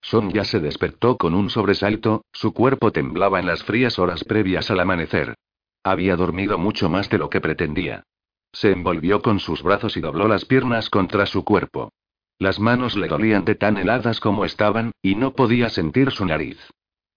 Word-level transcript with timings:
Son 0.00 0.30
ya 0.30 0.44
se 0.44 0.60
despertó 0.60 1.16
con 1.16 1.34
un 1.34 1.50
sobresalto, 1.50 2.24
su 2.32 2.52
cuerpo 2.52 2.92
temblaba 2.92 3.40
en 3.40 3.46
las 3.46 3.62
frías 3.64 3.98
horas 3.98 4.24
previas 4.24 4.70
al 4.70 4.80
amanecer. 4.80 5.34
Había 5.82 6.16
dormido 6.16 6.58
mucho 6.58 6.88
más 6.88 7.08
de 7.10 7.18
lo 7.18 7.30
que 7.30 7.40
pretendía. 7.40 8.04
Se 8.52 8.72
envolvió 8.72 9.20
con 9.20 9.40
sus 9.40 9.62
brazos 9.62 9.96
y 9.96 10.00
dobló 10.00 10.28
las 10.28 10.44
piernas 10.44 10.90
contra 10.90 11.26
su 11.26 11.44
cuerpo. 11.44 11.92
Las 12.38 12.60
manos 12.60 12.96
le 12.96 13.08
dolían 13.08 13.44
de 13.44 13.56
tan 13.56 13.76
heladas 13.76 14.20
como 14.20 14.44
estaban, 14.44 14.92
y 15.02 15.16
no 15.16 15.34
podía 15.34 15.68
sentir 15.68 16.12
su 16.12 16.24
nariz. 16.24 16.58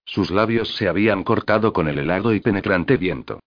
Sus 0.04 0.30
labios 0.30 0.74
se 0.74 0.88
habían 0.88 1.22
cortado 1.22 1.72
con 1.72 1.88
el 1.88 1.98
helado 1.98 2.34
y 2.34 2.40
penetrante 2.40 2.96
viento 2.96 3.40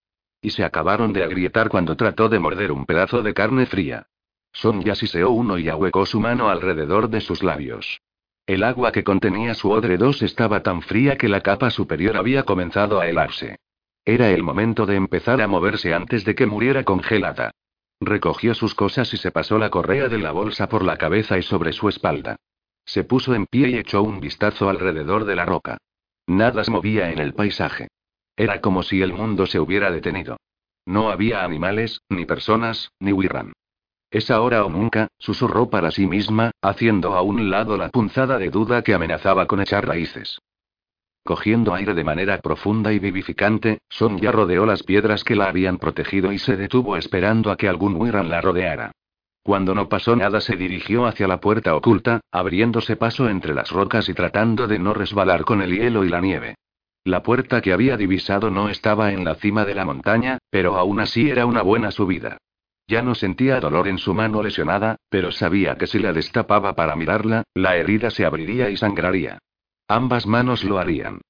y 0.45 0.51
se 0.51 0.63
acabaron 0.63 1.11
de 1.11 1.23
agrietar 1.23 1.69
cuando 1.69 1.97
trató 1.97 2.29
de 2.29 2.37
morder 2.37 2.71
un 2.71 2.85
pedazo 2.85 3.23
de 3.23 3.33
carne 3.33 3.65
fría. 3.65 4.05
Son 4.53 4.83
ya 4.83 4.93
siseó 4.93 5.31
uno 5.31 5.57
y 5.57 5.69
ahuecó 5.69 6.05
su 6.05 6.19
mano 6.19 6.49
alrededor 6.49 7.09
de 7.09 7.19
sus 7.19 7.41
labios. 7.41 7.99
El 8.47 8.63
agua 8.63 8.91
que 8.91 9.03
contenía 9.03 9.55
su 9.55 9.71
odre 9.71 9.97
2 9.97 10.21
estaba 10.21 10.61
tan 10.61 10.83
fría 10.83 11.17
que 11.17 11.29
la 11.29 11.41
capa 11.41 11.71
superior 11.71 12.15
había 12.15 12.43
comenzado 12.43 12.99
a 12.99 13.07
helarse. 13.07 13.57
Era 14.05 14.29
el 14.29 14.43
momento 14.43 14.85
de 14.85 14.95
empezar 14.95 15.41
a 15.41 15.47
moverse 15.47 15.95
antes 15.95 16.25
de 16.25 16.35
que 16.35 16.45
muriera 16.45 16.83
congelada. 16.83 17.51
Recogió 17.99 18.53
sus 18.53 18.75
cosas 18.75 19.11
y 19.15 19.17
se 19.17 19.31
pasó 19.31 19.57
la 19.57 19.71
correa 19.71 20.09
de 20.09 20.19
la 20.19 20.31
bolsa 20.31 20.69
por 20.69 20.83
la 20.83 20.97
cabeza 20.97 21.39
y 21.39 21.41
sobre 21.41 21.73
su 21.73 21.89
espalda. 21.89 22.35
Se 22.85 23.03
puso 23.03 23.33
en 23.33 23.47
pie 23.47 23.69
y 23.69 23.77
echó 23.77 24.03
un 24.03 24.19
vistazo 24.19 24.69
alrededor 24.69 25.25
de 25.25 25.35
la 25.35 25.45
roca. 25.45 25.77
Nada 26.27 26.63
se 26.63 26.69
movía 26.69 27.11
en 27.11 27.17
el 27.17 27.33
paisaje. 27.33 27.87
Era 28.35 28.61
como 28.61 28.83
si 28.83 29.01
el 29.01 29.11
mundo 29.11 29.47
se 29.47 29.59
hubiera 29.59 29.89
detenido. 29.89 30.37
No 30.85 31.09
había 31.09 31.43
animales, 31.43 32.01
ni 32.09 32.25
personas, 32.25 32.91
ni 32.99 33.11
Wirran. 33.11 33.53
Es 34.15 34.31
ahora 34.31 34.63
o 34.63 34.69
nunca, 34.69 35.09
susurró 35.19 35.69
para 35.69 35.91
sí 35.91 36.07
misma, 36.07 36.51
haciendo 36.61 37.15
a 37.15 37.21
un 37.21 37.49
lado 37.49 37.75
la 37.75 37.89
punzada 37.89 38.37
de 38.37 38.49
duda 38.49 38.81
que 38.81 38.93
amenazaba 38.93 39.45
con 39.45 39.59
echar 39.59 39.85
raíces. 39.85 40.39
Cogiendo 41.25 41.73
aire 41.73 41.93
de 41.93 42.05
manera 42.05 42.37
profunda 42.37 42.93
y 42.93 42.99
vivificante, 42.99 43.79
Sonja 43.89 44.31
rodeó 44.31 44.65
las 44.65 44.83
piedras 44.83 45.25
que 45.25 45.35
la 45.35 45.49
habían 45.49 45.79
protegido 45.79 46.31
y 46.31 46.39
se 46.39 46.55
detuvo 46.55 46.95
esperando 46.95 47.51
a 47.51 47.57
que 47.57 47.67
algún 47.67 47.97
Wirran 47.97 48.29
la 48.29 48.39
rodeara. 48.39 48.93
Cuando 49.43 49.75
no 49.75 49.89
pasó 49.89 50.15
nada 50.15 50.39
se 50.39 50.55
dirigió 50.55 51.07
hacia 51.07 51.27
la 51.27 51.41
puerta 51.41 51.75
oculta, 51.75 52.21
abriéndose 52.31 52.95
paso 52.95 53.27
entre 53.27 53.53
las 53.53 53.69
rocas 53.69 54.07
y 54.07 54.13
tratando 54.13 54.65
de 54.65 54.79
no 54.79 54.93
resbalar 54.93 55.43
con 55.43 55.61
el 55.61 55.77
hielo 55.77 56.05
y 56.05 56.07
la 56.07 56.21
nieve. 56.21 56.55
La 57.03 57.21
puerta 57.21 57.59
que 57.59 57.73
había 57.73 57.97
divisado 57.97 58.49
no 58.49 58.69
estaba 58.69 59.11
en 59.11 59.25
la 59.25 59.35
cima 59.35 59.65
de 59.65 59.75
la 59.75 59.83
montaña, 59.83 60.37
pero 60.49 60.77
aún 60.77 61.01
así 61.01 61.29
era 61.29 61.45
una 61.45 61.63
buena 61.63 61.91
subida. 61.91 62.37
Ya 62.87 63.01
no 63.01 63.15
sentía 63.15 63.59
dolor 63.59 63.87
en 63.87 63.97
su 63.97 64.13
mano 64.13 64.43
lesionada, 64.43 64.97
pero 65.09 65.31
sabía 65.31 65.75
que 65.75 65.87
si 65.87 65.99
la 65.99 66.13
destapaba 66.13 66.75
para 66.75 66.95
mirarla, 66.95 67.43
la 67.53 67.75
herida 67.77 68.11
se 68.11 68.25
abriría 68.25 68.69
y 68.69 68.77
sangraría. 68.77 69.39
Ambas 69.87 70.27
manos 70.27 70.63
lo 70.63 70.77
harían. 70.77 71.21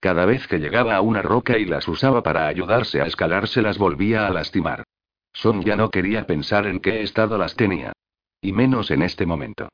Cada 0.00 0.24
vez 0.24 0.46
que 0.48 0.58
llegaba 0.58 0.96
a 0.96 1.00
una 1.00 1.22
roca 1.22 1.58
y 1.58 1.64
las 1.64 1.86
usaba 1.86 2.22
para 2.22 2.48
ayudarse 2.48 3.00
a 3.00 3.06
escalar 3.06 3.46
se 3.46 3.62
las 3.62 3.78
volvía 3.78 4.26
a 4.26 4.30
lastimar. 4.30 4.84
Son 5.32 5.62
ya 5.62 5.76
no 5.76 5.90
quería 5.90 6.26
pensar 6.26 6.66
en 6.66 6.80
qué 6.80 7.02
estado 7.02 7.38
las 7.38 7.56
tenía. 7.56 7.92
Y 8.40 8.52
menos 8.52 8.90
en 8.90 9.02
este 9.02 9.26
momento. 9.26 9.68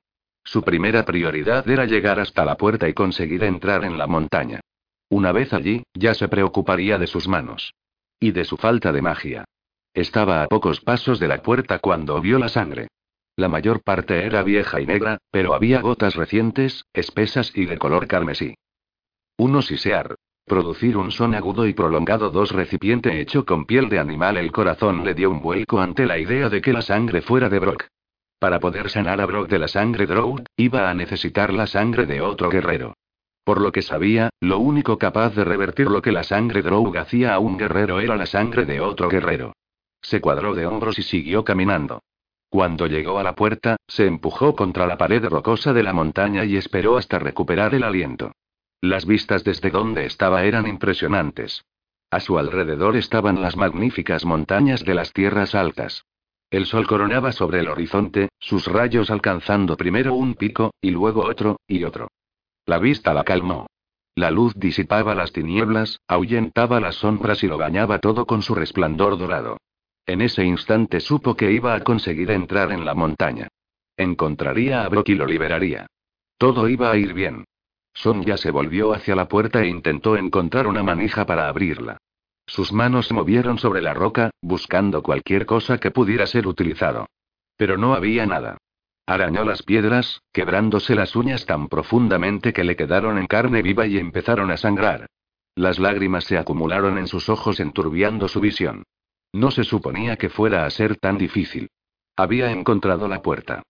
Su 0.45 0.63
primera 0.63 1.05
prioridad 1.05 1.69
era 1.69 1.85
llegar 1.85 2.21
hasta 2.21 2.45
la 2.45 2.57
puerta 2.57 2.89
y 2.89 2.95
conseguir 2.95 3.45
entrar 3.45 3.85
en 3.85 3.97
la 3.97 4.07
montaña. 4.07 4.61
Una 5.09 5.33
vez 5.33 5.53
allí, 5.53 5.85
ya 5.95 6.15
se 6.15 6.29
preocuparía 6.29 6.99
de 6.99 7.07
sus 7.07 7.29
manos. 7.29 7.75
Y 8.21 8.33
de 8.33 8.45
su 8.45 8.57
falta 8.57 8.93
de 8.93 9.03
magia. 9.03 9.45
Estaba 9.99 10.45
a 10.45 10.47
pocos 10.47 10.81
pasos 10.81 11.19
de 11.19 11.27
la 11.27 11.43
puerta 11.43 11.81
cuando 11.81 12.21
vio 12.21 12.39
la 12.39 12.49
sangre. 12.49 12.87
La 13.35 13.49
mayor 13.49 13.83
parte 13.83 14.25
era 14.25 14.45
vieja 14.45 14.81
y 14.81 14.87
negra, 14.87 15.19
pero 15.33 15.55
había 15.55 15.81
gotas 15.81 16.15
recientes, 16.15 16.85
espesas 16.93 17.51
y 17.57 17.67
de 17.67 17.79
color 17.79 18.07
carmesí. 18.07 18.55
Uno 19.39 19.61
sisear. 19.61 20.15
Producir 20.45 20.97
un 20.97 21.11
son 21.11 21.35
agudo 21.35 21.67
y 21.67 21.73
prolongado. 21.75 22.31
Dos 22.31 22.53
recipiente 22.53 23.21
hecho 23.21 23.45
con 23.45 23.65
piel 23.65 23.89
de 23.89 23.99
animal. 23.99 24.37
El 24.37 24.53
corazón 24.53 25.05
le 25.05 25.15
dio 25.15 25.33
un 25.33 25.43
vuelco 25.43 25.81
ante 25.81 26.07
la 26.07 26.17
idea 26.17 26.49
de 26.49 26.61
que 26.61 26.73
la 26.73 26.83
sangre 26.83 27.21
fuera 27.21 27.49
de 27.49 27.59
Brock. 27.59 27.89
Para 28.39 28.61
poder 28.61 28.91
sanar 28.91 29.21
a 29.21 29.27
Brock 29.27 29.49
de 29.49 29.59
la 29.59 29.67
sangre 29.67 30.07
Drow, 30.07 30.37
iba 30.57 30.89
a 30.89 30.95
necesitar 30.95 31.53
la 31.53 31.67
sangre 31.67 32.07
de 32.07 32.21
otro 32.21 32.51
guerrero. 32.51 32.95
Por 33.43 33.61
lo 33.61 33.73
que 33.73 33.83
sabía, 33.83 34.31
lo 34.39 34.61
único 34.61 34.97
capaz 34.97 35.35
de 35.35 35.43
revertir 35.43 35.89
lo 35.89 36.03
que 36.03 36.13
la 36.13 36.23
sangre 36.23 36.63
Drow 36.63 36.97
hacía 36.97 37.35
a 37.35 37.41
un 37.41 37.59
guerrero 37.59 37.99
era 37.99 38.15
la 38.15 38.27
sangre 38.27 38.65
de 38.65 38.81
otro 38.81 39.09
guerrero. 39.09 39.55
Se 40.01 40.21
cuadró 40.21 40.55
de 40.55 40.67
hombros 40.67 40.99
y 40.99 41.03
siguió 41.03 41.45
caminando. 41.45 42.03
Cuando 42.49 42.87
llegó 42.87 43.19
a 43.19 43.23
la 43.23 43.35
puerta, 43.35 43.77
se 43.87 44.07
empujó 44.07 44.57
contra 44.57 44.87
la 44.87 44.97
pared 44.97 45.25
rocosa 45.25 45.73
de 45.73 45.83
la 45.83 45.93
montaña 45.93 46.45
y 46.45 46.57
esperó 46.57 46.97
hasta 46.97 47.19
recuperar 47.19 47.75
el 47.75 47.83
aliento. 47.83 48.33
Las 48.81 49.07
vistas 49.07 49.45
desde 49.45 49.71
donde 49.71 50.07
estaba 50.07 50.45
eran 50.45 50.67
impresionantes. 50.67 51.65
A 52.11 52.21
su 52.21 52.39
alrededor 52.39 52.97
estaban 52.97 53.43
las 53.43 53.57
magníficas 53.57 54.25
montañas 54.25 54.85
de 54.85 54.95
las 54.95 55.13
tierras 55.13 55.55
altas. 55.55 56.07
El 56.51 56.65
sol 56.65 56.87
coronaba 56.87 57.33
sobre 57.33 57.61
el 57.61 57.69
horizonte, 57.69 58.31
sus 58.39 58.67
rayos 58.67 59.11
alcanzando 59.11 59.77
primero 59.77 60.15
un 60.15 60.35
pico, 60.35 60.73
y 60.81 60.91
luego 60.91 61.27
otro, 61.27 61.59
y 61.67 61.85
otro. 61.85 62.09
La 62.65 62.79
vista 62.79 63.13
la 63.13 63.25
calmó. 63.25 63.67
La 64.15 64.31
luz 64.31 64.55
disipaba 64.57 65.15
las 65.15 65.33
tinieblas, 65.33 66.01
ahuyentaba 66.09 66.81
las 66.81 66.97
sombras 66.97 67.45
y 67.45 67.47
lo 67.47 67.59
bañaba 67.59 67.99
todo 67.99 68.25
con 68.25 68.41
su 68.41 68.55
resplandor 68.55 69.19
dorado. 69.19 69.59
En 70.09 70.23
ese 70.23 70.43
instante 70.43 71.01
supo 71.01 71.37
que 71.37 71.53
iba 71.53 71.75
a 71.75 71.81
conseguir 71.81 72.31
entrar 72.31 72.73
en 72.73 72.87
la 72.87 72.95
montaña. 72.95 73.49
Encontraría 73.95 74.83
a 74.83 74.89
Brock 74.89 75.11
y 75.11 75.15
lo 75.15 75.27
liberaría. 75.27 75.87
Todo 76.39 76.67
iba 76.67 76.91
a 76.91 76.97
ir 76.97 77.13
bien. 77.13 77.45
Son 77.93 78.25
ya 78.25 78.39
se 78.39 78.51
volvió 78.51 78.95
hacia 78.95 79.15
la 79.15 79.29
puerta 79.29 79.61
e 79.61 79.69
intentó 79.69 80.17
encontrar 80.17 80.67
una 80.67 80.83
manija 80.83 81.27
para 81.27 81.47
abrirla. 81.47 81.99
Sus 82.47 82.73
manos 82.73 83.09
se 83.09 83.13
movieron 83.13 83.59
sobre 83.59 83.83
la 83.83 83.93
roca, 83.93 84.31
buscando 84.41 85.03
cualquier 85.03 85.45
cosa 85.45 85.77
que 85.77 85.91
pudiera 85.91 86.27
ser 86.27 86.47
utilizado. 86.47 87.07
Pero 87.59 87.77
no 87.77 87.93
había 87.93 88.25
nada. 88.25 88.57
Arañó 89.05 89.45
las 89.45 89.63
piedras, 89.63 90.23
quebrándose 90.33 90.95
las 90.95 91.17
uñas 91.17 91.45
tan 91.45 91.69
profundamente 91.69 92.55
que 92.55 92.65
le 92.65 92.77
quedaron 92.77 93.19
en 93.19 93.27
carne 93.27 93.61
viva 93.61 93.87
y 93.87 93.99
empezaron 93.99 94.51
a 94.53 94.57
sangrar. 94.57 95.05
Las 95.55 95.79
lágrimas 95.79 96.25
se 96.25 96.39
acumularon 96.39 96.97
en 96.97 97.09
sus 97.09 97.29
ojos 97.29 97.61
enturbiando 97.61 98.27
su 98.29 98.41
visión. 98.41 98.85
No 99.33 99.51
se 99.51 99.65
suponía 99.65 100.17
que 100.17 100.31
fuera 100.31 100.65
a 100.65 100.71
ser 100.71 100.97
tan 100.97 101.19
difícil. 101.19 101.71
Había 102.17 102.51
encontrado 102.51 103.09
la 103.09 103.23
puerta. 103.23 103.63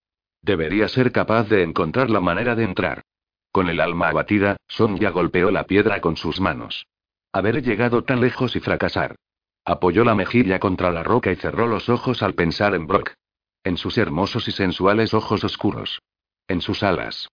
Debería 0.43 0.89
ser 0.89 1.13
capaz 1.13 1.49
de 1.49 1.63
encontrar 1.63 2.11
la 2.11 2.21
manera 2.21 2.55
de 2.55 2.65
entrar. 2.65 3.03
Con 3.51 3.69
el 3.69 3.81
alma 3.81 4.09
abatida, 4.09 4.57
Sonja 4.69 5.11
golpeó 5.11 5.51
la 5.51 5.65
piedra 5.65 6.01
con 6.01 6.17
sus 6.17 6.41
manos. 6.41 6.87
Haber 7.33 7.63
llegado 7.63 8.05
tan 8.05 8.21
lejos 8.21 8.57
y 8.57 8.61
fracasar. 8.61 9.17
Apoyó 9.65 10.05
la 10.05 10.15
mejilla 10.15 10.61
contra 10.61 10.91
la 10.93 11.03
roca 11.03 11.31
y 11.33 11.37
cerró 11.37 11.67
los 11.67 11.89
ojos 11.89 12.23
al 12.23 12.35
pensar 12.35 12.75
en 12.75 12.87
Brock. 12.87 13.13
En 13.65 13.77
sus 13.77 13.99
hermosos 13.99 14.49
y 14.49 14.53
sensuales 14.53 15.13
ojos 15.13 15.45
oscuros. 15.45 16.01
En 16.47 16.61
sus 16.61 16.83
alas. 16.83 17.29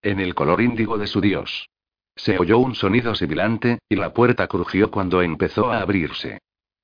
En 0.00 0.20
el 0.20 0.34
color 0.34 0.60
índigo 0.60 0.96
de 0.96 1.06
su 1.06 1.20
dios. 1.20 1.68
Se 2.16 2.38
oyó 2.38 2.58
un 2.58 2.74
sonido 2.74 3.14
sibilante, 3.14 3.80
y 3.88 3.96
la 3.96 4.12
puerta 4.12 4.46
crujió 4.46 4.90
cuando 4.90 5.20
empezó 5.20 5.72
a 5.72 5.80
abrirse. 5.80 6.38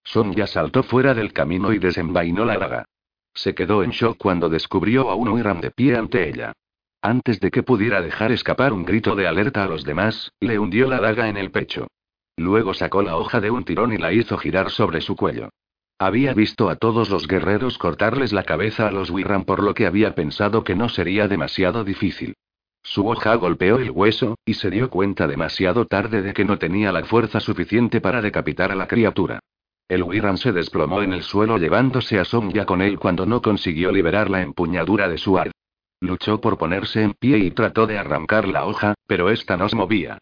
Sonja 0.05 0.47
saltó 0.47 0.83
fuera 0.83 1.15
del 1.15 1.33
camino 1.33 1.73
y 1.73 1.79
desenvainó 1.79 2.45
la 2.45 2.59
daga. 2.59 2.85
Se 3.35 3.55
quedó 3.55 3.83
en 3.83 3.91
shock 3.91 4.19
cuando 4.19 4.49
descubrió 4.49 5.11
a 5.11 5.15
un 5.15 5.29
Uiram 5.29 5.61
de 5.61 5.71
pie 5.71 5.97
ante 5.97 6.29
ella. 6.29 6.53
Antes 7.03 7.41
de 7.41 7.51
que 7.51 7.63
pudiera 7.63 8.03
dejar 8.03 8.33
escapar 8.33 8.73
un 8.73 8.85
grito 8.85 9.15
de 9.15 9.27
alerta 9.27 9.65
a 9.65 9.69
los 9.69 9.85
demás, 9.85 10.33
le 10.41 10.59
hundió 10.59 10.89
la 10.89 11.01
daga 11.01 11.29
en 11.29 11.37
el 11.37 11.51
pecho. 11.51 11.87
Luego 12.37 12.75
sacó 12.75 13.03
la 13.03 13.17
hoja 13.17 13.41
de 13.41 13.51
un 13.51 13.65
tirón 13.65 13.93
y 13.93 13.99
la 13.99 14.13
hizo 14.13 14.37
girar 14.37 14.71
sobre 14.71 15.01
su 15.01 15.17
cuello. 15.17 15.51
Había 15.99 16.33
visto 16.33 16.71
a 16.71 16.77
todos 16.77 17.11
los 17.11 17.29
guerreros 17.29 17.77
cortarles 17.77 18.33
la 18.33 18.45
cabeza 18.45 18.89
a 18.89 18.91
los 18.91 19.11
Wirran 19.11 19.45
por 19.45 19.63
lo 19.63 19.75
que 19.75 19.87
había 19.87 20.15
pensado 20.15 20.65
que 20.65 20.75
no 20.75 20.89
sería 20.89 21.29
demasiado 21.29 21.85
difícil. 21.85 22.35
Su 22.83 23.07
hoja 23.07 23.35
golpeó 23.35 23.79
el 23.79 23.91
hueso, 23.91 24.37
y 24.47 24.55
se 24.55 24.71
dio 24.71 24.89
cuenta 24.89 25.27
demasiado 25.27 25.87
tarde 25.87 26.23
de 26.23 26.33
que 26.33 26.47
no 26.47 26.59
tenía 26.59 26.93
la 26.93 27.05
fuerza 27.05 27.41
suficiente 27.41 28.01
para 28.01 28.23
decapitar 28.23 28.73
a 28.73 28.75
la 28.75 28.89
criatura. 28.89 29.41
El 29.91 30.05
Wirran 30.05 30.39
se 30.39 30.53
desplomó 30.53 31.03
en 31.03 31.13
el 31.13 31.25
suelo 31.25 31.59
llevándose 31.59 32.21
a 32.21 32.25
Sonja 32.25 32.65
con 32.65 32.81
él 32.81 32.97
cuando 32.97 33.27
no 33.27 33.43
consiguió 33.43 33.91
liberar 33.91 34.31
la 34.31 34.41
empuñadura 34.41 35.09
de 35.09 35.19
su 35.19 35.37
ar. 35.37 35.51
Luchó 36.01 36.41
por 36.41 36.59
ponerse 36.59 37.03
en 37.03 37.13
pie 37.13 37.39
y 37.39 37.51
trató 37.51 37.89
de 37.89 37.99
arrancar 37.99 38.47
la 38.47 38.67
hoja, 38.67 38.95
pero 39.09 39.31
esta 39.31 39.57
no 39.57 39.69
se 39.69 39.75
movía. 39.75 40.19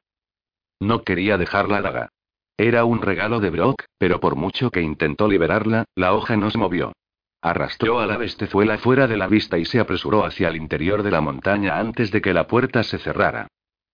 No 0.81 1.03
quería 1.03 1.37
dejar 1.37 1.69
la 1.69 1.83
daga. 1.83 2.09
Era 2.57 2.87
un 2.87 3.03
regalo 3.03 3.41
de 3.41 3.51
Brock, 3.51 3.85
pero 3.99 4.21
por 4.21 4.37
mucho 4.37 4.71
que 4.71 4.81
intentó 4.81 5.29
liberarla, 5.29 5.85
la 5.95 6.15
hoja 6.15 6.39
no 6.39 6.51
se 6.51 6.57
movió. 6.57 6.95
Arrastró 7.43 8.01
a 8.01 8.07
la 8.07 8.17
bestezuela 8.17 8.79
fuera 8.79 9.07
de 9.07 9.19
la 9.19 9.27
vista 9.27 9.59
y 9.59 9.67
se 9.67 9.81
apresuró 9.81 10.25
hacia 10.25 10.49
el 10.49 10.57
interior 10.57 11.03
de 11.03 11.11
la 11.11 11.21
montaña 11.21 11.79
antes 11.79 12.11
de 12.11 12.23
que 12.23 12.33
la 12.33 12.47
puerta 12.47 12.83
se 12.85 12.97
cerrara. 12.97 13.49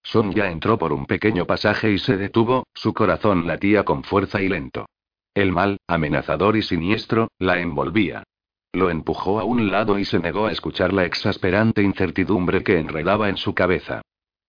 Sonia 0.05 0.53
entró 0.53 0.79
por 0.79 0.93
un 0.93 1.07
pequeño 1.07 1.47
pasaje 1.47 1.91
y 1.91 1.99
se 1.99 2.17
detuvo, 2.17 2.63
su 2.75 2.95
corazón 2.95 3.49
latía 3.49 3.85
con 3.85 4.05
fuerza 4.05 4.41
y 4.41 4.49
lento. 4.49 4.87
El 5.35 5.51
mal, 5.51 5.79
amenazador 5.89 6.57
y 6.57 6.63
siniestro, 6.63 7.29
la 7.41 7.59
envolvía. 7.61 8.23
Lo 8.73 8.89
empujó 8.89 9.41
a 9.41 9.45
un 9.45 9.71
lado 9.71 9.99
y 9.99 10.05
se 10.05 10.21
negó 10.21 10.47
a 10.47 10.53
escuchar 10.53 10.93
la 10.93 11.05
exasperante 11.05 11.83
incertidumbre 11.83 12.63
que 12.63 12.79
enredaba 12.79 13.29
en 13.29 13.37
su 13.37 13.53
cabeza. 13.53 14.03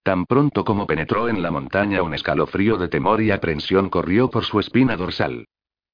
Tan 0.03 0.25
pronto 0.27 0.63
como 0.63 0.85
penetró 0.85 1.27
en 1.27 1.41
la 1.41 1.49
montaña 1.49 2.03
un 2.03 2.13
escalofrío 2.13 2.77
de 2.77 2.87
temor 2.87 3.21
y 3.23 3.31
aprensión 3.31 3.89
corrió 3.89 4.29
por 4.29 4.43
su 4.45 4.59
espina 4.59 4.95
dorsal. 4.95 5.45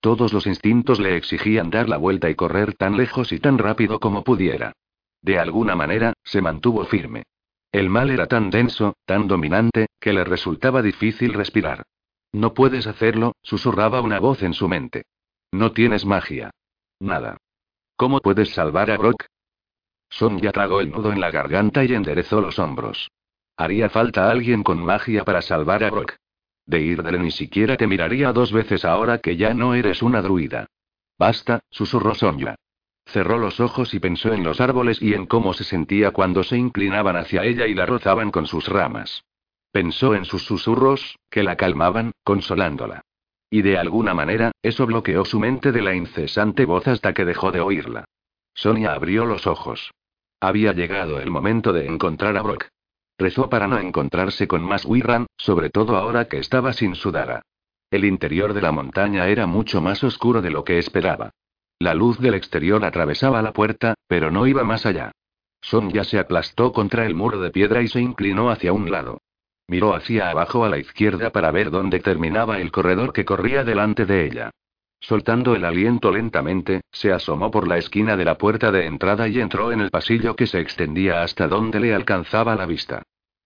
Todos 0.02 0.34
los 0.34 0.46
instintos 0.46 1.00
le 1.00 1.16
exigían 1.16 1.70
dar 1.70 1.88
la 1.88 1.96
vuelta 1.96 2.30
y 2.30 2.36
correr 2.36 2.74
tan 2.74 2.98
lejos 2.98 3.32
y 3.32 3.40
tan 3.40 3.58
rápido 3.58 4.00
como 4.00 4.26
pudiera. 4.26 4.74
De 5.22 5.40
alguna 5.40 5.76
manera, 5.76 6.14
se 6.24 6.42
mantuvo 6.42 6.84
firme. 6.84 7.24
El 7.72 7.90
mal 7.90 8.10
era 8.10 8.28
tan 8.28 8.50
denso, 8.50 8.96
tan 9.06 9.30
dominante, 9.30 9.88
que 10.02 10.12
le 10.12 10.26
resultaba 10.26 10.82
difícil 10.82 11.34
respirar. 11.34 11.84
No 12.34 12.54
puedes 12.54 12.88
hacerlo, 12.88 13.36
susurraba 13.44 14.02
una 14.02 14.20
voz 14.20 14.42
en 14.44 14.54
su 14.54 14.68
mente. 14.68 15.04
No 15.52 15.74
tienes 15.74 16.06
magia. 16.06 16.52
Nada. 17.00 17.38
¿Cómo 17.98 18.20
puedes 18.20 18.54
salvar 18.54 18.90
a 18.90 18.98
Brock? 18.98 19.26
Sonia 20.10 20.52
tragó 20.52 20.82
el 20.82 20.92
nudo 20.92 21.12
en 21.12 21.20
la 21.20 21.32
garganta 21.32 21.84
y 21.84 21.94
enderezó 21.94 22.42
los 22.42 22.60
hombros. 22.60 23.10
Haría 23.58 23.90
falta 23.90 24.30
alguien 24.30 24.64
con 24.64 24.84
magia 24.84 25.24
para 25.24 25.42
salvar 25.42 25.84
a 25.84 25.90
Brock. 25.90 26.16
Deirdre 26.66 27.20
ni 27.20 27.32
siquiera 27.32 27.76
te 27.76 27.88
miraría 27.88 28.32
dos 28.32 28.52
veces 28.52 28.86
ahora 28.86 29.20
que 29.20 29.36
ya 29.36 29.54
no 29.54 29.74
eres 29.74 30.02
una 30.02 30.22
druida. 30.22 30.68
Basta, 31.18 31.60
susurró 31.70 32.16
Sonia. 32.16 32.56
Cerró 33.06 33.38
los 33.38 33.60
ojos 33.60 33.94
y 33.94 34.00
pensó 34.00 34.34
en 34.34 34.44
los 34.44 34.62
árboles 34.62 35.02
y 35.02 35.14
en 35.14 35.26
cómo 35.26 35.54
se 35.54 35.64
sentía 35.64 36.12
cuando 36.12 36.44
se 36.44 36.58
inclinaban 36.58 37.18
hacia 37.18 37.44
ella 37.44 37.68
y 37.68 37.74
la 37.74 37.86
rozaban 37.86 38.32
con 38.32 38.48
sus 38.48 38.68
ramas. 38.68 39.24
Pensó 39.72 40.16
en 40.16 40.26
sus 40.26 40.44
susurros, 40.44 41.18
que 41.30 41.44
la 41.44 41.56
calmaban, 41.56 42.12
consolándola. 42.24 43.02
Y 43.50 43.62
de 43.62 43.78
alguna 43.78 44.14
manera, 44.14 44.52
eso 44.62 44.86
bloqueó 44.86 45.26
su 45.26 45.40
mente 45.40 45.72
de 45.72 45.82
la 45.82 45.94
incesante 45.94 46.66
voz 46.66 46.88
hasta 46.88 47.14
que 47.14 47.26
dejó 47.26 47.52
de 47.52 47.62
oírla. 47.62 48.06
Sonia 48.54 48.94
abrió 48.94 49.26
los 49.26 49.48
ojos. 49.48 49.92
Había 50.40 50.74
llegado 50.74 51.20
el 51.20 51.30
momento 51.30 51.72
de 51.74 51.86
encontrar 51.88 52.36
a 52.38 52.42
Brock. 52.42 52.68
Rezó 53.18 53.50
para 53.50 53.68
no 53.68 53.78
encontrarse 53.78 54.48
con 54.48 54.64
más 54.64 54.86
Wirran, 54.86 55.28
sobre 55.38 55.70
todo 55.70 55.96
ahora 55.96 56.26
que 56.26 56.40
estaba 56.40 56.74
sin 56.74 56.96
Sudara. 56.96 57.44
El 57.92 58.06
interior 58.06 58.54
de 58.54 58.62
la 58.62 58.72
montaña 58.72 59.28
era 59.28 59.46
mucho 59.46 59.82
más 59.82 60.04
oscuro 60.04 60.42
de 60.42 60.50
lo 60.50 60.64
que 60.64 60.80
esperaba. 60.80 61.32
La 61.78 61.94
luz 61.94 62.20
del 62.20 62.34
exterior 62.34 62.84
atravesaba 62.86 63.42
la 63.42 63.54
puerta, 63.54 63.96
pero 64.08 64.32
no 64.32 64.48
iba 64.48 64.64
más 64.64 64.86
allá. 64.86 65.12
Sonia 65.62 66.04
se 66.04 66.20
aplastó 66.20 66.72
contra 66.72 67.06
el 67.06 67.16
muro 67.16 67.40
de 67.40 67.52
piedra 67.52 67.82
y 67.82 67.88
se 67.88 68.00
inclinó 68.00 68.50
hacia 68.50 68.74
un 68.74 68.90
lado. 68.90 69.20
Miró 69.72 69.96
hacia 69.96 70.30
abajo 70.30 70.66
a 70.66 70.70
la 70.70 70.80
izquierda 70.80 71.30
para 71.30 71.50
ver 71.50 71.72
dónde 71.72 72.02
terminaba 72.02 72.60
el 72.60 72.74
corredor 72.74 73.14
que 73.14 73.24
corría 73.24 73.64
delante 73.64 74.06
de 74.06 74.26
ella. 74.26 74.52
Soltando 75.00 75.56
el 75.56 75.64
aliento 75.64 76.12
lentamente, 76.12 76.82
se 76.92 77.14
asomó 77.14 77.52
por 77.52 77.70
la 77.70 77.78
esquina 77.78 78.18
de 78.18 78.26
la 78.26 78.38
puerta 78.38 78.70
de 78.74 78.86
entrada 78.86 79.30
y 79.30 79.40
entró 79.40 79.72
en 79.72 79.80
el 79.80 79.90
pasillo 79.90 80.36
que 80.36 80.46
se 80.46 80.60
extendía 80.60 81.24
hasta 81.24 81.48
donde 81.48 81.80
le 81.80 81.96
alcanzaba 81.96 82.54
la 82.58 82.66
vista. 82.66 83.04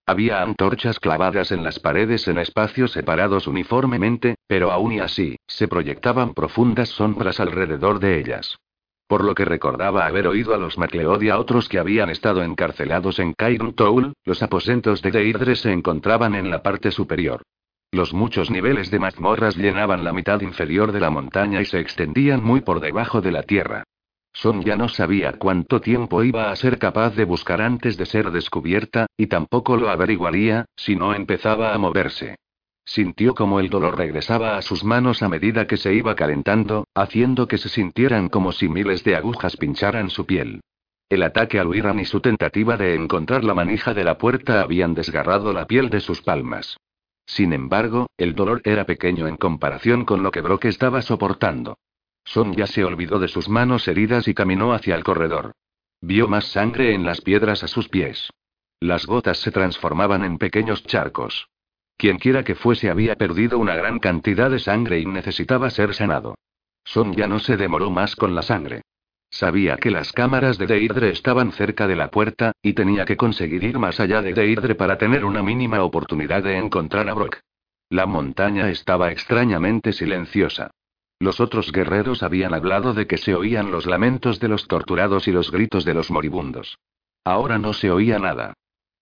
Había 0.08 0.42
antorchas 0.42 1.00
clavadas 1.00 1.52
en 1.52 1.64
las 1.64 1.80
paredes 1.80 2.28
en 2.28 2.40
espacios 2.40 2.94
separados 2.94 3.46
uniformemente, 3.46 4.34
pero 4.48 4.72
aún 4.72 4.94
y 4.94 5.02
así, 5.02 5.38
se 5.46 5.68
proyectaban 5.68 6.34
profundas 6.34 6.90
sombras 6.90 7.40
alrededor 7.40 8.00
de 8.00 8.20
ellas. 8.20 8.58
Por 9.08 9.24
lo 9.24 9.36
que 9.36 9.46
recordaba 9.46 10.08
haber 10.08 10.28
oído 10.28 10.56
a 10.56 10.58
los 10.58 10.78
MacLeod 10.80 11.22
y 11.22 11.30
a 11.30 11.38
otros 11.38 11.70
que 11.70 11.78
habían 11.78 12.10
estado 12.10 12.42
encarcelados 12.42 13.20
en 13.20 13.34
Cairn 13.34 13.74
Toul, 13.74 14.14
los 14.24 14.42
aposentos 14.42 15.02
de 15.04 15.12
Deirdre 15.12 15.56
se 15.56 15.72
encontraban 15.72 16.34
en 16.34 16.50
la 16.50 16.64
parte 16.64 16.90
superior. 16.90 17.44
Los 17.92 18.14
muchos 18.14 18.50
niveles 18.50 18.90
de 18.90 19.00
mazmorras 19.00 19.56
llenaban 19.58 20.04
la 20.04 20.12
mitad 20.12 20.42
inferior 20.42 20.92
de 20.92 21.00
la 21.00 21.12
montaña 21.12 21.62
y 21.62 21.66
se 21.66 21.80
extendían 21.80 22.44
muy 22.44 22.62
por 22.62 22.80
debajo 22.80 23.22
de 23.22 23.32
la 23.32 23.44
tierra. 23.44 23.84
Son 24.34 24.64
ya 24.64 24.76
no 24.76 24.90
sabía 24.90 25.34
cuánto 25.34 25.80
tiempo 25.80 26.24
iba 26.24 26.52
a 26.52 26.56
ser 26.56 26.78
capaz 26.78 27.16
de 27.16 27.24
buscar 27.24 27.62
antes 27.62 27.96
de 27.98 28.06
ser 28.06 28.32
descubierta, 28.32 29.06
y 29.16 29.28
tampoco 29.28 29.78
lo 29.78 29.90
averiguaría, 29.90 30.66
si 30.76 30.96
no 30.96 31.14
empezaba 31.14 31.74
a 31.74 31.78
moverse. 31.78 32.36
Sintió 32.86 33.34
como 33.34 33.60
el 33.60 33.70
dolor 33.70 33.98
regresaba 33.98 34.58
a 34.58 34.62
sus 34.62 34.84
manos 34.84 35.24
a 35.24 35.30
medida 35.30 35.66
que 35.66 35.76
se 35.76 35.94
iba 35.94 36.16
calentando, 36.16 36.88
haciendo 36.94 37.48
que 37.48 37.58
se 37.58 37.68
sintieran 37.68 38.30
como 38.30 38.52
si 38.52 38.70
miles 38.70 39.04
de 39.04 39.16
agujas 39.16 39.58
pincharan 39.58 40.12
su 40.12 40.26
piel. 40.28 40.62
El 41.10 41.24
ataque 41.24 41.60
al 41.60 41.68
Wiran 41.68 42.00
y 42.00 42.06
su 42.06 42.20
tentativa 42.20 42.78
de 42.78 42.96
encontrar 42.96 43.44
la 43.44 43.56
manija 43.56 43.94
de 43.94 44.04
la 44.04 44.18
puerta 44.18 44.62
habían 44.62 44.94
desgarrado 44.94 45.52
la 45.52 45.66
piel 45.66 45.90
de 45.90 46.00
sus 46.00 46.22
palmas. 46.22 46.78
Sin 47.26 47.54
embargo, 47.54 48.08
el 48.18 48.36
dolor 48.36 48.62
era 48.64 48.86
pequeño 48.86 49.28
en 49.28 49.38
comparación 49.38 50.06
con 50.06 50.22
lo 50.22 50.32
que 50.32 50.42
Brock 50.42 50.66
estaba 50.66 51.02
soportando. 51.02 51.78
Sonia 52.24 52.68
se 52.68 52.84
olvidó 52.84 53.20
de 53.20 53.28
sus 53.28 53.50
manos 53.50 53.88
heridas 53.88 54.28
y 54.28 54.34
caminó 54.34 54.74
hacia 54.74 54.96
el 54.96 55.04
corredor. 55.04 55.52
Vio 56.02 56.28
más 56.28 56.46
sangre 56.46 56.94
en 56.94 57.04
las 57.04 57.22
piedras 57.22 57.64
a 57.64 57.68
sus 57.68 57.90
pies. 57.90 58.30
Las 58.80 59.06
gotas 59.06 59.40
se 59.40 59.52
transformaban 59.52 60.24
en 60.24 60.38
pequeños 60.38 60.84
charcos. 60.84 61.48
Quienquiera 61.98 62.44
que 62.44 62.56
fuese 62.56 62.90
había 62.90 63.16
perdido 63.16 63.58
una 63.58 63.76
gran 63.76 64.00
cantidad 64.00 64.50
de 64.52 64.60
sangre 64.60 65.00
y 65.00 65.06
necesitaba 65.06 65.70
ser 65.70 65.94
sanado. 65.94 66.36
Sonia 66.84 67.28
no 67.28 67.40
se 67.40 67.58
demoró 67.58 67.90
más 67.90 68.16
con 68.16 68.36
la 68.36 68.42
sangre. 68.42 68.82
Sabía 69.30 69.78
que 69.78 69.92
las 69.92 70.12
cámaras 70.12 70.58
de 70.58 70.68
Deirdre 70.68 71.10
estaban 71.10 71.52
cerca 71.52 71.88
de 71.88 71.96
la 71.96 72.10
puerta, 72.10 72.54
y 72.62 72.74
tenía 72.74 73.06
que 73.06 73.18
conseguir 73.18 73.64
ir 73.64 73.80
más 73.80 74.00
allá 74.00 74.22
de 74.22 74.34
Deirdre 74.34 74.76
para 74.76 74.98
tener 74.98 75.26
una 75.26 75.44
mínima 75.44 75.84
oportunidad 75.84 76.44
de 76.44 76.58
encontrar 76.58 77.10
a 77.10 77.14
Brock. 77.14 77.40
La 77.90 78.06
montaña 78.06 78.70
estaba 78.70 79.12
extrañamente 79.12 79.94
silenciosa. 79.94 80.72
Los 81.20 81.40
otros 81.40 81.72
guerreros 81.72 82.24
habían 82.24 82.54
hablado 82.54 82.94
de 82.94 83.08
que 83.08 83.18
se 83.18 83.36
oían 83.36 83.72
los 83.72 83.86
lamentos 83.86 84.40
de 84.40 84.48
los 84.48 84.68
torturados 84.68 85.28
y 85.28 85.32
los 85.32 85.52
gritos 85.52 85.86
de 85.86 85.94
los 85.94 86.12
moribundos. 86.12 86.78
Ahora 87.24 87.58
no 87.58 87.74
se 87.74 87.92
oía 87.92 88.20
nada. 88.20 88.54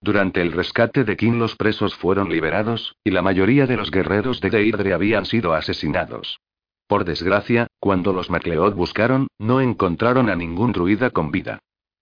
Durante 0.04 0.42
el 0.42 0.52
rescate 0.52 1.06
de 1.06 1.16
King 1.16 1.40
los 1.40 1.56
presos 1.56 1.96
fueron 1.96 2.28
liberados, 2.28 2.98
y 3.06 3.12
la 3.12 3.22
mayoría 3.22 3.68
de 3.68 3.78
los 3.78 3.90
guerreros 3.90 4.42
de 4.42 4.50
Deirdre 4.50 4.94
habían 4.94 5.26
sido 5.26 5.54
asesinados. 5.54 6.42
Por 6.88 7.06
desgracia, 7.06 7.68
cuando 7.80 8.12
los 8.12 8.30
MacLeod 8.30 8.74
buscaron, 8.74 9.28
no 9.40 9.62
encontraron 9.62 10.30
a 10.30 10.36
ningún 10.36 10.74
druida 10.74 11.10
con 11.12 11.32
vida. 11.32 11.60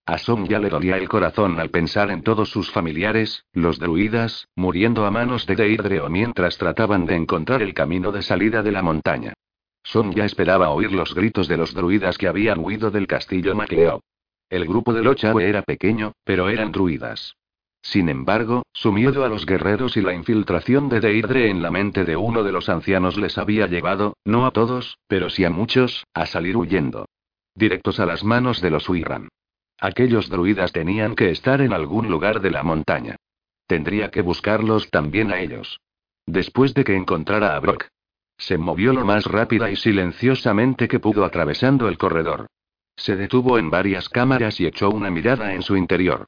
A 0.08 0.18
Som 0.18 0.48
ya 0.48 0.58
le 0.58 0.70
dolía 0.70 0.98
el 0.98 1.08
corazón 1.08 1.60
al 1.60 1.70
pensar 1.70 2.10
en 2.10 2.24
todos 2.24 2.50
sus 2.50 2.72
familiares, 2.72 3.46
los 3.54 3.78
druidas, 3.78 4.48
muriendo 4.56 5.06
a 5.06 5.12
manos 5.12 5.46
de 5.46 5.56
Deirdre 5.56 6.02
o 6.02 6.10
mientras 6.10 6.58
trataban 6.58 7.06
de 7.06 7.16
encontrar 7.18 7.62
el 7.62 7.76
camino 7.76 8.12
de 8.12 8.24
salida 8.24 8.64
de 8.64 8.72
la 8.72 8.82
montaña. 8.82 9.34
Son 9.84 10.12
ya 10.12 10.26
esperaba 10.26 10.72
oír 10.72 10.92
los 10.92 11.14
gritos 11.14 11.48
de 11.48 11.58
los 11.58 11.76
druidas 11.76 12.18
que 12.18 12.28
habían 12.28 12.58
huido 12.66 12.90
del 12.90 13.06
castillo 13.06 13.54
Macleo. 13.54 14.02
El 14.50 14.66
grupo 14.66 14.92
de 14.92 15.04
Lochawe 15.04 15.48
era 15.48 15.62
pequeño, 15.62 16.14
pero 16.24 16.50
eran 16.50 16.72
druidas. 16.72 17.36
Sin 17.82 18.10
embargo, 18.10 18.64
su 18.74 18.92
miedo 18.92 19.26
a 19.26 19.30
los 19.30 19.46
guerreros 19.46 19.98
y 19.98 20.02
la 20.02 20.14
infiltración 20.14 20.88
de 20.90 21.00
Deirdre 21.00 21.50
en 21.50 21.62
la 21.62 21.72
mente 21.72 22.06
de 22.06 22.16
uno 22.16 22.44
de 22.44 22.52
los 22.52 22.70
ancianos 22.70 23.18
les 23.18 23.38
había 23.38 23.68
llevado, 23.68 24.18
no 24.24 24.46
a 24.46 24.52
todos, 24.52 24.98
pero 25.08 25.30
sí 25.30 25.44
a 25.46 25.50
muchos, 25.50 26.06
a 26.14 26.26
salir 26.26 26.56
huyendo. 26.56 27.06
Directos 27.56 28.00
a 28.00 28.06
las 28.06 28.24
manos 28.24 28.62
de 28.62 28.70
los 28.70 28.88
Uirran. 28.88 29.30
Aquellos 29.80 30.30
druidas 30.30 30.72
tenían 30.72 31.16
que 31.16 31.32
estar 31.32 31.60
en 31.62 31.74
algún 31.74 32.10
lugar 32.10 32.40
de 32.40 32.52
la 32.52 32.64
montaña. 32.64 33.16
Tendría 33.66 34.12
que 34.12 34.22
buscarlos 34.22 34.90
también 34.90 35.32
a 35.32 35.40
ellos. 35.40 35.80
Después 36.28 36.74
de 36.76 36.84
que 36.84 36.96
encontrara 36.96 37.56
a 37.56 37.60
Brock, 37.60 37.88
se 38.38 38.58
movió 38.58 38.92
lo 38.92 39.06
más 39.06 39.26
rápida 39.26 39.70
y 39.70 39.76
silenciosamente 39.76 40.88
que 40.88 41.00
pudo 41.00 41.26
atravesando 41.26 41.88
el 41.88 41.98
corredor. 41.98 42.48
Se 42.96 43.16
detuvo 43.16 43.58
en 43.58 43.70
varias 43.70 44.10
cámaras 44.10 44.60
y 44.60 44.66
echó 44.66 44.90
una 44.90 45.12
mirada 45.12 45.54
en 45.54 45.62
su 45.62 45.78
interior. 45.78 46.26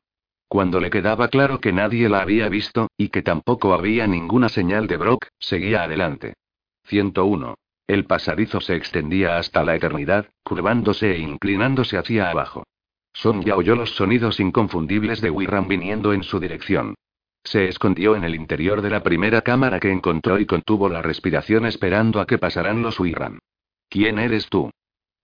Cuando 0.53 0.79
le 0.79 0.91
quedaba 0.91 1.29
claro 1.29 1.60
que 1.60 1.74
nadie 1.74 2.07
la 2.10 2.22
había 2.22 2.48
visto, 2.48 2.91
y 2.95 3.10
que 3.10 3.24
tampoco 3.24 3.74
había 3.74 4.05
ninguna 4.05 4.50
señal 4.50 4.86
de 4.86 4.98
Brock, 4.98 5.29
seguía 5.39 5.81
adelante. 5.81 6.36
101. 6.83 7.55
El 7.88 8.05
pasadizo 8.05 8.62
se 8.62 8.75
extendía 8.75 9.39
hasta 9.39 9.63
la 9.63 9.75
eternidad, 9.75 10.27
curvándose 10.43 11.15
e 11.15 11.17
inclinándose 11.17 11.98
hacia 11.98 12.29
abajo. 12.29 12.67
ya 13.43 13.55
oyó 13.55 13.75
los 13.75 13.95
sonidos 13.95 14.39
inconfundibles 14.39 15.22
de 15.22 15.31
Wirram 15.31 15.67
viniendo 15.67 16.13
en 16.13 16.22
su 16.22 16.39
dirección. 16.39 16.93
Se 17.43 17.67
escondió 17.67 18.15
en 18.15 18.24
el 18.24 18.36
interior 18.36 18.83
de 18.83 18.91
la 18.91 19.01
primera 19.01 19.41
cámara 19.41 19.79
que 19.79 19.91
encontró 19.91 20.38
y 20.38 20.45
contuvo 20.45 20.88
la 20.88 21.01
respiración 21.01 21.65
esperando 21.65 22.22
a 22.22 22.27
que 22.27 22.38
pasaran 22.38 22.83
los 22.83 23.00
Wirran. 23.00 23.39
¿Quién 23.89 24.19
eres 24.19 24.50
tú? 24.50 24.69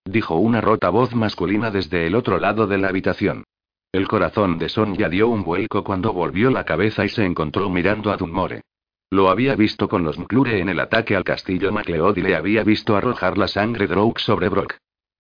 dijo 0.05 0.37
una 0.37 0.59
rota 0.59 0.89
voz 0.89 1.13
masculina 1.13 1.69
desde 1.69 2.07
el 2.07 2.15
otro 2.15 2.39
lado 2.39 2.65
de 2.65 2.79
la 2.79 2.87
habitación. 2.87 3.43
El 3.91 4.07
corazón 4.07 4.59
de 4.59 4.69
Sonja 4.69 5.09
dio 5.09 5.29
un 5.29 5.43
vuelco 5.43 5.83
cuando 5.83 6.13
volvió 6.13 6.51
la 6.51 6.63
cabeza 6.63 7.05
y 7.05 7.09
se 7.09 7.25
encontró 7.25 7.71
mirando 7.71 8.11
a 8.11 8.17
Dunmore. 8.17 8.61
Lo 9.09 9.31
había 9.31 9.55
visto 9.55 9.89
con 9.89 10.03
los 10.03 10.19
Mclure 10.19 10.59
en 10.59 10.69
el 10.69 10.79
ataque 10.79 11.15
al 11.15 11.23
castillo 11.23 11.71
MacLeod 11.71 12.17
y 12.17 12.21
le 12.21 12.35
había 12.35 12.63
visto 12.63 12.95
arrojar 12.95 13.39
la 13.39 13.47
sangre 13.47 13.87
Drouk 13.87 14.19
sobre 14.19 14.47
Brock. 14.49 14.75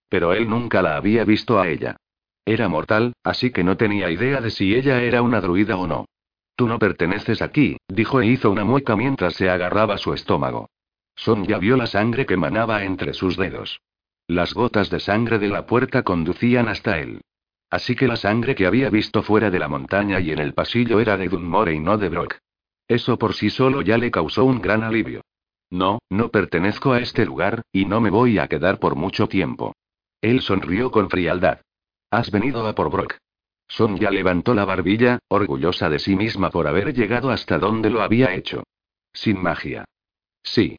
Pero 0.07 0.33
él 0.33 0.47
nunca 0.47 0.83
la 0.83 0.97
había 0.97 1.25
visto 1.25 1.59
a 1.59 1.67
ella. 1.67 1.97
Era 2.45 2.69
mortal, 2.69 3.13
así 3.23 3.49
que 3.49 3.63
no 3.63 3.75
tenía 3.75 4.11
idea 4.11 4.39
de 4.39 4.51
si 4.51 4.75
ella 4.75 5.01
era 5.01 5.23
una 5.23 5.41
druida 5.41 5.75
o 5.75 5.87
no. 5.87 6.05
Tú 6.55 6.67
no 6.67 6.77
perteneces 6.77 7.41
aquí, 7.41 7.77
dijo 7.87 8.21
e 8.21 8.27
hizo 8.27 8.51
una 8.51 8.65
mueca 8.65 8.95
mientras 8.95 9.33
se 9.33 9.49
agarraba 9.49 9.97
su 9.97 10.13
estómago. 10.13 10.69
Sonja 11.15 11.57
vio 11.57 11.75
la 11.75 11.87
sangre 11.87 12.27
que 12.27 12.37
manaba 12.37 12.83
entre 12.83 13.13
sus 13.13 13.35
dedos. 13.35 13.81
Las 14.27 14.53
gotas 14.53 14.91
de 14.91 14.99
sangre 14.99 15.39
de 15.39 15.47
la 15.47 15.65
puerta 15.65 16.03
conducían 16.03 16.67
hasta 16.67 16.99
él. 16.99 17.21
Así 17.69 17.95
que 17.95 18.07
la 18.07 18.15
sangre 18.15 18.55
que 18.55 18.65
había 18.65 18.89
visto 18.89 19.21
fuera 19.21 19.51
de 19.51 19.59
la 19.59 19.67
montaña 19.67 20.19
y 20.19 20.31
en 20.31 20.39
el 20.39 20.53
pasillo 20.53 20.99
era 20.99 21.17
de 21.17 21.29
Dunmore 21.29 21.73
y 21.73 21.79
no 21.79 21.97
de 21.97 22.09
Brock. 22.09 22.37
Eso 22.87 23.17
por 23.17 23.35
sí 23.35 23.49
solo 23.49 23.81
ya 23.81 23.97
le 23.97 24.09
causó 24.09 24.45
un 24.45 24.61
gran 24.61 24.83
alivio. 24.83 25.21
No, 25.69 25.99
no 26.09 26.29
pertenezco 26.29 26.93
a 26.93 26.99
este 26.99 27.25
lugar, 27.25 27.61
y 27.71 27.85
no 27.85 28.01
me 28.01 28.09
voy 28.09 28.39
a 28.39 28.47
quedar 28.47 28.79
por 28.79 28.95
mucho 28.95 29.27
tiempo. 29.27 29.75
Él 30.19 30.41
sonrió 30.41 30.89
con 30.89 31.09
frialdad. 31.09 31.61
Has 32.09 32.31
venido 32.31 32.65
a 32.65 32.73
por 32.73 32.89
Brock. 32.89 33.17
Sonja 33.67 34.09
levantó 34.09 34.55
la 34.55 34.65
barbilla, 34.65 35.19
orgullosa 35.27 35.89
de 35.89 35.99
sí 35.99 36.15
misma 36.15 36.49
por 36.49 36.67
haber 36.67 36.93
llegado 36.93 37.29
hasta 37.29 37.59
donde 37.59 37.91
lo 37.91 38.01
había 38.01 38.33
hecho. 38.33 38.63
Sin 39.13 39.39
magia. 39.41 39.85
Sí. 40.41 40.77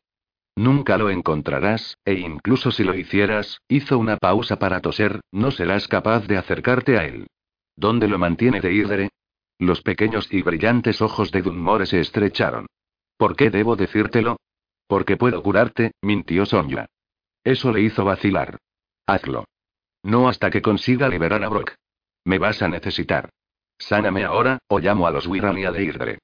Nunca 0.61 0.99
lo 0.99 1.09
encontrarás, 1.09 1.97
e 2.05 2.13
incluso 2.13 2.71
si 2.71 2.85
lo 2.85 2.95
hicieras, 2.95 3.63
hizo 3.67 3.97
una 3.97 4.19
pausa 4.19 4.59
para 4.59 4.83
toser, 4.83 5.23
no 5.33 5.53
serás 5.53 5.89
capaz 5.89 6.27
de 6.27 6.37
acercarte 6.37 6.99
a 6.99 7.07
él. 7.07 7.29
¿Dónde 7.77 8.09
lo 8.09 8.19
mantiene 8.19 8.61
Deirdre? 8.61 9.09
Los 9.59 9.81
pequeños 9.81 10.31
y 10.31 10.43
brillantes 10.43 11.01
ojos 11.01 11.33
de 11.33 11.41
Dunmore 11.41 11.87
se 11.87 12.01
estrecharon. 12.01 12.67
¿Por 13.17 13.37
qué 13.37 13.49
debo 13.49 13.75
decírtelo? 13.75 14.37
Porque 14.87 15.17
puedo 15.17 15.43
curarte, 15.43 15.93
mintió 16.03 16.45
Sonja. 16.45 16.85
Eso 17.43 17.73
le 17.73 17.81
hizo 17.81 18.05
vacilar. 18.05 18.59
Hazlo. 19.07 19.47
No 20.03 20.29
hasta 20.29 20.51
que 20.51 20.61
consiga 20.61 21.09
liberar 21.09 21.43
a 21.43 21.49
Brock. 21.49 21.73
Me 22.27 22.37
vas 22.37 22.61
a 22.61 22.69
necesitar. 22.69 23.31
Sáname 23.79 24.25
ahora, 24.25 24.59
o 24.69 24.79
llamo 24.79 25.07
a 25.07 25.11
los 25.11 25.27
Wirran 25.27 25.57
y 25.57 25.65
a 25.65 25.73
Deirdre. 25.73 26.19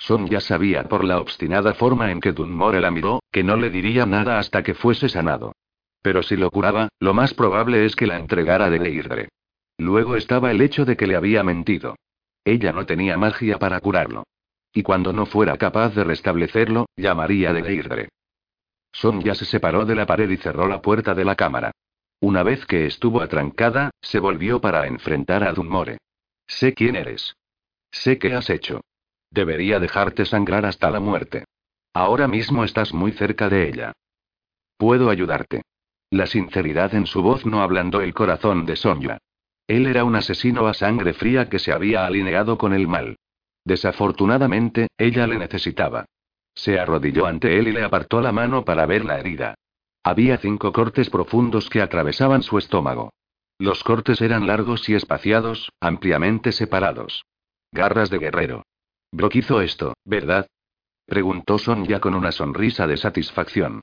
Son 0.00 0.26
ya 0.28 0.40
sabía 0.40 0.84
por 0.84 1.04
la 1.04 1.20
obstinada 1.20 1.74
forma 1.74 2.10
en 2.10 2.20
que 2.20 2.32
Dunmore 2.32 2.80
la 2.80 2.90
miró, 2.90 3.22
que 3.30 3.44
no 3.44 3.56
le 3.56 3.68
diría 3.68 4.06
nada 4.06 4.38
hasta 4.38 4.62
que 4.62 4.72
fuese 4.72 5.10
sanado. 5.10 5.52
Pero 6.00 6.22
si 6.22 6.36
lo 6.36 6.50
curaba, 6.50 6.88
lo 6.98 7.12
más 7.12 7.34
probable 7.34 7.84
es 7.84 7.94
que 7.96 8.06
la 8.06 8.18
entregara 8.18 8.70
de 8.70 8.78
Deirdre. 8.78 9.28
Luego 9.76 10.16
estaba 10.16 10.50
el 10.50 10.62
hecho 10.62 10.86
de 10.86 10.96
que 10.96 11.06
le 11.06 11.16
había 11.16 11.42
mentido. 11.42 11.96
Ella 12.46 12.72
no 12.72 12.86
tenía 12.86 13.18
magia 13.18 13.58
para 13.58 13.78
curarlo. 13.80 14.24
Y 14.72 14.82
cuando 14.82 15.12
no 15.12 15.26
fuera 15.26 15.58
capaz 15.58 15.94
de 15.94 16.02
restablecerlo, 16.02 16.86
llamaría 16.96 17.52
de 17.52 17.60
Deirdre. 17.60 18.08
Son 18.92 19.20
ya 19.20 19.34
se 19.34 19.44
separó 19.44 19.84
de 19.84 19.96
la 19.96 20.06
pared 20.06 20.30
y 20.30 20.38
cerró 20.38 20.66
la 20.66 20.80
puerta 20.80 21.14
de 21.14 21.26
la 21.26 21.36
cámara. 21.36 21.72
Una 22.20 22.42
vez 22.42 22.64
que 22.64 22.86
estuvo 22.86 23.20
atrancada, 23.20 23.90
se 24.00 24.18
volvió 24.18 24.62
para 24.62 24.86
enfrentar 24.86 25.44
a 25.44 25.52
Dunmore. 25.52 25.98
Sé 26.46 26.72
quién 26.72 26.96
eres. 26.96 27.34
Sé 27.90 28.18
qué 28.18 28.32
has 28.32 28.48
hecho. 28.48 28.80
Debería 29.30 29.78
dejarte 29.78 30.24
sangrar 30.24 30.66
hasta 30.66 30.90
la 30.90 31.00
muerte. 31.00 31.44
Ahora 31.94 32.28
mismo 32.28 32.64
estás 32.64 32.92
muy 32.92 33.12
cerca 33.12 33.48
de 33.48 33.68
ella. 33.68 33.92
Puedo 34.76 35.10
ayudarte. 35.10 35.62
La 36.10 36.26
sinceridad 36.26 36.94
en 36.94 37.06
su 37.06 37.22
voz 37.22 37.46
no 37.46 37.62
ablandó 37.62 38.00
el 38.00 38.14
corazón 38.14 38.66
de 38.66 38.76
Sonja. 38.76 39.18
Él 39.68 39.86
era 39.86 40.04
un 40.04 40.16
asesino 40.16 40.66
a 40.66 40.74
sangre 40.74 41.12
fría 41.12 41.48
que 41.48 41.60
se 41.60 41.72
había 41.72 42.04
alineado 42.04 42.58
con 42.58 42.72
el 42.72 42.88
mal. 42.88 43.16
Desafortunadamente, 43.64 44.88
ella 44.98 45.26
le 45.28 45.38
necesitaba. 45.38 46.06
Se 46.54 46.80
arrodilló 46.80 47.26
ante 47.26 47.58
él 47.58 47.68
y 47.68 47.72
le 47.72 47.84
apartó 47.84 48.20
la 48.20 48.32
mano 48.32 48.64
para 48.64 48.86
ver 48.86 49.04
la 49.04 49.20
herida. 49.20 49.54
Había 50.02 50.38
cinco 50.38 50.72
cortes 50.72 51.10
profundos 51.10 51.70
que 51.70 51.82
atravesaban 51.82 52.42
su 52.42 52.58
estómago. 52.58 53.12
Los 53.58 53.84
cortes 53.84 54.20
eran 54.20 54.46
largos 54.46 54.88
y 54.88 54.94
espaciados, 54.94 55.70
ampliamente 55.80 56.50
separados. 56.50 57.24
Garras 57.70 58.10
de 58.10 58.18
guerrero. 58.18 58.64
Brock 59.12 59.36
hizo 59.36 59.60
esto, 59.60 59.94
¿verdad? 60.04 60.46
Preguntó 61.06 61.58
Sonja 61.58 62.00
con 62.00 62.14
una 62.14 62.32
sonrisa 62.32 62.86
de 62.86 62.96
satisfacción. 62.96 63.80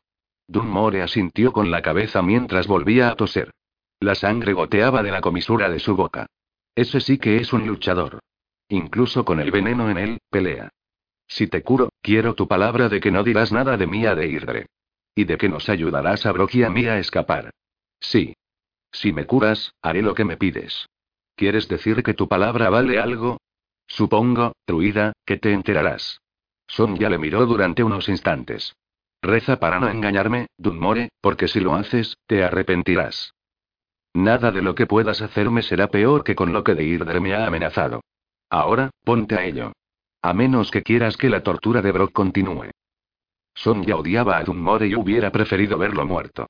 Dunmore 0.47 1.01
asintió 1.01 1.51
con 1.51 1.71
la 1.71 1.81
cabeza 1.81 2.21
mientras 2.21 2.67
volvía 2.67 3.09
a 3.09 3.15
toser. 3.15 3.51
La 3.99 4.15
sangre 4.15 4.53
goteaba 4.53 5.03
de 5.03 5.11
la 5.11 5.21
comisura 5.21 5.69
de 5.69 5.79
su 5.79 5.95
boca. 5.95 6.27
Ese 6.75 7.01
sí 7.01 7.17
que 7.17 7.37
es 7.37 7.51
un 7.51 7.67
luchador. 7.67 8.19
Incluso 8.69 9.25
con 9.25 9.39
el 9.39 9.51
veneno 9.51 9.89
en 9.89 9.97
él, 9.97 10.17
pelea. 10.29 10.69
Si 11.27 11.47
te 11.47 11.63
curo, 11.63 11.89
quiero 12.01 12.33
tu 12.33 12.47
palabra 12.47 12.87
de 12.87 12.99
que 12.99 13.11
no 13.11 13.23
dirás 13.23 13.51
nada 13.51 13.75
de 13.75 13.87
mí 13.87 14.05
a 14.05 14.15
Deirdre. 14.15 14.67
Y 15.15 15.25
de 15.25 15.37
que 15.37 15.49
nos 15.49 15.67
ayudarás 15.67 16.25
a 16.25 16.31
Brock 16.31 16.55
y 16.55 16.63
a 16.63 16.69
mí 16.69 16.85
a 16.85 16.99
escapar. 16.99 17.49
Sí. 17.99 18.35
Si 18.91 19.11
me 19.11 19.25
curas, 19.25 19.73
haré 19.81 20.01
lo 20.01 20.13
que 20.13 20.23
me 20.23 20.37
pides. 20.37 20.87
¿Quieres 21.35 21.67
decir 21.67 22.03
que 22.03 22.13
tu 22.13 22.27
palabra 22.27 22.69
vale 22.69 22.99
algo? 22.99 23.37
Supongo, 23.87 24.53
truida, 24.65 25.13
que 25.25 25.37
te 25.37 25.53
enterarás. 25.53 26.21
Sonja 26.67 27.09
le 27.09 27.17
miró 27.17 27.45
durante 27.45 27.83
unos 27.83 28.09
instantes. 28.09 28.75
Reza 29.21 29.57
para 29.59 29.79
no 29.79 29.89
engañarme, 29.89 30.47
Dunmore, 30.57 31.09
porque 31.21 31.47
si 31.47 31.59
lo 31.59 31.75
haces, 31.75 32.17
te 32.27 32.43
arrepentirás. 32.43 33.33
Nada 34.13 34.51
de 34.51 34.61
lo 34.61 34.75
que 34.75 34.85
puedas 34.85 35.21
hacerme 35.21 35.61
será 35.61 35.87
peor 35.87 36.23
que 36.23 36.35
con 36.35 36.53
lo 36.53 36.63
que 36.63 36.75
Deirdre 36.75 37.19
me 37.19 37.33
ha 37.33 37.45
amenazado. 37.45 38.01
Ahora, 38.49 38.89
ponte 39.03 39.35
a 39.35 39.45
ello. 39.45 39.73
A 40.21 40.33
menos 40.33 40.71
que 40.71 40.83
quieras 40.83 41.17
que 41.17 41.29
la 41.29 41.43
tortura 41.43 41.81
de 41.81 41.91
Brock 41.91 42.11
continúe. 42.11 42.71
Sonja 43.53 43.95
odiaba 43.95 44.37
a 44.37 44.43
Dunmore 44.43 44.87
y 44.87 44.95
hubiera 44.95 45.31
preferido 45.31 45.77
verlo 45.77 46.05
muerto. 46.05 46.47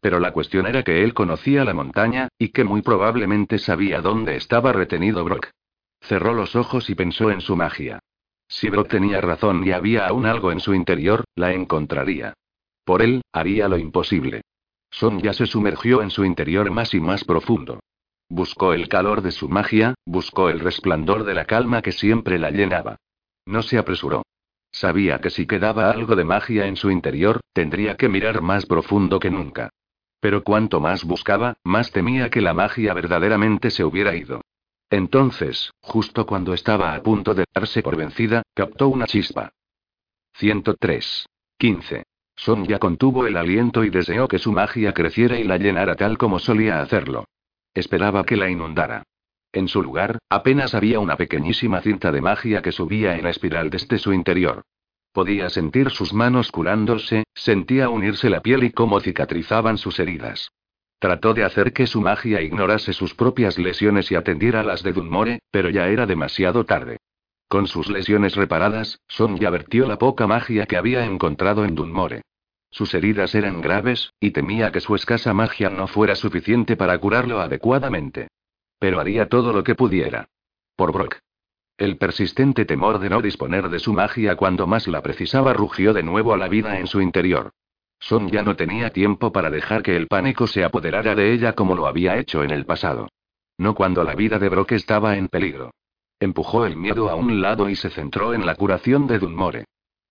Pero 0.00 0.18
la 0.18 0.32
cuestión 0.32 0.66
era 0.66 0.82
que 0.82 1.04
él 1.04 1.14
conocía 1.14 1.64
la 1.64 1.74
montaña, 1.74 2.28
y 2.38 2.48
que 2.48 2.64
muy 2.64 2.82
probablemente 2.82 3.58
sabía 3.58 4.00
dónde 4.00 4.36
estaba 4.36 4.72
retenido 4.72 5.24
Brock. 5.24 5.50
Cerró 6.00 6.34
los 6.34 6.56
ojos 6.56 6.90
y 6.90 6.94
pensó 6.94 7.30
en 7.30 7.40
su 7.40 7.56
magia. 7.56 8.00
Si 8.48 8.68
Brock 8.68 8.88
tenía 8.88 9.20
razón 9.20 9.66
y 9.66 9.70
había 9.70 10.06
aún 10.06 10.26
algo 10.26 10.50
en 10.50 10.60
su 10.60 10.74
interior, 10.74 11.24
la 11.36 11.52
encontraría. 11.52 12.34
Por 12.84 13.02
él, 13.02 13.22
haría 13.32 13.68
lo 13.68 13.78
imposible. 13.78 14.42
Sonja 14.90 15.32
se 15.32 15.46
sumergió 15.46 16.02
en 16.02 16.10
su 16.10 16.24
interior 16.24 16.70
más 16.70 16.94
y 16.94 17.00
más 17.00 17.24
profundo. 17.24 17.80
Buscó 18.28 18.72
el 18.72 18.88
calor 18.88 19.22
de 19.22 19.30
su 19.30 19.48
magia, 19.48 19.94
buscó 20.04 20.50
el 20.50 20.60
resplandor 20.60 21.24
de 21.24 21.34
la 21.34 21.44
calma 21.44 21.82
que 21.82 21.92
siempre 21.92 22.38
la 22.38 22.50
llenaba. 22.50 22.96
No 23.46 23.62
se 23.62 23.78
apresuró. 23.78 24.22
Sabía 24.72 25.20
que 25.20 25.30
si 25.30 25.46
quedaba 25.46 25.90
algo 25.90 26.16
de 26.16 26.24
magia 26.24 26.66
en 26.66 26.76
su 26.76 26.90
interior, 26.90 27.40
tendría 27.52 27.96
que 27.96 28.08
mirar 28.08 28.40
más 28.40 28.66
profundo 28.66 29.18
que 29.18 29.30
nunca. 29.30 29.70
Pero 30.20 30.44
cuanto 30.44 30.80
más 30.80 31.04
buscaba, 31.04 31.54
más 31.64 31.90
temía 31.92 32.30
que 32.30 32.40
la 32.40 32.54
magia 32.54 32.94
verdaderamente 32.94 33.70
se 33.70 33.84
hubiera 33.84 34.14
ido. 34.14 34.42
Entonces, 34.90 35.70
justo 35.80 36.26
cuando 36.26 36.52
estaba 36.52 36.94
a 36.94 37.02
punto 37.02 37.32
de 37.32 37.44
darse 37.54 37.80
por 37.82 37.96
vencida, 37.96 38.42
captó 38.54 38.88
una 38.88 39.06
chispa. 39.06 39.52
103. 40.34 41.26
15. 41.58 42.02
Sonja 42.34 42.78
contuvo 42.78 43.26
el 43.26 43.36
aliento 43.36 43.84
y 43.84 43.90
deseó 43.90 44.26
que 44.26 44.38
su 44.38 44.50
magia 44.50 44.92
creciera 44.92 45.38
y 45.38 45.44
la 45.44 45.58
llenara 45.58 45.94
tal 45.94 46.18
como 46.18 46.38
solía 46.38 46.80
hacerlo. 46.80 47.26
Esperaba 47.72 48.24
que 48.24 48.36
la 48.36 48.50
inundara. 48.50 49.04
En 49.52 49.68
su 49.68 49.82
lugar, 49.82 50.18
apenas 50.28 50.74
había 50.74 51.00
una 51.00 51.16
pequeñísima 51.16 51.80
cinta 51.82 52.10
de 52.10 52.20
magia 52.20 52.62
que 52.62 52.72
subía 52.72 53.16
en 53.16 53.26
espiral 53.26 53.70
desde 53.70 53.98
su 53.98 54.12
interior. 54.12 54.62
Podía 55.12 55.50
sentir 55.50 55.90
sus 55.90 56.12
manos 56.12 56.50
curándose, 56.50 57.24
sentía 57.34 57.88
unirse 57.88 58.30
la 58.30 58.40
piel 58.40 58.64
y 58.64 58.70
cómo 58.70 59.00
cicatrizaban 59.00 59.76
sus 59.76 59.98
heridas. 59.98 60.50
Trató 61.00 61.32
de 61.32 61.44
hacer 61.44 61.72
que 61.72 61.86
su 61.86 62.02
magia 62.02 62.42
ignorase 62.42 62.92
sus 62.92 63.14
propias 63.14 63.58
lesiones 63.58 64.12
y 64.12 64.16
atendiera 64.16 64.62
las 64.62 64.82
de 64.82 64.92
Dunmore, 64.92 65.40
pero 65.50 65.70
ya 65.70 65.88
era 65.88 66.04
demasiado 66.04 66.64
tarde. 66.66 66.98
Con 67.48 67.66
sus 67.66 67.88
lesiones 67.88 68.36
reparadas, 68.36 69.00
Sonja 69.08 69.48
vertió 69.48 69.88
la 69.88 69.96
poca 69.96 70.26
magia 70.26 70.66
que 70.66 70.76
había 70.76 71.06
encontrado 71.06 71.64
en 71.64 71.74
Dunmore. 71.74 72.20
Sus 72.70 72.92
heridas 72.92 73.34
eran 73.34 73.62
graves, 73.62 74.12
y 74.20 74.32
temía 74.32 74.70
que 74.72 74.80
su 74.80 74.94
escasa 74.94 75.32
magia 75.32 75.70
no 75.70 75.86
fuera 75.86 76.14
suficiente 76.14 76.76
para 76.76 76.98
curarlo 76.98 77.40
adecuadamente. 77.40 78.28
Pero 78.78 79.00
haría 79.00 79.26
todo 79.26 79.54
lo 79.54 79.64
que 79.64 79.74
pudiera. 79.74 80.28
Por 80.76 80.92
Brock. 80.92 81.16
El 81.78 81.96
persistente 81.96 82.66
temor 82.66 82.98
de 82.98 83.08
no 83.08 83.22
disponer 83.22 83.70
de 83.70 83.78
su 83.78 83.94
magia 83.94 84.36
cuando 84.36 84.66
más 84.66 84.86
la 84.86 85.00
precisaba 85.00 85.54
rugió 85.54 85.94
de 85.94 86.02
nuevo 86.02 86.34
a 86.34 86.36
la 86.36 86.48
vida 86.48 86.78
en 86.78 86.86
su 86.86 87.00
interior. 87.00 87.52
Son 88.00 88.28
ya 88.30 88.42
no 88.42 88.56
tenía 88.56 88.90
tiempo 88.90 89.30
para 89.30 89.50
dejar 89.50 89.82
que 89.82 89.94
el 89.94 90.08
pánico 90.08 90.46
se 90.46 90.64
apoderara 90.64 91.14
de 91.14 91.32
ella 91.32 91.52
como 91.52 91.76
lo 91.76 91.86
había 91.86 92.16
hecho 92.16 92.42
en 92.42 92.50
el 92.50 92.64
pasado. 92.64 93.08
No 93.58 93.74
cuando 93.74 94.02
la 94.02 94.14
vida 94.14 94.38
de 94.38 94.48
Brock 94.48 94.72
estaba 94.72 95.16
en 95.16 95.28
peligro. 95.28 95.70
Empujó 96.18 96.66
el 96.66 96.76
miedo 96.76 97.10
a 97.10 97.14
un 97.14 97.40
lado 97.40 97.68
y 97.68 97.76
se 97.76 97.90
centró 97.90 98.34
en 98.34 98.46
la 98.46 98.54
curación 98.54 99.06
de 99.06 99.18
Dunmore. 99.18 99.64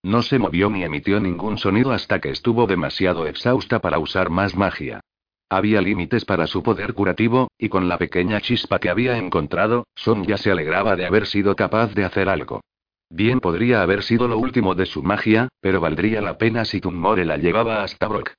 No 0.03 0.22
se 0.22 0.39
movió 0.39 0.69
ni 0.69 0.84
emitió 0.84 1.19
ningún 1.19 1.58
sonido 1.58 1.91
hasta 1.91 2.19
que 2.19 2.29
estuvo 2.29 2.67
demasiado 2.67 3.27
exhausta 3.27 3.79
para 3.79 4.00
usar 4.00 4.29
más 4.29 4.55
magia. 4.55 5.01
Había 5.50 5.81
límites 5.81 6.25
para 6.25 6.46
su 6.46 6.62
poder 6.62 6.93
curativo, 6.93 7.50
y 7.58 7.69
con 7.69 7.89
la 7.89 7.98
pequeña 7.98 8.39
chispa 8.39 8.79
que 8.79 8.89
había 8.89 9.17
encontrado, 9.17 9.88
Son 9.96 10.24
ya 10.24 10.38
se 10.38 10.51
alegraba 10.51 10.96
de 10.96 11.05
haber 11.05 11.25
sido 11.25 11.55
capaz 11.55 11.93
de 11.96 12.05
hacer 12.05 12.29
algo. 12.29 12.62
Bien 13.09 13.39
podría 13.39 13.81
haber 13.81 14.03
sido 14.03 14.27
lo 14.27 14.37
último 14.37 14.75
de 14.75 14.85
su 14.85 15.01
magia, 15.01 15.49
pero 15.61 15.81
valdría 15.81 16.21
la 16.21 16.37
pena 16.37 16.63
si 16.63 16.79
Dunmore 16.79 17.25
la 17.25 17.37
llevaba 17.37 17.83
hasta 17.83 18.07
Brock. 18.07 18.33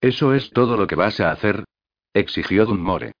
¿Eso 0.00 0.34
es 0.34 0.50
todo 0.50 0.76
lo 0.76 0.86
que 0.86 0.96
vas 0.96 1.20
a 1.20 1.30
hacer? 1.30 1.64
exigió 2.12 2.66
Dunmore. 2.66 3.12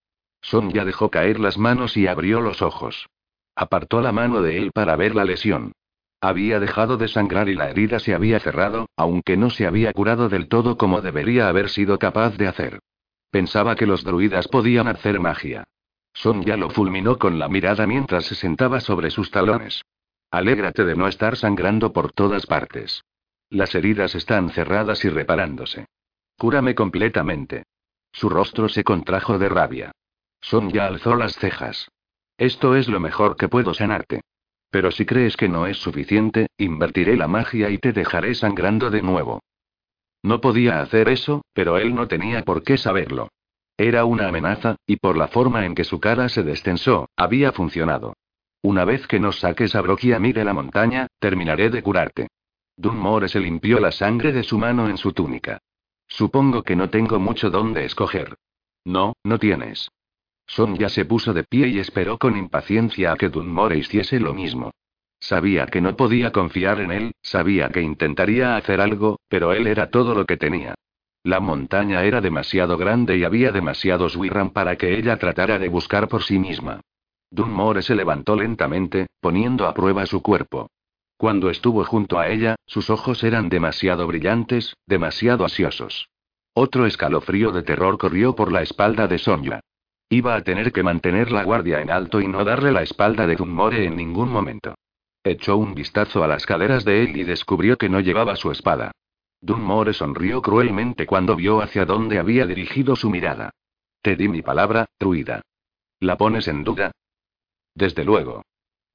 Son 0.42 0.70
ya 0.70 0.84
dejó 0.84 1.10
caer 1.10 1.38
las 1.38 1.58
manos 1.58 1.96
y 1.96 2.06
abrió 2.06 2.40
los 2.40 2.60
ojos. 2.60 3.08
Apartó 3.54 4.00
la 4.00 4.12
mano 4.12 4.42
de 4.42 4.58
él 4.58 4.72
para 4.72 4.96
ver 4.96 5.14
la 5.14 5.24
lesión. 5.24 5.72
Había 6.20 6.60
dejado 6.60 6.96
de 6.96 7.08
sangrar 7.08 7.48
y 7.48 7.54
la 7.54 7.70
herida 7.70 8.00
se 8.00 8.14
había 8.14 8.40
cerrado, 8.40 8.88
aunque 8.96 9.36
no 9.36 9.50
se 9.50 9.66
había 9.66 9.92
curado 9.92 10.28
del 10.28 10.48
todo 10.48 10.76
como 10.76 11.02
debería 11.02 11.48
haber 11.48 11.68
sido 11.68 11.98
capaz 11.98 12.36
de 12.36 12.48
hacer. 12.48 12.80
Pensaba 13.30 13.76
que 13.76 13.86
los 13.86 14.02
druidas 14.02 14.48
podían 14.48 14.88
hacer 14.88 15.20
magia. 15.20 15.64
Son 16.14 16.42
ya 16.42 16.56
lo 16.56 16.70
fulminó 16.70 17.18
con 17.18 17.38
la 17.38 17.48
mirada 17.48 17.86
mientras 17.86 18.24
se 18.24 18.34
sentaba 18.34 18.80
sobre 18.80 19.10
sus 19.10 19.30
talones. 19.30 19.82
Alégrate 20.30 20.84
de 20.84 20.96
no 20.96 21.08
estar 21.08 21.36
sangrando 21.36 21.92
por 21.92 22.12
todas 22.12 22.46
partes. 22.46 23.02
Las 23.48 23.74
heridas 23.74 24.14
están 24.14 24.50
cerradas 24.50 25.04
y 25.04 25.08
reparándose. 25.08 25.86
Cúrame 26.36 26.74
completamente. 26.74 27.64
Su 28.12 28.28
rostro 28.28 28.68
se 28.68 28.84
contrajo 28.84 29.38
de 29.38 29.48
rabia. 29.48 29.92
Son 30.40 30.70
ya 30.70 30.86
alzó 30.86 31.16
las 31.16 31.34
cejas. 31.36 31.88
Esto 32.38 32.76
es 32.76 32.88
lo 32.88 33.00
mejor 33.00 33.36
que 33.36 33.48
puedo 33.48 33.72
sanarte. 33.72 34.22
Pero 34.70 34.90
si 34.90 35.06
crees 35.06 35.36
que 35.36 35.48
no 35.48 35.66
es 35.66 35.78
suficiente, 35.78 36.48
invertiré 36.58 37.16
la 37.16 37.28
magia 37.28 37.70
y 37.70 37.78
te 37.78 37.92
dejaré 37.92 38.34
sangrando 38.34 38.90
de 38.90 39.02
nuevo. 39.02 39.40
No 40.22 40.40
podía 40.40 40.80
hacer 40.80 41.08
eso, 41.08 41.44
pero 41.52 41.78
él 41.78 41.94
no 41.94 42.08
tenía 42.08 42.42
por 42.42 42.62
qué 42.62 42.76
saberlo. 42.76 43.28
Era 43.78 44.04
una 44.04 44.28
amenaza, 44.28 44.76
y 44.86 44.96
por 44.96 45.16
la 45.16 45.28
forma 45.28 45.64
en 45.66 45.74
que 45.74 45.84
su 45.84 46.00
cara 46.00 46.28
se 46.28 46.42
destensó, 46.42 47.08
había 47.16 47.52
funcionado. 47.52 48.14
Una 48.66 48.84
vez 48.84 49.06
que 49.06 49.20
nos 49.20 49.38
saques 49.38 49.76
a 49.76 49.80
Brock 49.80 50.02
y 50.02 50.12
a 50.12 50.18
mí 50.18 50.32
de 50.32 50.44
la 50.44 50.52
montaña, 50.52 51.06
terminaré 51.20 51.70
de 51.70 51.84
curarte. 51.84 52.26
Dunmore 52.76 53.28
se 53.28 53.38
limpió 53.38 53.78
la 53.78 53.92
sangre 53.92 54.32
de 54.32 54.42
su 54.42 54.58
mano 54.58 54.88
en 54.88 54.96
su 54.96 55.12
túnica. 55.12 55.60
Supongo 56.08 56.64
que 56.64 56.74
no 56.74 56.90
tengo 56.90 57.20
mucho 57.20 57.48
donde 57.48 57.84
escoger. 57.84 58.34
No, 58.84 59.12
no 59.22 59.38
tienes. 59.38 59.88
Son 60.48 60.74
ya 60.76 60.88
se 60.88 61.04
puso 61.04 61.32
de 61.32 61.44
pie 61.44 61.68
y 61.68 61.78
esperó 61.78 62.18
con 62.18 62.36
impaciencia 62.36 63.12
a 63.12 63.16
que 63.16 63.28
Dunmore 63.28 63.78
hiciese 63.78 64.18
lo 64.18 64.34
mismo. 64.34 64.72
Sabía 65.20 65.66
que 65.66 65.80
no 65.80 65.96
podía 65.96 66.32
confiar 66.32 66.80
en 66.80 66.90
él, 66.90 67.12
sabía 67.22 67.68
que 67.68 67.82
intentaría 67.82 68.56
hacer 68.56 68.80
algo, 68.80 69.20
pero 69.28 69.52
él 69.52 69.68
era 69.68 69.90
todo 69.90 70.12
lo 70.12 70.26
que 70.26 70.38
tenía. 70.38 70.74
La 71.22 71.38
montaña 71.38 72.02
era 72.02 72.20
demasiado 72.20 72.76
grande 72.76 73.16
y 73.16 73.22
había 73.22 73.52
demasiados 73.52 74.16
Wirram 74.16 74.50
para 74.50 74.74
que 74.74 74.98
ella 74.98 75.18
tratara 75.18 75.60
de 75.60 75.68
buscar 75.68 76.08
por 76.08 76.24
sí 76.24 76.40
misma. 76.40 76.80
Dunmore 77.36 77.82
se 77.82 77.94
levantó 77.94 78.34
lentamente, 78.34 79.08
poniendo 79.20 79.66
a 79.66 79.74
prueba 79.74 80.06
su 80.06 80.22
cuerpo. 80.22 80.70
Cuando 81.18 81.50
estuvo 81.50 81.84
junto 81.84 82.18
a 82.18 82.30
ella, 82.30 82.56
sus 82.66 82.88
ojos 82.88 83.22
eran 83.22 83.50
demasiado 83.50 84.06
brillantes, 84.06 84.74
demasiado 84.86 85.44
ansiosos. 85.44 86.08
Otro 86.54 86.86
escalofrío 86.86 87.52
de 87.52 87.62
terror 87.62 87.98
corrió 87.98 88.34
por 88.34 88.50
la 88.52 88.62
espalda 88.62 89.06
de 89.06 89.18
Sonia. 89.18 89.60
Iba 90.08 90.34
a 90.34 90.40
tener 90.40 90.72
que 90.72 90.82
mantener 90.82 91.30
la 91.30 91.44
guardia 91.44 91.82
en 91.82 91.90
alto 91.90 92.22
y 92.22 92.26
no 92.26 92.42
darle 92.42 92.72
la 92.72 92.82
espalda 92.82 93.26
de 93.26 93.36
Dunmore 93.36 93.84
en 93.84 93.96
ningún 93.96 94.30
momento. 94.30 94.74
Echó 95.22 95.58
un 95.58 95.74
vistazo 95.74 96.24
a 96.24 96.28
las 96.28 96.46
caderas 96.46 96.86
de 96.86 97.02
él 97.02 97.18
y 97.18 97.24
descubrió 97.24 97.76
que 97.76 97.90
no 97.90 98.00
llevaba 98.00 98.36
su 98.36 98.50
espada. 98.50 98.92
Dunmore 99.42 99.92
sonrió 99.92 100.40
cruelmente 100.40 101.04
cuando 101.04 101.36
vio 101.36 101.60
hacia 101.60 101.84
dónde 101.84 102.18
había 102.18 102.46
dirigido 102.46 102.96
su 102.96 103.10
mirada. 103.10 103.50
Te 104.00 104.16
di 104.16 104.26
mi 104.26 104.40
palabra, 104.40 104.86
truida. 104.96 105.42
¿La 106.00 106.16
pones 106.16 106.48
en 106.48 106.64
duda? 106.64 106.92
Desde 107.76 108.04
luego. 108.04 108.42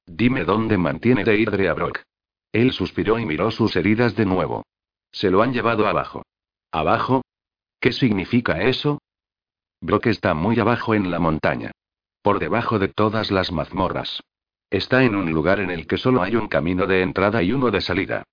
Dime 0.06 0.44
dónde 0.44 0.76
mantiene 0.76 1.22
Deirdre 1.22 1.68
a 1.68 1.74
Brock. 1.74 2.02
Él 2.50 2.72
suspiró 2.72 3.18
y 3.20 3.24
miró 3.24 3.52
sus 3.52 3.76
heridas 3.76 4.16
de 4.16 4.26
nuevo. 4.26 4.64
Se 5.12 5.30
lo 5.30 5.40
han 5.40 5.52
llevado 5.52 5.86
abajo. 5.86 6.24
¿Abajo? 6.72 7.22
¿Qué 7.80 7.92
significa 7.92 8.60
eso? 8.62 9.00
Brock 9.80 10.06
está 10.06 10.34
muy 10.34 10.58
abajo 10.58 10.94
en 10.94 11.12
la 11.12 11.20
montaña. 11.20 11.70
Por 12.22 12.40
debajo 12.40 12.80
de 12.80 12.88
todas 12.88 13.30
las 13.30 13.52
mazmorras. 13.52 14.20
Está 14.68 15.04
en 15.04 15.14
un 15.14 15.30
lugar 15.32 15.60
en 15.60 15.70
el 15.70 15.86
que 15.86 15.96
solo 15.96 16.20
hay 16.20 16.34
un 16.34 16.48
camino 16.48 16.86
de 16.86 17.02
entrada 17.02 17.40
y 17.42 17.52
uno 17.52 17.70
de 17.70 17.80
salida. 17.80 18.24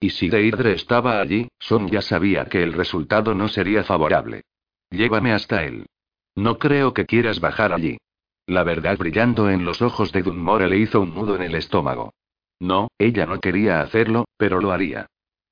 Y 0.00 0.10
si 0.10 0.30
Deirdre 0.30 0.72
estaba 0.72 1.20
allí, 1.20 1.48
Son 1.58 1.88
ya 1.88 2.00
sabía 2.00 2.46
que 2.46 2.62
el 2.62 2.72
resultado 2.72 3.34
no 3.34 3.48
sería 3.48 3.84
favorable. 3.84 4.42
Llévame 4.90 5.32
hasta 5.32 5.64
él. 5.64 5.86
No 6.34 6.58
creo 6.58 6.94
que 6.94 7.04
quieras 7.04 7.40
bajar 7.40 7.72
allí. 7.72 7.98
La 8.46 8.62
verdad 8.62 8.96
brillando 8.96 9.50
en 9.50 9.64
los 9.64 9.82
ojos 9.82 10.12
de 10.12 10.22
Dunmore 10.22 10.68
le 10.68 10.78
hizo 10.78 11.00
un 11.00 11.14
nudo 11.14 11.34
en 11.34 11.42
el 11.42 11.54
estómago. 11.56 12.14
No, 12.60 12.88
ella 12.96 13.26
no 13.26 13.40
quería 13.40 13.80
hacerlo, 13.80 14.26
pero 14.36 14.60
lo 14.60 14.72
haría. 14.72 15.06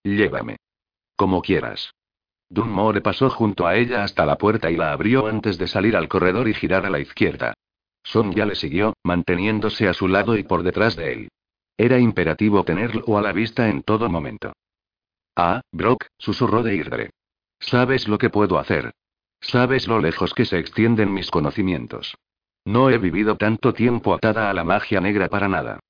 Llévame. 0.05 0.57
Como 1.17 1.43
quieras. 1.43 1.93
Dunmore 2.49 3.01
pasó 3.01 3.31
junto 3.31 3.67
a 3.67 3.75
ella 3.77 4.05
hasta 4.05 4.25
la 4.25 4.37
puerta 4.37 4.71
y 4.71 4.77
la 4.77 4.93
abrió 4.93 5.27
antes 5.27 5.59
de 5.59 5.67
salir 5.67 5.97
al 5.97 6.09
corredor 6.09 6.49
y 6.49 6.55
girar 6.55 6.87
a 6.87 6.91
la 6.91 7.01
izquierda. 7.01 7.55
Son 8.05 8.33
ya 8.33 8.47
le 8.47 8.55
siguió, 8.55 8.95
manteniéndose 9.03 9.89
a 9.89 9.95
su 9.95 10.09
lado 10.09 10.37
y 10.37 10.45
por 10.45 10.63
detrás 10.63 10.95
de 10.95 11.13
él. 11.13 11.29
Era 11.77 11.99
imperativo 11.99 12.63
tenerlo 12.65 13.19
a 13.19 13.23
la 13.23 13.33
vista 13.33 13.69
en 13.69 13.83
todo 13.83 14.09
momento. 14.09 14.53
Ah, 15.35 15.63
Brock, 15.73 16.07
susurró 16.19 16.63
de 16.63 16.77
Irdre. 16.77 17.11
Sabes 17.59 18.07
lo 18.07 18.19
que 18.19 18.31
puedo 18.31 18.59
hacer. 18.59 18.93
Sabes 19.41 19.89
lo 19.89 19.99
lejos 19.99 20.33
que 20.33 20.45
se 20.45 20.59
extienden 20.59 21.13
mis 21.13 21.31
conocimientos. 21.31 22.15
No 22.65 22.89
he 22.91 22.99
vivido 22.99 23.37
tanto 23.37 23.75
tiempo 23.75 24.15
atada 24.15 24.51
a 24.51 24.55
la 24.55 24.65
magia 24.65 25.01
negra 25.01 25.29
para 25.29 25.49
nada. 25.49 25.81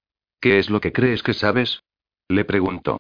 ¿Qué 0.41 0.59
es 0.59 0.71
lo 0.71 0.81
que 0.81 0.93
crees 0.93 1.23
que 1.23 1.35
sabes? 1.35 1.81
Le 2.29 2.45
preguntó. 2.45 2.99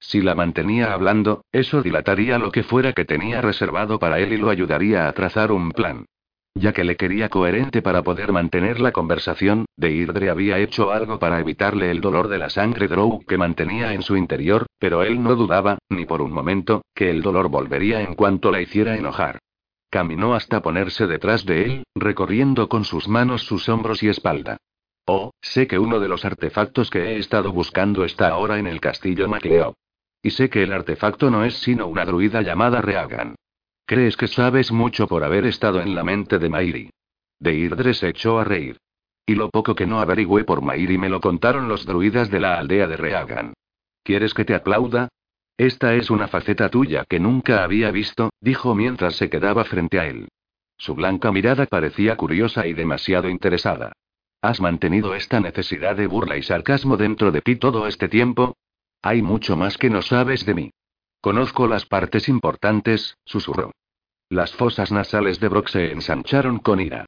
Si 0.00 0.20
la 0.20 0.36
mantenía 0.36 0.92
hablando, 0.92 1.42
eso 1.50 1.82
dilataría 1.82 2.38
lo 2.38 2.52
que 2.52 2.62
fuera 2.62 2.92
que 2.92 3.04
tenía 3.04 3.40
reservado 3.40 3.98
para 3.98 4.20
él 4.20 4.32
y 4.32 4.36
lo 4.36 4.48
ayudaría 4.48 5.08
a 5.08 5.12
trazar 5.12 5.50
un 5.50 5.72
plan. 5.72 6.06
Ya 6.54 6.72
que 6.72 6.84
le 6.84 6.96
quería 6.96 7.28
coherente 7.28 7.82
para 7.82 8.02
poder 8.02 8.32
mantener 8.32 8.80
la 8.80 8.92
conversación, 8.92 9.66
Deirdre 9.76 10.30
había 10.30 10.58
hecho 10.58 10.90
algo 10.90 11.18
para 11.18 11.40
evitarle 11.40 11.90
el 11.90 12.00
dolor 12.00 12.28
de 12.28 12.38
la 12.38 12.50
sangre 12.50 12.88
Drow 12.88 13.24
que 13.26 13.38
mantenía 13.38 13.92
en 13.92 14.02
su 14.02 14.16
interior, 14.16 14.66
pero 14.78 15.02
él 15.02 15.22
no 15.22 15.34
dudaba, 15.34 15.78
ni 15.88 16.04
por 16.04 16.22
un 16.22 16.32
momento, 16.32 16.82
que 16.94 17.10
el 17.10 17.22
dolor 17.22 17.48
volvería 17.48 18.00
en 18.00 18.14
cuanto 18.14 18.50
la 18.50 18.60
hiciera 18.60 18.96
enojar. 18.96 19.38
Caminó 19.90 20.34
hasta 20.34 20.60
ponerse 20.60 21.06
detrás 21.06 21.46
de 21.46 21.64
él, 21.64 21.84
recorriendo 21.94 22.68
con 22.68 22.84
sus 22.84 23.08
manos 23.08 23.42
sus 23.42 23.68
hombros 23.68 24.02
y 24.02 24.08
espalda. 24.08 24.58
Oh, 25.06 25.32
sé 25.40 25.66
que 25.66 25.78
uno 25.78 26.00
de 26.00 26.08
los 26.08 26.26
artefactos 26.26 26.90
que 26.90 26.98
he 26.98 27.16
estado 27.16 27.52
buscando 27.52 28.04
está 28.04 28.28
ahora 28.28 28.58
en 28.58 28.66
el 28.66 28.80
castillo 28.80 29.26
MacLeod. 29.26 29.74
Y 30.22 30.30
sé 30.30 30.50
que 30.50 30.62
el 30.62 30.72
artefacto 30.72 31.30
no 31.30 31.44
es 31.44 31.54
sino 31.54 31.86
una 31.86 32.04
druida 32.04 32.42
llamada 32.42 32.82
Reagan. 32.82 33.34
Crees 33.86 34.18
que 34.18 34.28
sabes 34.28 34.70
mucho 34.70 35.06
por 35.06 35.24
haber 35.24 35.46
estado 35.46 35.80
en 35.80 35.94
la 35.94 36.04
mente 36.04 36.38
de 36.38 36.50
Mairi. 36.50 36.90
Deirdre 37.38 37.94
se 37.94 38.08
echó 38.08 38.38
a 38.38 38.44
reír. 38.44 38.76
Y 39.24 39.34
lo 39.34 39.48
poco 39.48 39.74
que 39.74 39.86
no 39.86 40.00
averigüé 40.00 40.44
por 40.44 40.60
Mairi 40.60 40.98
me 40.98 41.08
lo 41.08 41.20
contaron 41.20 41.68
los 41.68 41.86
druidas 41.86 42.30
de 42.30 42.40
la 42.40 42.58
aldea 42.58 42.86
de 42.86 42.96
Reagan. 42.98 43.54
¿Quieres 44.02 44.34
que 44.34 44.44
te 44.44 44.54
aplauda? 44.54 45.08
Esta 45.58 45.96
es 45.96 46.08
una 46.08 46.28
faceta 46.28 46.68
tuya 46.68 47.04
que 47.08 47.18
nunca 47.18 47.64
había 47.64 47.90
visto, 47.90 48.30
dijo 48.40 48.76
mientras 48.76 49.16
se 49.16 49.28
quedaba 49.28 49.64
frente 49.64 49.98
a 49.98 50.06
él. 50.06 50.28
Su 50.76 50.94
blanca 50.94 51.32
mirada 51.32 51.66
parecía 51.66 52.16
curiosa 52.16 52.68
y 52.68 52.74
demasiado 52.74 53.28
interesada. 53.28 53.92
¿Has 54.40 54.60
mantenido 54.60 55.16
esta 55.16 55.40
necesidad 55.40 55.96
de 55.96 56.06
burla 56.06 56.36
y 56.36 56.44
sarcasmo 56.44 56.96
dentro 56.96 57.32
de 57.32 57.42
ti 57.42 57.56
todo 57.56 57.88
este 57.88 58.08
tiempo? 58.08 58.56
Hay 59.02 59.20
mucho 59.20 59.56
más 59.56 59.76
que 59.78 59.90
no 59.90 60.00
sabes 60.00 60.46
de 60.46 60.54
mí. 60.54 60.70
Conozco 61.20 61.66
las 61.66 61.86
partes 61.86 62.28
importantes, 62.28 63.18
susurró. 63.24 63.72
Las 64.28 64.52
fosas 64.52 64.92
nasales 64.92 65.40
de 65.40 65.48
Brock 65.48 65.66
se 65.68 65.90
ensancharon 65.90 66.60
con 66.60 66.80
ira. 66.80 67.06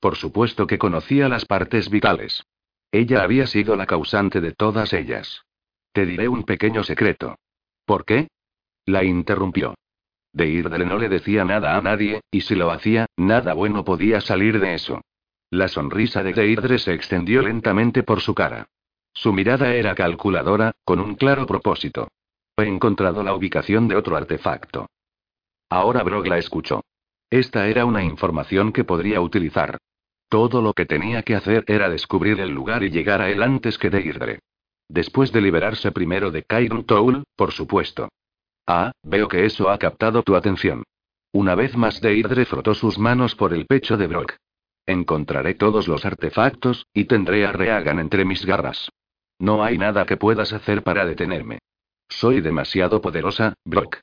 Por 0.00 0.16
supuesto 0.16 0.66
que 0.66 0.78
conocía 0.78 1.28
las 1.28 1.44
partes 1.44 1.88
vitales. 1.88 2.42
Ella 2.90 3.22
había 3.22 3.46
sido 3.46 3.76
la 3.76 3.86
causante 3.86 4.40
de 4.40 4.50
todas 4.50 4.92
ellas. 4.92 5.44
Te 5.92 6.04
diré 6.04 6.26
un 6.26 6.42
pequeño 6.42 6.82
secreto. 6.82 7.36
¿Por 7.84 8.04
qué? 8.04 8.28
La 8.86 9.04
interrumpió. 9.04 9.74
Deirdre 10.32 10.86
no 10.86 10.98
le 10.98 11.08
decía 11.08 11.44
nada 11.44 11.76
a 11.76 11.82
nadie, 11.82 12.22
y 12.30 12.40
si 12.40 12.54
lo 12.54 12.70
hacía, 12.70 13.06
nada 13.16 13.52
bueno 13.54 13.84
podía 13.84 14.20
salir 14.20 14.60
de 14.60 14.74
eso. 14.74 15.02
La 15.50 15.68
sonrisa 15.68 16.22
de 16.22 16.32
Deirdre 16.32 16.78
se 16.78 16.94
extendió 16.94 17.42
lentamente 17.42 18.02
por 18.02 18.20
su 18.20 18.34
cara. 18.34 18.66
Su 19.12 19.32
mirada 19.32 19.74
era 19.74 19.94
calculadora, 19.94 20.72
con 20.84 21.00
un 21.00 21.14
claro 21.14 21.46
propósito. 21.46 22.08
He 22.56 22.64
encontrado 22.64 23.22
la 23.22 23.34
ubicación 23.34 23.88
de 23.88 23.96
otro 23.96 24.16
artefacto. 24.16 24.86
Ahora 25.68 26.02
Brog 26.02 26.26
la 26.26 26.38
escuchó. 26.38 26.82
Esta 27.28 27.68
era 27.68 27.84
una 27.84 28.02
información 28.02 28.72
que 28.72 28.84
podría 28.84 29.20
utilizar. 29.20 29.78
Todo 30.28 30.62
lo 30.62 30.72
que 30.72 30.86
tenía 30.86 31.22
que 31.22 31.34
hacer 31.34 31.64
era 31.66 31.90
descubrir 31.90 32.40
el 32.40 32.50
lugar 32.50 32.82
y 32.82 32.90
llegar 32.90 33.20
a 33.20 33.30
él 33.30 33.42
antes 33.42 33.76
que 33.76 33.90
Deirdre. 33.90 34.40
Después 34.92 35.32
de 35.32 35.40
liberarse 35.40 35.90
primero 35.90 36.30
de 36.30 36.42
Kairon 36.42 36.84
Toul, 36.84 37.24
por 37.34 37.52
supuesto. 37.52 38.10
Ah, 38.66 38.92
veo 39.02 39.26
que 39.26 39.46
eso 39.46 39.70
ha 39.70 39.78
captado 39.78 40.22
tu 40.22 40.36
atención. 40.36 40.82
Una 41.32 41.54
vez 41.54 41.74
más 41.78 42.02
Deirdre 42.02 42.44
frotó 42.44 42.74
sus 42.74 42.98
manos 42.98 43.34
por 43.34 43.54
el 43.54 43.64
pecho 43.64 43.96
de 43.96 44.06
Brock. 44.06 44.34
Encontraré 44.84 45.54
todos 45.54 45.88
los 45.88 46.04
artefactos, 46.04 46.84
y 46.92 47.06
tendré 47.06 47.46
a 47.46 47.52
Reagan 47.52 48.00
entre 48.00 48.26
mis 48.26 48.44
garras. 48.44 48.90
No 49.38 49.64
hay 49.64 49.78
nada 49.78 50.04
que 50.04 50.18
puedas 50.18 50.52
hacer 50.52 50.82
para 50.82 51.06
detenerme. 51.06 51.60
Soy 52.10 52.42
demasiado 52.42 53.00
poderosa, 53.00 53.54
Brock. 53.64 54.00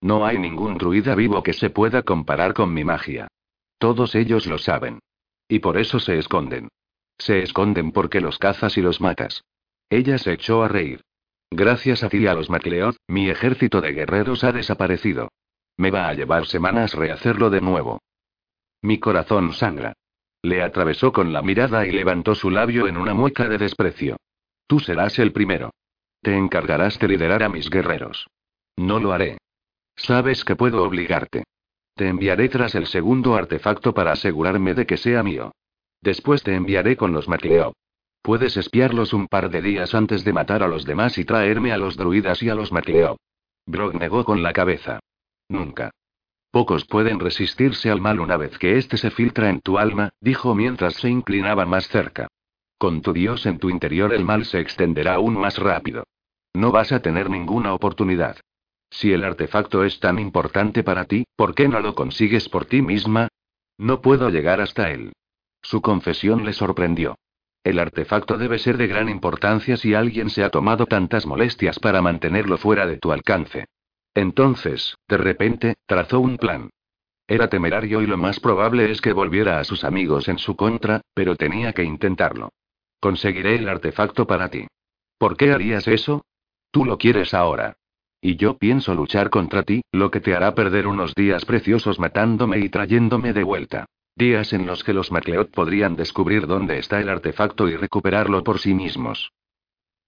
No 0.00 0.26
hay 0.26 0.36
ningún 0.38 0.78
druida 0.78 1.14
vivo 1.14 1.44
que 1.44 1.52
se 1.52 1.70
pueda 1.70 2.02
comparar 2.02 2.54
con 2.54 2.74
mi 2.74 2.82
magia. 2.82 3.28
Todos 3.78 4.16
ellos 4.16 4.46
lo 4.48 4.58
saben. 4.58 4.98
Y 5.46 5.60
por 5.60 5.78
eso 5.78 6.00
se 6.00 6.18
esconden. 6.18 6.70
Se 7.18 7.40
esconden 7.40 7.92
porque 7.92 8.20
los 8.20 8.40
cazas 8.40 8.76
y 8.76 8.82
los 8.82 9.00
matas. 9.00 9.44
Ella 9.90 10.18
se 10.18 10.32
echó 10.32 10.62
a 10.62 10.68
reír. 10.68 11.02
Gracias 11.50 12.02
a 12.02 12.08
ti 12.08 12.18
y 12.18 12.26
a 12.26 12.34
los 12.34 12.50
MacLeod, 12.50 12.96
mi 13.06 13.30
ejército 13.30 13.80
de 13.80 13.92
guerreros 13.92 14.42
ha 14.44 14.52
desaparecido. 14.52 15.28
Me 15.76 15.90
va 15.90 16.08
a 16.08 16.14
llevar 16.14 16.46
semanas 16.46 16.94
rehacerlo 16.94 17.50
de 17.50 17.60
nuevo. 17.60 18.00
Mi 18.82 18.98
corazón 18.98 19.52
sangra. 19.52 19.94
Le 20.42 20.62
atravesó 20.62 21.12
con 21.12 21.32
la 21.32 21.42
mirada 21.42 21.86
y 21.86 21.92
levantó 21.92 22.34
su 22.34 22.50
labio 22.50 22.86
en 22.86 22.96
una 22.96 23.14
mueca 23.14 23.48
de 23.48 23.58
desprecio. 23.58 24.16
Tú 24.66 24.80
serás 24.80 25.18
el 25.18 25.32
primero. 25.32 25.70
Te 26.20 26.36
encargarás 26.36 26.98
de 26.98 27.08
liderar 27.08 27.42
a 27.42 27.48
mis 27.48 27.70
guerreros. 27.70 28.26
No 28.76 28.98
lo 28.98 29.12
haré. 29.12 29.38
Sabes 29.96 30.44
que 30.44 30.56
puedo 30.56 30.82
obligarte. 30.82 31.44
Te 31.94 32.08
enviaré 32.08 32.48
tras 32.48 32.74
el 32.74 32.86
segundo 32.86 33.36
artefacto 33.36 33.94
para 33.94 34.12
asegurarme 34.12 34.74
de 34.74 34.86
que 34.86 34.96
sea 34.96 35.22
mío. 35.22 35.52
Después 36.00 36.42
te 36.42 36.54
enviaré 36.54 36.96
con 36.96 37.12
los 37.12 37.28
MacLeod. 37.28 37.72
Puedes 38.24 38.56
espiarlos 38.56 39.12
un 39.12 39.28
par 39.28 39.50
de 39.50 39.60
días 39.60 39.94
antes 39.94 40.24
de 40.24 40.32
matar 40.32 40.62
a 40.62 40.66
los 40.66 40.86
demás 40.86 41.18
y 41.18 41.26
traerme 41.26 41.72
a 41.72 41.76
los 41.76 41.98
druidas 41.98 42.42
y 42.42 42.48
a 42.48 42.54
los 42.54 42.72
MacLeod. 42.72 43.18
Brock 43.66 43.96
negó 43.96 44.24
con 44.24 44.42
la 44.42 44.54
cabeza. 44.54 45.00
Nunca. 45.50 45.90
Pocos 46.50 46.86
pueden 46.86 47.20
resistirse 47.20 47.90
al 47.90 48.00
mal 48.00 48.20
una 48.20 48.38
vez 48.38 48.56
que 48.56 48.78
éste 48.78 48.96
se 48.96 49.10
filtra 49.10 49.50
en 49.50 49.60
tu 49.60 49.76
alma, 49.76 50.14
dijo 50.22 50.54
mientras 50.54 50.94
se 50.94 51.10
inclinaba 51.10 51.66
más 51.66 51.86
cerca. 51.88 52.28
Con 52.78 53.02
tu 53.02 53.12
Dios 53.12 53.44
en 53.44 53.58
tu 53.58 53.68
interior 53.68 54.14
el 54.14 54.24
mal 54.24 54.46
se 54.46 54.58
extenderá 54.58 55.16
aún 55.16 55.38
más 55.38 55.58
rápido. 55.58 56.04
No 56.54 56.72
vas 56.72 56.92
a 56.92 57.00
tener 57.00 57.28
ninguna 57.28 57.74
oportunidad. 57.74 58.38
Si 58.88 59.12
el 59.12 59.22
artefacto 59.22 59.84
es 59.84 60.00
tan 60.00 60.18
importante 60.18 60.82
para 60.82 61.04
ti, 61.04 61.26
¿por 61.36 61.54
qué 61.54 61.68
no 61.68 61.80
lo 61.80 61.94
consigues 61.94 62.48
por 62.48 62.64
ti 62.64 62.80
misma? 62.80 63.28
No 63.76 64.00
puedo 64.00 64.30
llegar 64.30 64.62
hasta 64.62 64.90
él. 64.90 65.12
Su 65.60 65.82
confesión 65.82 66.46
le 66.46 66.54
sorprendió. 66.54 67.16
El 67.64 67.78
artefacto 67.78 68.36
debe 68.36 68.58
ser 68.58 68.76
de 68.76 68.86
gran 68.86 69.08
importancia 69.08 69.78
si 69.78 69.94
alguien 69.94 70.28
se 70.28 70.44
ha 70.44 70.50
tomado 70.50 70.84
tantas 70.84 71.24
molestias 71.24 71.78
para 71.78 72.02
mantenerlo 72.02 72.58
fuera 72.58 72.86
de 72.86 72.98
tu 72.98 73.10
alcance. 73.10 73.64
Entonces, 74.14 74.96
de 75.08 75.16
repente, 75.16 75.74
trazó 75.86 76.20
un 76.20 76.36
plan. 76.36 76.68
Era 77.26 77.48
temerario 77.48 78.02
y 78.02 78.06
lo 78.06 78.18
más 78.18 78.38
probable 78.38 78.90
es 78.90 79.00
que 79.00 79.14
volviera 79.14 79.58
a 79.58 79.64
sus 79.64 79.82
amigos 79.82 80.28
en 80.28 80.36
su 80.36 80.56
contra, 80.56 81.00
pero 81.14 81.36
tenía 81.36 81.72
que 81.72 81.82
intentarlo. 81.82 82.50
Conseguiré 83.00 83.56
el 83.56 83.68
artefacto 83.68 84.26
para 84.26 84.50
ti. 84.50 84.66
¿Por 85.16 85.38
qué 85.38 85.52
harías 85.52 85.88
eso? 85.88 86.26
Tú 86.70 86.84
lo 86.84 86.98
quieres 86.98 87.32
ahora. 87.32 87.78
Y 88.20 88.36
yo 88.36 88.58
pienso 88.58 88.94
luchar 88.94 89.30
contra 89.30 89.62
ti, 89.62 89.82
lo 89.90 90.10
que 90.10 90.20
te 90.20 90.34
hará 90.34 90.54
perder 90.54 90.86
unos 90.86 91.14
días 91.14 91.46
preciosos 91.46 91.98
matándome 91.98 92.58
y 92.58 92.68
trayéndome 92.68 93.32
de 93.32 93.42
vuelta. 93.42 93.86
Días 94.16 94.52
en 94.52 94.64
los 94.64 94.84
que 94.84 94.92
los 94.92 95.10
MacLeod 95.10 95.48
podrían 95.48 95.96
descubrir 95.96 96.46
dónde 96.46 96.78
está 96.78 97.00
el 97.00 97.08
artefacto 97.08 97.68
y 97.68 97.76
recuperarlo 97.76 98.44
por 98.44 98.60
sí 98.60 98.72
mismos. 98.72 99.32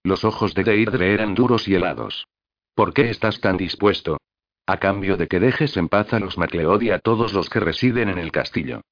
Los 0.05 0.25
ojos 0.25 0.55
de 0.55 0.63
Deirdre 0.63 1.13
eran 1.13 1.35
duros 1.35 1.67
y 1.67 1.75
helados. 1.75 2.29
¿Por 2.77 2.95
qué 2.95 3.11
estás 3.11 3.41
tan 3.41 3.57
dispuesto? 3.57 4.19
A 4.67 4.79
cambio 4.79 5.17
de 5.17 5.27
que 5.27 5.41
dejes 5.41 5.77
en 5.77 5.89
paz 5.89 6.13
a 6.13 6.21
los 6.21 6.39
MacLeod 6.39 6.83
y 6.83 6.91
a 6.91 7.01
todos 7.01 7.33
los 7.33 7.51
que 7.51 7.59
residen 7.59 8.09
en 8.09 8.19
el 8.19 8.31
castillo. 8.31 8.83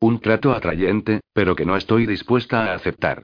Un 0.00 0.18
trato 0.18 0.50
atrayente, 0.52 1.20
pero 1.32 1.54
que 1.54 1.64
no 1.64 1.76
estoy 1.76 2.06
dispuesta 2.06 2.64
a 2.64 2.74
aceptar. 2.74 3.22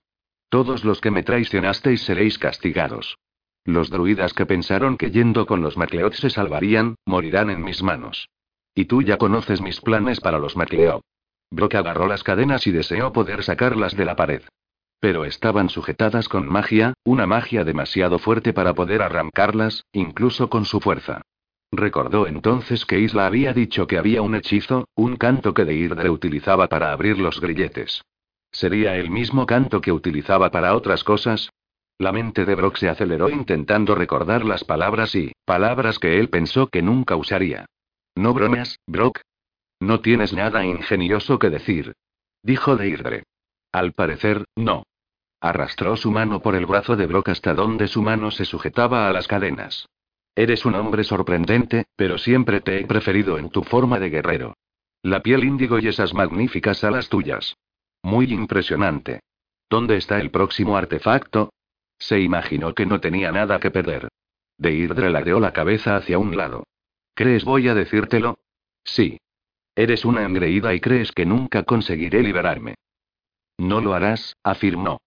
Todos 0.48 0.84
los 0.84 1.00
que 1.00 1.10
me 1.10 1.24
traicionasteis 1.24 2.02
seréis 2.02 2.38
castigados. 2.38 3.18
Los 3.64 3.90
druidas 3.90 4.34
que 4.34 4.46
pensaron 4.46 4.96
que 4.96 5.10
yendo 5.10 5.46
con 5.46 5.62
los 5.62 5.76
MacLeod 5.76 6.12
se 6.12 6.30
salvarían, 6.30 6.94
morirán 7.04 7.50
en 7.50 7.64
mis 7.64 7.82
manos. 7.82 8.28
Y 8.78 8.84
tú 8.84 9.02
ya 9.02 9.18
conoces 9.18 9.60
mis 9.60 9.80
planes 9.80 10.20
para 10.20 10.38
los 10.38 10.56
MacLeod. 10.56 11.00
Brock 11.50 11.74
agarró 11.74 12.06
las 12.06 12.22
cadenas 12.22 12.64
y 12.68 12.70
deseó 12.70 13.12
poder 13.12 13.42
sacarlas 13.42 13.96
de 13.96 14.04
la 14.04 14.14
pared. 14.14 14.42
Pero 15.00 15.24
estaban 15.24 15.68
sujetadas 15.68 16.28
con 16.28 16.46
magia, 16.46 16.94
una 17.02 17.26
magia 17.26 17.64
demasiado 17.64 18.20
fuerte 18.20 18.52
para 18.52 18.74
poder 18.74 19.02
arrancarlas, 19.02 19.84
incluso 19.90 20.48
con 20.48 20.64
su 20.64 20.78
fuerza. 20.78 21.22
Recordó 21.72 22.28
entonces 22.28 22.86
que 22.86 23.00
Isla 23.00 23.26
había 23.26 23.52
dicho 23.52 23.88
que 23.88 23.98
había 23.98 24.22
un 24.22 24.36
hechizo, 24.36 24.86
un 24.94 25.16
canto 25.16 25.54
que 25.54 25.64
Deirdre 25.64 26.08
utilizaba 26.08 26.68
para 26.68 26.92
abrir 26.92 27.18
los 27.18 27.40
grilletes. 27.40 28.04
¿Sería 28.52 28.94
el 28.94 29.10
mismo 29.10 29.44
canto 29.44 29.80
que 29.80 29.90
utilizaba 29.90 30.52
para 30.52 30.76
otras 30.76 31.02
cosas? 31.02 31.50
La 31.98 32.12
mente 32.12 32.44
de 32.44 32.54
Brock 32.54 32.76
se 32.76 32.88
aceleró 32.88 33.28
intentando 33.28 33.96
recordar 33.96 34.44
las 34.44 34.62
palabras 34.62 35.16
y, 35.16 35.32
palabras 35.44 35.98
que 35.98 36.20
él 36.20 36.28
pensó 36.28 36.68
que 36.68 36.80
nunca 36.80 37.16
usaría. 37.16 37.66
No 38.18 38.34
bromeas, 38.34 38.80
Brock. 38.84 39.20
No 39.78 40.00
tienes 40.00 40.32
nada 40.32 40.64
ingenioso 40.64 41.38
que 41.38 41.50
decir. 41.50 41.92
Dijo 42.42 42.74
Deirdre. 42.74 43.22
Al 43.70 43.92
parecer, 43.92 44.44
no. 44.56 44.82
Arrastró 45.40 45.96
su 45.96 46.10
mano 46.10 46.42
por 46.42 46.56
el 46.56 46.66
brazo 46.66 46.96
de 46.96 47.06
Brock 47.06 47.28
hasta 47.28 47.54
donde 47.54 47.86
su 47.86 48.02
mano 48.02 48.32
se 48.32 48.44
sujetaba 48.44 49.08
a 49.08 49.12
las 49.12 49.28
cadenas. 49.28 49.86
Eres 50.34 50.64
un 50.64 50.74
hombre 50.74 51.04
sorprendente, 51.04 51.84
pero 51.94 52.18
siempre 52.18 52.60
te 52.60 52.80
he 52.80 52.86
preferido 52.86 53.38
en 53.38 53.50
tu 53.50 53.62
forma 53.62 54.00
de 54.00 54.10
guerrero. 54.10 54.56
La 55.00 55.22
piel 55.22 55.44
índigo 55.44 55.78
y 55.78 55.86
esas 55.86 56.12
magníficas 56.12 56.82
alas 56.82 57.08
tuyas. 57.08 57.56
Muy 58.02 58.32
impresionante. 58.32 59.20
¿Dónde 59.70 59.96
está 59.96 60.18
el 60.18 60.32
próximo 60.32 60.76
artefacto? 60.76 61.52
Se 62.00 62.18
imaginó 62.18 62.74
que 62.74 62.84
no 62.84 62.98
tenía 62.98 63.30
nada 63.30 63.60
que 63.60 63.70
perder. 63.70 64.08
Deirdre 64.56 65.08
ladeó 65.08 65.38
la 65.38 65.52
cabeza 65.52 65.94
hacia 65.94 66.18
un 66.18 66.36
lado. 66.36 66.64
¿Crees 67.18 67.44
voy 67.44 67.66
a 67.66 67.74
decírtelo? 67.74 68.38
Sí. 68.84 69.18
Eres 69.74 70.04
una 70.04 70.22
engreída 70.22 70.72
y 70.72 70.78
crees 70.78 71.10
que 71.10 71.26
nunca 71.26 71.64
conseguiré 71.64 72.22
liberarme. 72.22 72.76
No 73.58 73.80
lo 73.80 73.92
harás, 73.92 74.36
afirmó. 74.44 75.00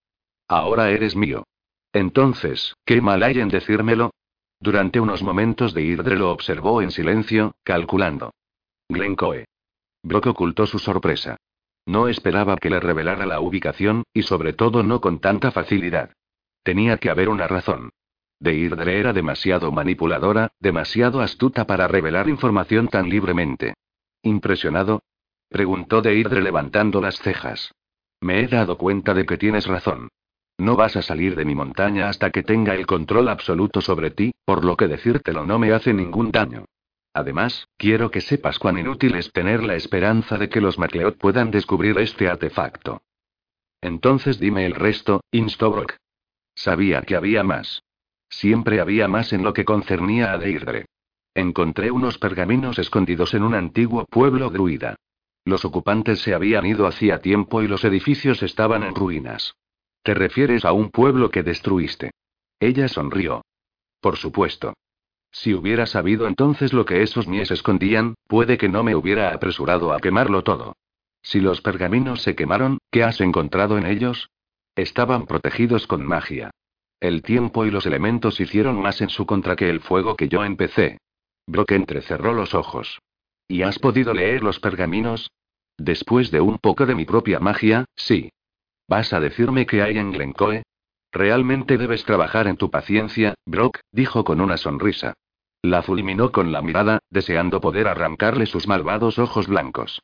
Ahora 0.49 0.89
eres 0.89 1.15
mío. 1.15 1.45
Entonces, 1.93 2.75
¿qué 2.83 2.99
mal 2.99 3.23
hay 3.23 3.39
en 3.39 3.47
decírmelo? 3.47 4.11
Durante 4.59 4.99
unos 4.99 5.23
momentos 5.23 5.73
Deirdre 5.73 6.17
lo 6.17 6.31
observó 6.31 6.81
en 6.81 6.91
silencio, 6.91 7.55
calculando. 7.63 8.33
Glencoe. 8.89 9.45
Brock 10.03 10.27
ocultó 10.27 10.67
su 10.67 10.79
sorpresa. 10.79 11.37
No 11.85 12.09
esperaba 12.09 12.57
que 12.57 12.69
le 12.69 12.81
revelara 12.81 13.25
la 13.25 13.39
ubicación, 13.39 14.03
y 14.13 14.23
sobre 14.23 14.51
todo 14.51 14.83
no 14.83 14.99
con 14.99 15.21
tanta 15.21 15.51
facilidad. 15.51 16.11
Tenía 16.61 16.97
que 16.97 17.09
haber 17.09 17.29
una 17.29 17.47
razón. 17.47 17.91
Deirdre 18.41 18.99
era 18.99 19.13
demasiado 19.13 19.71
manipuladora, 19.71 20.51
demasiado 20.59 21.21
astuta 21.21 21.67
para 21.67 21.87
revelar 21.87 22.27
información 22.27 22.87
tan 22.87 23.07
libremente. 23.07 23.75
¿Impresionado? 24.23 25.03
Preguntó 25.47 26.01
Deirdre 26.01 26.41
levantando 26.41 27.01
las 27.01 27.19
cejas. 27.19 27.71
Me 28.19 28.39
he 28.39 28.47
dado 28.47 28.79
cuenta 28.79 29.13
de 29.13 29.27
que 29.27 29.37
tienes 29.37 29.67
razón. 29.67 30.09
No 30.57 30.75
vas 30.75 30.95
a 30.95 31.03
salir 31.03 31.35
de 31.35 31.45
mi 31.45 31.53
montaña 31.53 32.09
hasta 32.09 32.31
que 32.31 32.41
tenga 32.41 32.73
el 32.73 32.87
control 32.87 33.29
absoluto 33.29 33.79
sobre 33.79 34.09
ti, 34.09 34.31
por 34.43 34.65
lo 34.65 34.75
que 34.75 34.87
decírtelo 34.87 35.45
no 35.45 35.59
me 35.59 35.71
hace 35.71 35.93
ningún 35.93 36.31
daño. 36.31 36.65
Además, 37.13 37.67
quiero 37.77 38.09
que 38.09 38.21
sepas 38.21 38.57
cuán 38.57 38.79
inútil 38.79 39.13
es 39.15 39.31
tener 39.31 39.63
la 39.63 39.75
esperanza 39.75 40.39
de 40.39 40.49
que 40.49 40.61
los 40.61 40.79
MacLeod 40.79 41.17
puedan 41.17 41.51
descubrir 41.51 41.99
este 41.99 42.27
artefacto. 42.27 43.03
Entonces 43.81 44.39
dime 44.39 44.65
el 44.65 44.73
resto, 44.73 45.21
Instobrock. 45.29 45.93
Sabía 46.55 47.03
que 47.03 47.15
había 47.15 47.43
más. 47.43 47.83
Siempre 48.31 48.79
había 48.79 49.07
más 49.07 49.33
en 49.33 49.43
lo 49.43 49.53
que 49.53 49.65
concernía 49.65 50.31
a 50.31 50.37
Deirdre. 50.39 50.85
Encontré 51.35 51.91
unos 51.91 52.17
pergaminos 52.17 52.79
escondidos 52.79 53.33
en 53.33 53.43
un 53.43 53.53
antiguo 53.53 54.05
pueblo 54.05 54.49
druida. 54.49 54.95
Los 55.45 55.65
ocupantes 55.65 56.21
se 56.21 56.33
habían 56.33 56.65
ido 56.65 56.87
hacía 56.87 57.19
tiempo 57.19 57.61
y 57.61 57.67
los 57.67 57.83
edificios 57.83 58.41
estaban 58.41 58.83
en 58.83 58.95
ruinas. 58.95 59.55
¿Te 60.01 60.13
refieres 60.13 60.65
a 60.65 60.71
un 60.71 60.89
pueblo 60.89 61.29
que 61.29 61.43
destruiste? 61.43 62.11
Ella 62.59 62.87
sonrió. 62.87 63.43
Por 63.99 64.17
supuesto. 64.17 64.73
Si 65.31 65.53
hubiera 65.53 65.85
sabido 65.85 66.27
entonces 66.27 66.73
lo 66.73 66.85
que 66.85 67.03
esos 67.03 67.27
mies 67.27 67.51
escondían, 67.51 68.15
puede 68.27 68.57
que 68.57 68.69
no 68.69 68.83
me 68.83 68.95
hubiera 68.95 69.33
apresurado 69.33 69.93
a 69.93 69.99
quemarlo 69.99 70.43
todo. 70.43 70.75
Si 71.21 71.39
los 71.39 71.61
pergaminos 71.61 72.21
se 72.21 72.35
quemaron, 72.35 72.79
¿qué 72.89 73.03
has 73.03 73.21
encontrado 73.21 73.77
en 73.77 73.85
ellos? 73.85 74.29
Estaban 74.75 75.27
protegidos 75.27 75.85
con 75.85 76.05
magia. 76.05 76.51
El 77.01 77.23
tiempo 77.23 77.65
y 77.65 77.71
los 77.71 77.87
elementos 77.87 78.39
hicieron 78.39 78.79
más 78.79 79.01
en 79.01 79.09
su 79.09 79.25
contra 79.25 79.55
que 79.55 79.71
el 79.71 79.79
fuego 79.79 80.15
que 80.15 80.29
yo 80.29 80.43
empecé. 80.43 80.99
Brock 81.47 81.71
entrecerró 81.71 82.31
los 82.31 82.53
ojos. 82.53 82.99
¿Y 83.47 83.63
has 83.63 83.79
podido 83.79 84.13
leer 84.13 84.43
los 84.43 84.59
pergaminos? 84.59 85.31
Después 85.79 86.29
de 86.29 86.41
un 86.41 86.59
poco 86.59 86.85
de 86.85 86.93
mi 86.93 87.05
propia 87.05 87.39
magia, 87.39 87.85
sí. 87.95 88.29
¿Vas 88.87 89.13
a 89.13 89.19
decirme 89.19 89.65
qué 89.65 89.81
hay 89.81 89.97
en 89.97 90.11
Glencoe? 90.11 90.61
Realmente 91.11 91.79
debes 91.79 92.05
trabajar 92.05 92.45
en 92.45 92.55
tu 92.55 92.69
paciencia, 92.69 93.33
Brock, 93.47 93.79
dijo 93.91 94.23
con 94.23 94.39
una 94.39 94.57
sonrisa. 94.57 95.15
La 95.63 95.81
fulminó 95.81 96.31
con 96.31 96.51
la 96.51 96.61
mirada, 96.61 96.99
deseando 97.09 97.61
poder 97.61 97.87
arrancarle 97.87 98.45
sus 98.45 98.67
malvados 98.67 99.17
ojos 99.17 99.47
blancos. 99.47 100.03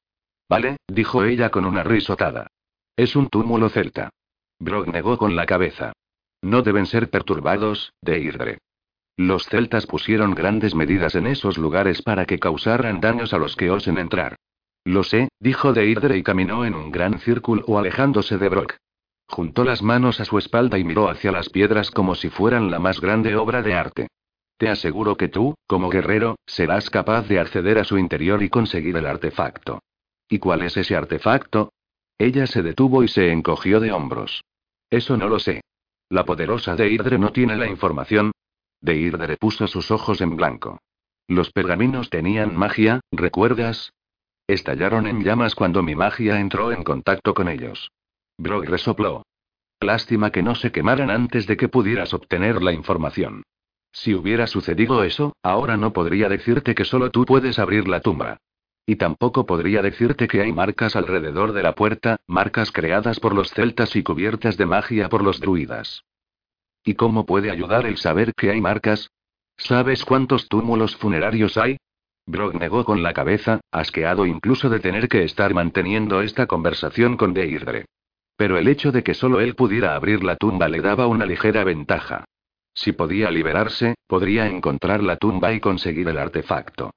Vale, 0.49 0.77
dijo 0.87 1.23
ella 1.23 1.51
con 1.51 1.65
una 1.65 1.83
risotada. 1.83 2.47
Es 2.95 3.15
un 3.15 3.29
túmulo 3.29 3.69
celta. 3.69 4.09
Brock 4.57 4.87
negó 4.87 5.19
con 5.19 5.35
la 5.35 5.45
cabeza. 5.45 5.93
No 6.41 6.61
deben 6.61 6.85
ser 6.85 7.09
perturbados, 7.09 7.93
Deirdre. 8.01 8.59
Los 9.17 9.47
celtas 9.47 9.87
pusieron 9.87 10.35
grandes 10.35 10.75
medidas 10.75 11.15
en 11.15 11.25
esos 11.25 11.57
lugares 11.57 12.01
para 12.03 12.25
que 12.25 12.39
causaran 12.39 13.01
daños 13.01 13.33
a 13.33 13.39
los 13.39 13.55
que 13.55 13.71
osen 13.71 13.97
entrar. 13.97 14.35
Lo 14.85 15.03
sé, 15.03 15.29
dijo 15.39 15.73
Deirdre 15.73 16.17
y 16.17 16.23
caminó 16.23 16.65
en 16.65 16.75
un 16.75 16.91
gran 16.91 17.19
círculo 17.19 17.77
alejándose 17.77 18.37
de 18.37 18.49
Brock. 18.49 18.75
Juntó 19.27 19.63
las 19.63 19.81
manos 19.81 20.19
a 20.21 20.25
su 20.25 20.37
espalda 20.37 20.77
y 20.77 20.83
miró 20.83 21.09
hacia 21.09 21.31
las 21.31 21.49
piedras 21.49 21.91
como 21.91 22.15
si 22.15 22.29
fueran 22.29 22.71
la 22.71 22.79
más 22.79 23.01
grande 23.01 23.35
obra 23.35 23.61
de 23.61 23.73
arte. 23.73 24.07
Te 24.57 24.69
aseguro 24.69 25.17
que 25.17 25.27
tú, 25.27 25.55
como 25.67 25.89
guerrero, 25.89 26.37
serás 26.45 26.89
capaz 26.89 27.27
de 27.27 27.39
acceder 27.39 27.77
a 27.77 27.83
su 27.83 27.97
interior 27.97 28.41
y 28.41 28.49
conseguir 28.49 28.95
el 28.97 29.05
artefacto. 29.05 29.81
¿Y 30.29 30.39
cuál 30.39 30.61
es 30.61 30.77
ese 30.77 30.95
artefacto? 30.95 31.73
Ella 32.17 32.47
se 32.47 32.63
detuvo 32.63 33.03
y 33.03 33.07
se 33.07 33.31
encogió 33.31 33.79
de 33.79 33.91
hombros. 33.91 34.43
Eso 34.89 35.17
no 35.17 35.27
lo 35.27 35.39
sé. 35.39 35.61
La 36.09 36.23
poderosa 36.23 36.75
Deirdre 36.75 37.17
no 37.17 37.31
tiene 37.31 37.57
la 37.57 37.67
información. 37.67 38.31
Deirdre 38.81 39.37
puso 39.37 39.67
sus 39.67 39.91
ojos 39.91 40.21
en 40.21 40.35
blanco. 40.35 40.79
Los 41.27 41.51
pergaminos 41.51 42.09
tenían 42.09 42.55
magia, 42.55 43.01
¿recuerdas? 43.11 43.91
Estallaron 44.47 45.07
en 45.07 45.23
llamas 45.23 45.55
cuando 45.55 45.83
mi 45.83 45.95
magia 45.95 46.39
entró 46.39 46.71
en 46.71 46.83
contacto 46.83 47.33
con 47.33 47.49
ellos. 47.49 47.91
Brog 48.37 48.65
resopló. 48.65 49.23
Lástima 49.81 50.31
que 50.31 50.41
no 50.41 50.55
se 50.55 50.71
quemaran 50.71 51.11
antes 51.11 51.45
de 51.47 51.57
que 51.57 51.67
pudieras 51.67 52.13
obtener 52.13 52.63
la 52.63 52.71
información. 52.71 53.43
Si 53.91 54.13
hubiera 54.13 54.47
sucedido 54.47 55.03
eso, 55.03 55.35
ahora 55.43 55.75
no 55.75 55.91
podría 55.91 56.29
decirte 56.29 56.73
que 56.75 56.85
solo 56.85 57.11
tú 57.11 57.25
puedes 57.25 57.59
abrir 57.59 57.87
la 57.87 57.99
tumba. 57.99 58.37
Y 58.89 58.95
tampoco 58.95 59.45
podría 59.45 59.81
decirte 59.81 60.29
que 60.29 60.41
hay 60.41 60.53
marcas 60.53 60.95
alrededor 60.95 61.51
de 61.51 61.61
la 61.61 61.75
puerta, 61.75 62.21
marcas 62.25 62.71
creadas 62.71 63.19
por 63.19 63.35
los 63.35 63.51
celtas 63.51 63.97
y 63.97 64.01
cubiertas 64.01 64.55
de 64.55 64.65
magia 64.65 65.09
por 65.09 65.23
los 65.23 65.41
druidas. 65.41 66.05
¿Y 66.85 66.93
cómo 66.93 67.25
puede 67.25 67.51
ayudar 67.51 67.85
el 67.85 67.97
saber 67.97 68.33
que 68.33 68.49
hay 68.49 68.61
marcas? 68.61 69.11
¿Sabes 69.57 70.05
cuántos 70.05 70.47
túmulos 70.47 70.95
funerarios 70.95 71.57
hay? 71.57 71.75
Brog 72.25 72.55
negó 72.55 72.85
con 72.85 73.03
la 73.03 73.13
cabeza, 73.13 73.59
asqueado 73.71 74.25
incluso 74.25 74.69
de 74.69 74.79
tener 74.79 75.09
que 75.09 75.25
estar 75.25 75.53
manteniendo 75.53 76.21
esta 76.21 76.47
conversación 76.47 77.17
con 77.17 77.33
Deirdre. 77.33 77.87
Pero 78.37 78.57
el 78.57 78.69
hecho 78.69 78.93
de 78.93 79.03
que 79.03 79.15
solo 79.15 79.41
él 79.41 79.55
pudiera 79.55 79.95
abrir 79.95 80.23
la 80.23 80.37
tumba 80.37 80.69
le 80.69 80.79
daba 80.79 81.07
una 81.07 81.25
ligera 81.25 81.65
ventaja. 81.65 82.23
Si 82.73 82.93
podía 82.93 83.31
liberarse, 83.31 83.95
podría 84.07 84.47
encontrar 84.47 85.03
la 85.03 85.17
tumba 85.17 85.51
y 85.51 85.59
conseguir 85.59 86.07
el 86.07 86.17
artefacto. 86.17 86.91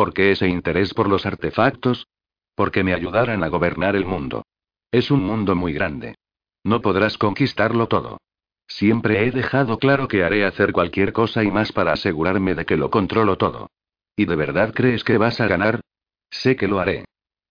¿Por 0.00 0.14
qué 0.14 0.30
ese 0.30 0.48
interés 0.48 0.94
por 0.94 1.10
los 1.10 1.26
artefactos? 1.26 2.06
Porque 2.54 2.82
me 2.82 2.94
ayudaran 2.94 3.44
a 3.44 3.48
gobernar 3.48 3.96
el 3.96 4.06
mundo. 4.06 4.46
Es 4.90 5.10
un 5.10 5.22
mundo 5.22 5.54
muy 5.54 5.74
grande. 5.74 6.14
No 6.64 6.80
podrás 6.80 7.18
conquistarlo 7.18 7.86
todo. 7.86 8.16
Siempre 8.66 9.26
he 9.26 9.30
dejado 9.30 9.78
claro 9.78 10.08
que 10.08 10.24
haré 10.24 10.46
hacer 10.46 10.72
cualquier 10.72 11.12
cosa 11.12 11.44
y 11.44 11.50
más 11.50 11.72
para 11.72 11.92
asegurarme 11.92 12.54
de 12.54 12.64
que 12.64 12.78
lo 12.78 12.88
controlo 12.88 13.36
todo. 13.36 13.68
¿Y 14.16 14.24
de 14.24 14.36
verdad 14.36 14.72
crees 14.72 15.04
que 15.04 15.18
vas 15.18 15.38
a 15.38 15.46
ganar? 15.46 15.82
Sé 16.30 16.56
que 16.56 16.66
lo 16.66 16.80
haré. 16.80 17.04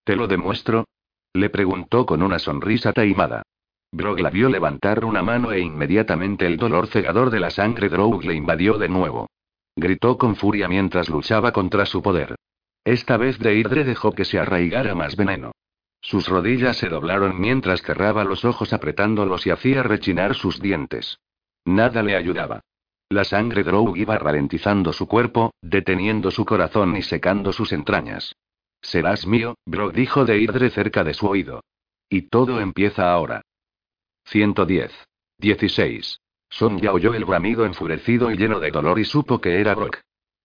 ¿Te 0.04 0.16
lo 0.16 0.26
demuestro? 0.26 0.86
Le 1.34 1.52
preguntó 1.52 2.08
con 2.08 2.24
una 2.24 2.40
sonrisa 2.40 2.94
taimada. 2.94 3.44
Brog 3.92 4.20
la 4.22 4.32
vio 4.32 4.50
levantar 4.50 5.06
una 5.06 5.22
mano 5.22 5.52
e 5.52 5.60
inmediatamente 5.60 6.48
el 6.48 6.58
dolor 6.58 6.88
cegador 6.88 7.30
de 7.30 7.42
la 7.42 7.52
sangre 7.52 7.90
Droug 7.90 8.24
le 8.24 8.34
invadió 8.34 8.80
de 8.80 8.90
nuevo. 8.90 9.28
Gritó 9.80 10.18
con 10.18 10.36
furia 10.36 10.68
mientras 10.68 11.08
luchaba 11.08 11.54
contra 11.54 11.86
su 11.86 12.02
poder. 12.02 12.36
Esta 12.84 13.16
vez 13.16 13.40
Deirdre 13.40 13.86
dejó 13.86 14.12
que 14.12 14.26
se 14.26 14.38
arraigara 14.38 14.94
más 14.94 15.16
veneno. 15.16 15.54
Sus 16.02 16.28
rodillas 16.28 16.78
se 16.78 16.90
doblaron 16.90 17.40
mientras 17.40 17.82
cerraba 17.82 18.26
los 18.26 18.44
ojos 18.44 18.74
apretándolos 18.74 19.48
y 19.48 19.52
hacía 19.52 19.82
rechinar 19.84 20.36
sus 20.36 20.62
dientes. 20.62 21.20
Nada 21.64 22.04
le 22.04 22.18
ayudaba. 22.18 22.62
La 23.10 23.24
sangre 23.24 23.64
Drow 23.64 23.96
iba 23.96 24.18
ralentizando 24.18 24.92
su 24.92 25.08
cuerpo, 25.08 25.54
deteniendo 25.62 26.30
su 26.30 26.46
corazón 26.46 26.98
y 26.98 27.02
secando 27.02 27.54
sus 27.54 27.72
entrañas. 27.72 28.36
Serás 28.82 29.26
mío, 29.26 29.56
Brog 29.66 29.94
dijo 29.94 30.26
Deirdre 30.26 30.70
cerca 30.72 31.04
de 31.06 31.14
su 31.14 31.28
oído. 31.28 31.64
Y 32.10 32.24
todo 32.24 32.60
empieza 32.60 33.12
ahora. 33.12 33.42
110. 34.26 34.92
16. 35.38 36.20
Son 36.50 36.80
ya 36.80 36.92
oyó 36.94 37.14
el 37.14 37.26
bramido 37.26 37.66
enfurecido 37.66 38.32
y 38.32 38.38
lleno 38.38 38.60
de 38.60 38.72
dolor 38.72 39.00
y 39.00 39.06
supo 39.06 39.40
que 39.40 39.60
era 39.60 39.76
Brock. 39.76 40.00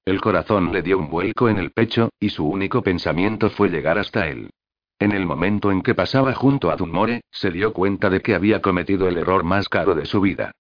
El 0.05 0.21
corazón 0.21 0.73
le 0.73 0.83
dio 0.83 0.99
un 0.99 1.09
vuelco 1.09 1.49
en 1.49 1.59
el 1.59 1.71
pecho, 1.73 2.11
y 2.21 2.29
su 2.29 2.47
único 2.47 2.83
pensamiento 2.83 3.49
fue 3.49 3.71
llegar 3.71 3.99
hasta 3.99 4.29
él. 4.29 4.51
En 4.99 5.13
el 5.13 5.27
momento 5.27 5.73
en 5.73 5.83
que 5.83 5.95
pasaba 5.95 6.35
junto 6.35 6.71
a 6.71 6.77
Dunmore, 6.77 7.23
se 7.31 7.51
dio 7.51 7.73
cuenta 7.73 8.11
de 8.11 8.21
que 8.21 8.35
había 8.35 8.61
cometido 8.61 9.09
el 9.09 9.17
error 9.17 9.43
más 9.43 9.69
caro 9.69 9.95
de 9.95 10.05
su 10.05 10.21
vida. 10.21 10.53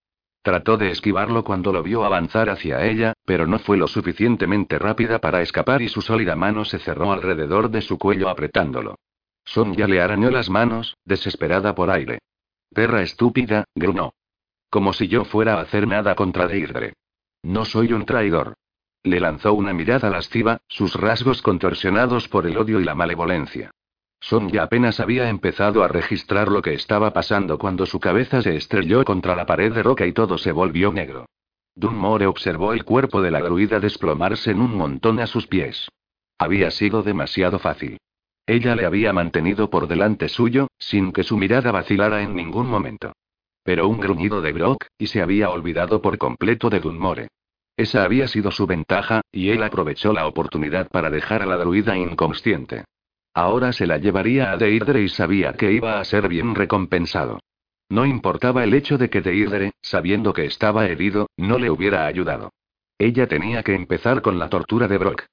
Trató 0.42 0.76
de 0.76 0.90
esquivarlo 0.90 1.44
cuando 1.44 1.72
lo 1.72 1.82
vio 1.82 2.04
avanzar 2.04 2.50
hacia 2.50 2.84
ella, 2.84 3.14
pero 3.24 3.46
no 3.46 3.58
fue 3.58 3.76
lo 3.76 3.86
suficientemente 3.86 4.78
rápida 4.78 5.18
para 5.18 5.40
escapar 5.40 5.80
y 5.82 5.88
su 5.88 6.02
sólida 6.02 6.36
mano 6.36 6.64
se 6.64 6.78
cerró 6.78 7.12
alrededor 7.12 7.70
de 7.70 7.80
su 7.80 7.98
cuello 7.98 8.28
apretándolo. 8.28 8.96
Sonja 9.44 9.86
le 9.86 10.00
arañó 10.00 10.30
las 10.30 10.50
manos, 10.50 10.96
desesperada 11.04 11.74
por 11.74 11.90
aire. 11.90 12.18
Perra 12.74 13.02
estúpida, 13.02 13.64
grunó. 13.74 14.12
Como 14.74 14.92
si 14.92 15.06
yo 15.06 15.24
fuera 15.24 15.54
a 15.54 15.60
hacer 15.60 15.86
nada 15.86 16.16
contra 16.16 16.48
Deirdre. 16.48 16.94
No 17.44 17.64
soy 17.64 17.92
un 17.92 18.04
traidor. 18.04 18.54
Le 19.04 19.20
lanzó 19.20 19.54
una 19.54 19.72
mirada 19.72 20.10
lasciva, 20.10 20.62
sus 20.66 20.96
rasgos 20.96 21.42
contorsionados 21.42 22.26
por 22.26 22.44
el 22.44 22.56
odio 22.56 22.80
y 22.80 22.84
la 22.84 22.96
malevolencia. 22.96 23.70
Sonja 24.18 24.64
apenas 24.64 24.98
había 24.98 25.28
empezado 25.28 25.84
a 25.84 25.86
registrar 25.86 26.48
lo 26.48 26.60
que 26.60 26.74
estaba 26.74 27.12
pasando 27.12 27.56
cuando 27.56 27.86
su 27.86 28.00
cabeza 28.00 28.42
se 28.42 28.56
estrelló 28.56 29.04
contra 29.04 29.36
la 29.36 29.46
pared 29.46 29.72
de 29.72 29.84
roca 29.84 30.06
y 30.06 30.12
todo 30.12 30.38
se 30.38 30.50
volvió 30.50 30.92
negro. 30.92 31.26
Dunmore 31.76 32.26
observó 32.26 32.72
el 32.72 32.84
cuerpo 32.84 33.22
de 33.22 33.30
la 33.30 33.42
druida 33.42 33.78
desplomarse 33.78 34.50
en 34.50 34.60
un 34.60 34.74
montón 34.74 35.20
a 35.20 35.28
sus 35.28 35.46
pies. 35.46 35.88
Había 36.36 36.72
sido 36.72 37.04
demasiado 37.04 37.60
fácil. 37.60 37.98
Ella 38.44 38.74
le 38.74 38.86
había 38.86 39.12
mantenido 39.12 39.70
por 39.70 39.86
delante 39.86 40.28
suyo, 40.28 40.66
sin 40.78 41.12
que 41.12 41.22
su 41.22 41.36
mirada 41.36 41.70
vacilara 41.70 42.22
en 42.22 42.34
ningún 42.34 42.66
momento. 42.66 43.12
Pero 43.64 43.88
un 43.88 43.98
gruñido 43.98 44.40
de 44.40 44.52
Brock, 44.52 44.86
y 44.98 45.08
se 45.08 45.22
había 45.22 45.50
olvidado 45.50 46.00
por 46.00 46.18
completo 46.18 46.70
de 46.70 46.80
Dunmore. 46.80 47.28
Esa 47.76 48.04
había 48.04 48.28
sido 48.28 48.52
su 48.52 48.66
ventaja, 48.66 49.22
y 49.32 49.50
él 49.50 49.62
aprovechó 49.62 50.12
la 50.12 50.28
oportunidad 50.28 50.88
para 50.88 51.10
dejar 51.10 51.42
a 51.42 51.46
la 51.46 51.56
druida 51.56 51.96
inconsciente. 51.96 52.84
Ahora 53.34 53.72
se 53.72 53.86
la 53.86 53.98
llevaría 53.98 54.52
a 54.52 54.56
Deirdre 54.56 55.02
y 55.02 55.08
sabía 55.08 55.54
que 55.54 55.72
iba 55.72 55.98
a 55.98 56.04
ser 56.04 56.28
bien 56.28 56.54
recompensado. 56.54 57.40
No 57.88 58.06
importaba 58.06 58.62
el 58.62 58.74
hecho 58.74 58.96
de 58.96 59.10
que 59.10 59.22
Deirdre, 59.22 59.72
sabiendo 59.82 60.32
que 60.32 60.44
estaba 60.44 60.86
herido, 60.86 61.28
no 61.36 61.58
le 61.58 61.70
hubiera 61.70 62.06
ayudado. 62.06 62.50
Ella 62.98 63.26
tenía 63.26 63.62
que 63.62 63.74
empezar 63.74 64.22
con 64.22 64.38
la 64.38 64.48
tortura 64.48 64.86
de 64.86 64.98
Brock. 64.98 65.24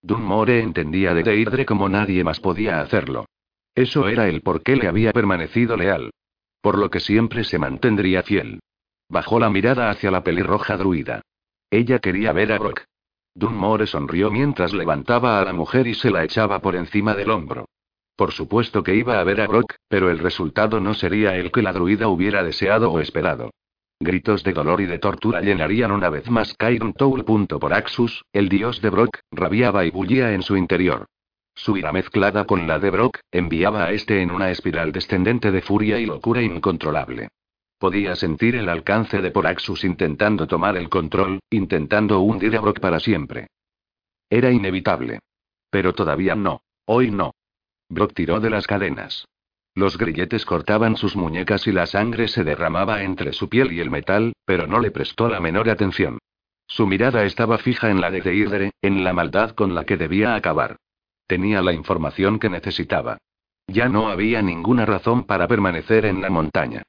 Dunmore 0.00 0.60
entendía 0.60 1.12
de 1.12 1.22
Deirdre 1.22 1.66
como 1.66 1.88
nadie 1.88 2.24
más 2.24 2.40
podía 2.40 2.80
hacerlo. 2.80 3.26
Eso 3.74 4.08
era 4.08 4.28
el 4.28 4.40
por 4.40 4.62
qué 4.62 4.76
le 4.76 4.88
había 4.88 5.12
permanecido 5.12 5.76
leal. 5.76 6.10
Por 6.60 6.78
lo 6.78 6.90
que 6.90 7.00
siempre 7.00 7.44
se 7.44 7.58
mantendría 7.58 8.22
fiel. 8.22 8.60
Bajó 9.08 9.40
la 9.40 9.50
mirada 9.50 9.90
hacia 9.90 10.10
la 10.10 10.22
pelirroja 10.22 10.76
druida. 10.76 11.22
Ella 11.70 11.98
quería 11.98 12.32
ver 12.32 12.52
a 12.52 12.58
Brock. 12.58 12.84
Dunmore 13.34 13.86
sonrió 13.86 14.30
mientras 14.30 14.72
levantaba 14.72 15.40
a 15.40 15.44
la 15.44 15.52
mujer 15.52 15.86
y 15.86 15.94
se 15.94 16.10
la 16.10 16.24
echaba 16.24 16.60
por 16.60 16.76
encima 16.76 17.14
del 17.14 17.30
hombro. 17.30 17.66
Por 18.16 18.32
supuesto 18.32 18.82
que 18.82 18.94
iba 18.94 19.18
a 19.18 19.24
ver 19.24 19.40
a 19.40 19.46
Brock, 19.46 19.76
pero 19.88 20.10
el 20.10 20.18
resultado 20.18 20.80
no 20.80 20.94
sería 20.94 21.36
el 21.36 21.50
que 21.50 21.62
la 21.62 21.72
druida 21.72 22.08
hubiera 22.08 22.42
deseado 22.42 22.90
o 22.90 23.00
esperado. 23.00 23.50
Gritos 23.98 24.42
de 24.44 24.52
dolor 24.52 24.80
y 24.80 24.86
de 24.86 24.98
tortura 24.98 25.40
llenarían 25.40 25.92
una 25.92 26.10
vez 26.10 26.28
más 26.30 26.54
Kairon 26.54 26.92
Toul. 26.92 27.24
Por 27.24 27.72
Axus, 27.72 28.24
el 28.32 28.48
dios 28.48 28.80
de 28.80 28.90
Brock, 28.90 29.18
rabiaba 29.30 29.84
y 29.84 29.90
bullía 29.90 30.32
en 30.32 30.42
su 30.42 30.56
interior. 30.56 31.06
Su 31.62 31.76
ira 31.76 31.92
mezclada 31.92 32.46
con 32.46 32.66
la 32.66 32.78
de 32.78 32.88
Brock, 32.88 33.18
enviaba 33.30 33.84
a 33.84 33.92
este 33.92 34.22
en 34.22 34.30
una 34.30 34.50
espiral 34.50 34.92
descendente 34.92 35.52
de 35.52 35.60
furia 35.60 35.98
y 35.98 36.06
locura 36.06 36.40
incontrolable. 36.40 37.28
Podía 37.78 38.16
sentir 38.16 38.56
el 38.56 38.70
alcance 38.70 39.20
de 39.20 39.30
Poraxus 39.30 39.84
intentando 39.84 40.46
tomar 40.46 40.78
el 40.78 40.88
control, 40.88 41.40
intentando 41.50 42.20
hundir 42.20 42.56
a 42.56 42.62
Brock 42.62 42.80
para 42.80 42.98
siempre. 42.98 43.48
Era 44.30 44.50
inevitable. 44.50 45.18
Pero 45.68 45.92
todavía 45.92 46.34
no. 46.34 46.62
Hoy 46.86 47.10
no. 47.10 47.34
Brock 47.90 48.14
tiró 48.14 48.40
de 48.40 48.48
las 48.48 48.66
cadenas. 48.66 49.26
Los 49.74 49.98
grilletes 49.98 50.46
cortaban 50.46 50.96
sus 50.96 51.14
muñecas 51.14 51.66
y 51.66 51.72
la 51.72 51.84
sangre 51.84 52.28
se 52.28 52.42
derramaba 52.42 53.02
entre 53.02 53.34
su 53.34 53.50
piel 53.50 53.70
y 53.72 53.80
el 53.80 53.90
metal, 53.90 54.32
pero 54.46 54.66
no 54.66 54.80
le 54.80 54.90
prestó 54.90 55.28
la 55.28 55.40
menor 55.40 55.68
atención. 55.68 56.20
Su 56.66 56.86
mirada 56.86 57.24
estaba 57.24 57.58
fija 57.58 57.90
en 57.90 58.00
la 58.00 58.10
de 58.10 58.22
Deirdre, 58.22 58.70
en 58.80 59.04
la 59.04 59.12
maldad 59.12 59.50
con 59.50 59.74
la 59.74 59.84
que 59.84 59.98
debía 59.98 60.34
acabar. 60.34 60.78
Tenía 61.30 61.62
la 61.62 61.72
información 61.72 62.40
que 62.40 62.50
necesitaba. 62.50 63.18
Ya 63.68 63.88
no 63.88 64.08
había 64.08 64.42
ninguna 64.42 64.84
razón 64.84 65.22
para 65.22 65.46
permanecer 65.46 66.04
en 66.04 66.20
la 66.20 66.28
montaña. 66.28 66.82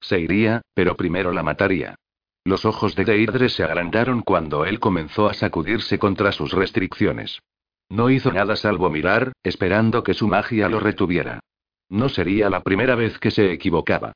Se 0.00 0.20
iría, 0.20 0.62
pero 0.72 0.96
primero 0.96 1.32
la 1.32 1.42
mataría. 1.42 1.96
Los 2.44 2.64
ojos 2.64 2.94
de 2.94 3.04
Deirdre 3.04 3.48
se 3.48 3.64
agrandaron 3.64 4.22
cuando 4.22 4.64
él 4.66 4.78
comenzó 4.78 5.28
a 5.28 5.34
sacudirse 5.34 5.98
contra 5.98 6.30
sus 6.30 6.52
restricciones. 6.52 7.40
No 7.88 8.08
hizo 8.08 8.32
nada 8.32 8.54
salvo 8.54 8.88
mirar, 8.88 9.32
esperando 9.42 10.04
que 10.04 10.14
su 10.14 10.28
magia 10.28 10.68
lo 10.68 10.78
retuviera. 10.78 11.40
No 11.88 12.08
sería 12.08 12.48
la 12.50 12.62
primera 12.62 12.94
vez 12.94 13.18
que 13.18 13.32
se 13.32 13.50
equivocaba. 13.50 14.12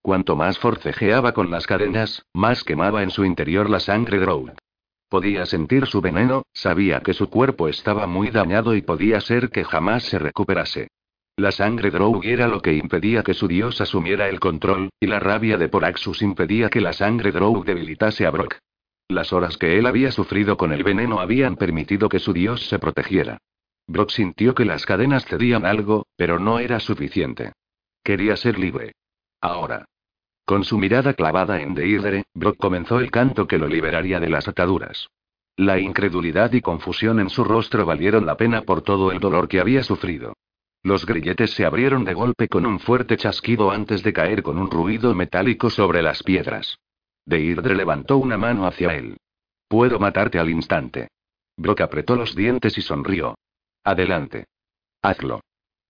Cuanto 0.00 0.34
más 0.34 0.58
forcejeaba 0.58 1.32
con 1.32 1.50
las 1.50 1.66
cadenas, 1.66 2.24
más 2.32 2.64
quemaba 2.64 3.02
en 3.02 3.10
su 3.10 3.22
interior 3.26 3.68
la 3.68 3.80
sangre 3.80 4.18
Drow. 4.18 4.48
Podía 5.08 5.46
sentir 5.46 5.86
su 5.86 6.00
veneno, 6.00 6.42
sabía 6.52 7.00
que 7.00 7.14
su 7.14 7.30
cuerpo 7.30 7.68
estaba 7.68 8.06
muy 8.06 8.30
dañado 8.30 8.74
y 8.74 8.82
podía 8.82 9.20
ser 9.20 9.50
que 9.50 9.64
jamás 9.64 10.04
se 10.04 10.18
recuperase. 10.18 10.88
La 11.36 11.52
sangre 11.52 11.90
Drow 11.90 12.22
era 12.24 12.48
lo 12.48 12.60
que 12.62 12.72
impedía 12.72 13.22
que 13.22 13.34
su 13.34 13.46
dios 13.46 13.80
asumiera 13.80 14.28
el 14.28 14.40
control, 14.40 14.88
y 14.98 15.06
la 15.06 15.20
rabia 15.20 15.58
de 15.58 15.68
Poraxus 15.68 16.22
impedía 16.22 16.70
que 16.70 16.80
la 16.80 16.92
sangre 16.92 17.30
Drow 17.30 17.62
debilitase 17.62 18.26
a 18.26 18.30
Brock. 18.30 18.56
Las 19.08 19.32
horas 19.32 19.56
que 19.56 19.78
él 19.78 19.86
había 19.86 20.10
sufrido 20.10 20.56
con 20.56 20.72
el 20.72 20.82
veneno 20.82 21.20
habían 21.20 21.56
permitido 21.56 22.08
que 22.08 22.18
su 22.18 22.32
dios 22.32 22.66
se 22.68 22.78
protegiera. 22.78 23.38
Brock 23.86 24.10
sintió 24.10 24.54
que 24.54 24.64
las 24.64 24.84
cadenas 24.84 25.24
cedían 25.26 25.64
algo, 25.64 26.06
pero 26.16 26.40
no 26.40 26.58
era 26.58 26.80
suficiente. 26.80 27.52
Quería 28.02 28.36
ser 28.36 28.58
libre. 28.58 28.92
Ahora. 29.40 29.84
Con 30.46 30.62
su 30.62 30.78
mirada 30.78 31.14
clavada 31.14 31.60
en 31.60 31.74
Deirdre, 31.74 32.26
Brock 32.32 32.56
comenzó 32.56 33.00
el 33.00 33.10
canto 33.10 33.48
que 33.48 33.58
lo 33.58 33.66
liberaría 33.66 34.20
de 34.20 34.30
las 34.30 34.46
ataduras. 34.46 35.08
La 35.56 35.80
incredulidad 35.80 36.52
y 36.52 36.60
confusión 36.60 37.18
en 37.18 37.30
su 37.30 37.42
rostro 37.42 37.84
valieron 37.84 38.26
la 38.26 38.36
pena 38.36 38.62
por 38.62 38.82
todo 38.82 39.10
el 39.10 39.18
dolor 39.18 39.48
que 39.48 39.58
había 39.58 39.82
sufrido. 39.82 40.34
Los 40.84 41.04
grilletes 41.04 41.50
se 41.50 41.66
abrieron 41.66 42.04
de 42.04 42.14
golpe 42.14 42.46
con 42.46 42.64
un 42.64 42.78
fuerte 42.78 43.16
chasquido 43.16 43.72
antes 43.72 44.04
de 44.04 44.12
caer 44.12 44.44
con 44.44 44.56
un 44.56 44.70
ruido 44.70 45.12
metálico 45.16 45.68
sobre 45.68 46.00
las 46.00 46.22
piedras. 46.22 46.78
Deirdre 47.24 47.74
levantó 47.74 48.18
una 48.18 48.38
mano 48.38 48.68
hacia 48.68 48.94
él. 48.94 49.16
Puedo 49.66 49.98
matarte 49.98 50.38
al 50.38 50.48
instante. 50.48 51.08
Brock 51.56 51.80
apretó 51.80 52.14
los 52.14 52.36
dientes 52.36 52.78
y 52.78 52.82
sonrió. 52.82 53.34
Adelante. 53.82 54.44
Hazlo. 55.02 55.40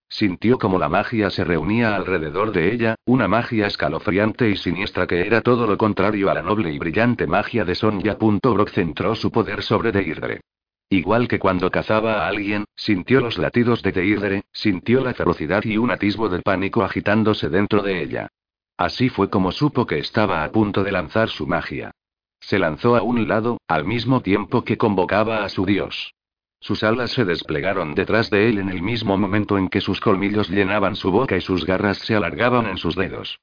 Sintió 0.09 0.59
como 0.59 0.79
la 0.79 0.89
magia 0.89 1.31
se 1.31 1.45
reunía 1.45 1.97
alrededor 1.97 2.53
de 2.53 2.73
ella, 2.73 2.95
una 3.05 3.27
magia 3.27 3.67
escalofriante 3.67 4.49
y 4.49 4.57
siniestra 4.57 5.07
que 5.07 5.27
era 5.27 5.41
todo 5.41 5.67
lo 5.67 5.77
contrario 5.77 6.31
a 6.31 6.35
la 6.35 6.43
noble 6.43 6.73
y 6.73 6.79
brillante 6.79 7.27
magia 7.27 7.65
de 7.65 7.75
Sonja. 7.75 8.15
Brock 8.15 8.71
centró 8.71 9.15
su 9.17 9.33
poder 9.33 9.63
sobre 9.63 9.91
Deirdre. 9.93 10.41
Igual 10.89 11.27
que 11.27 11.41
cuando 11.41 11.71
cazaba 11.71 12.25
a 12.25 12.29
alguien, 12.29 12.65
sintió 12.77 13.21
los 13.21 13.39
latidos 13.39 13.83
de 13.83 13.91
Deirdre, 13.91 14.45
sintió 14.53 15.03
la 15.03 15.15
ferocidad 15.15 15.65
y 15.65 15.77
un 15.79 15.91
atisbo 15.91 16.29
de 16.29 16.41
pánico 16.41 16.85
agitándose 16.85 17.49
dentro 17.49 17.83
de 17.83 18.03
ella. 18.03 18.29
Así 18.77 19.09
fue 19.09 19.29
como 19.29 19.51
supo 19.51 19.87
que 19.87 19.99
estaba 19.99 20.45
a 20.45 20.53
punto 20.53 20.85
de 20.85 20.93
lanzar 20.93 21.29
su 21.29 21.47
magia. 21.47 21.91
Se 22.39 22.61
lanzó 22.61 22.95
a 22.95 23.03
un 23.03 23.27
lado, 23.27 23.59
al 23.67 23.85
mismo 23.85 24.21
tiempo 24.21 24.63
que 24.63 24.77
convocaba 24.77 25.45
a 25.45 25.49
su 25.49 25.67
dios. 25.67 26.15
Sus 26.61 26.83
alas 26.83 27.13
se 27.13 27.25
desplegaron 27.25 27.95
detrás 27.95 28.31
de 28.31 28.49
él 28.49 28.59
en 28.59 28.69
el 28.69 28.83
mismo 28.83 29.17
momento 29.17 29.59
en 29.59 29.69
que 29.69 29.81
sus 29.81 30.01
colmillos 30.01 30.49
llenaban 30.49 30.97
su 30.97 31.11
boca 31.11 31.37
y 31.37 31.41
sus 31.41 31.65
garras 31.65 31.99
se 31.99 32.17
alargaban 32.17 32.67
en 32.67 32.79
sus 32.79 32.97
dedos. 32.97 33.39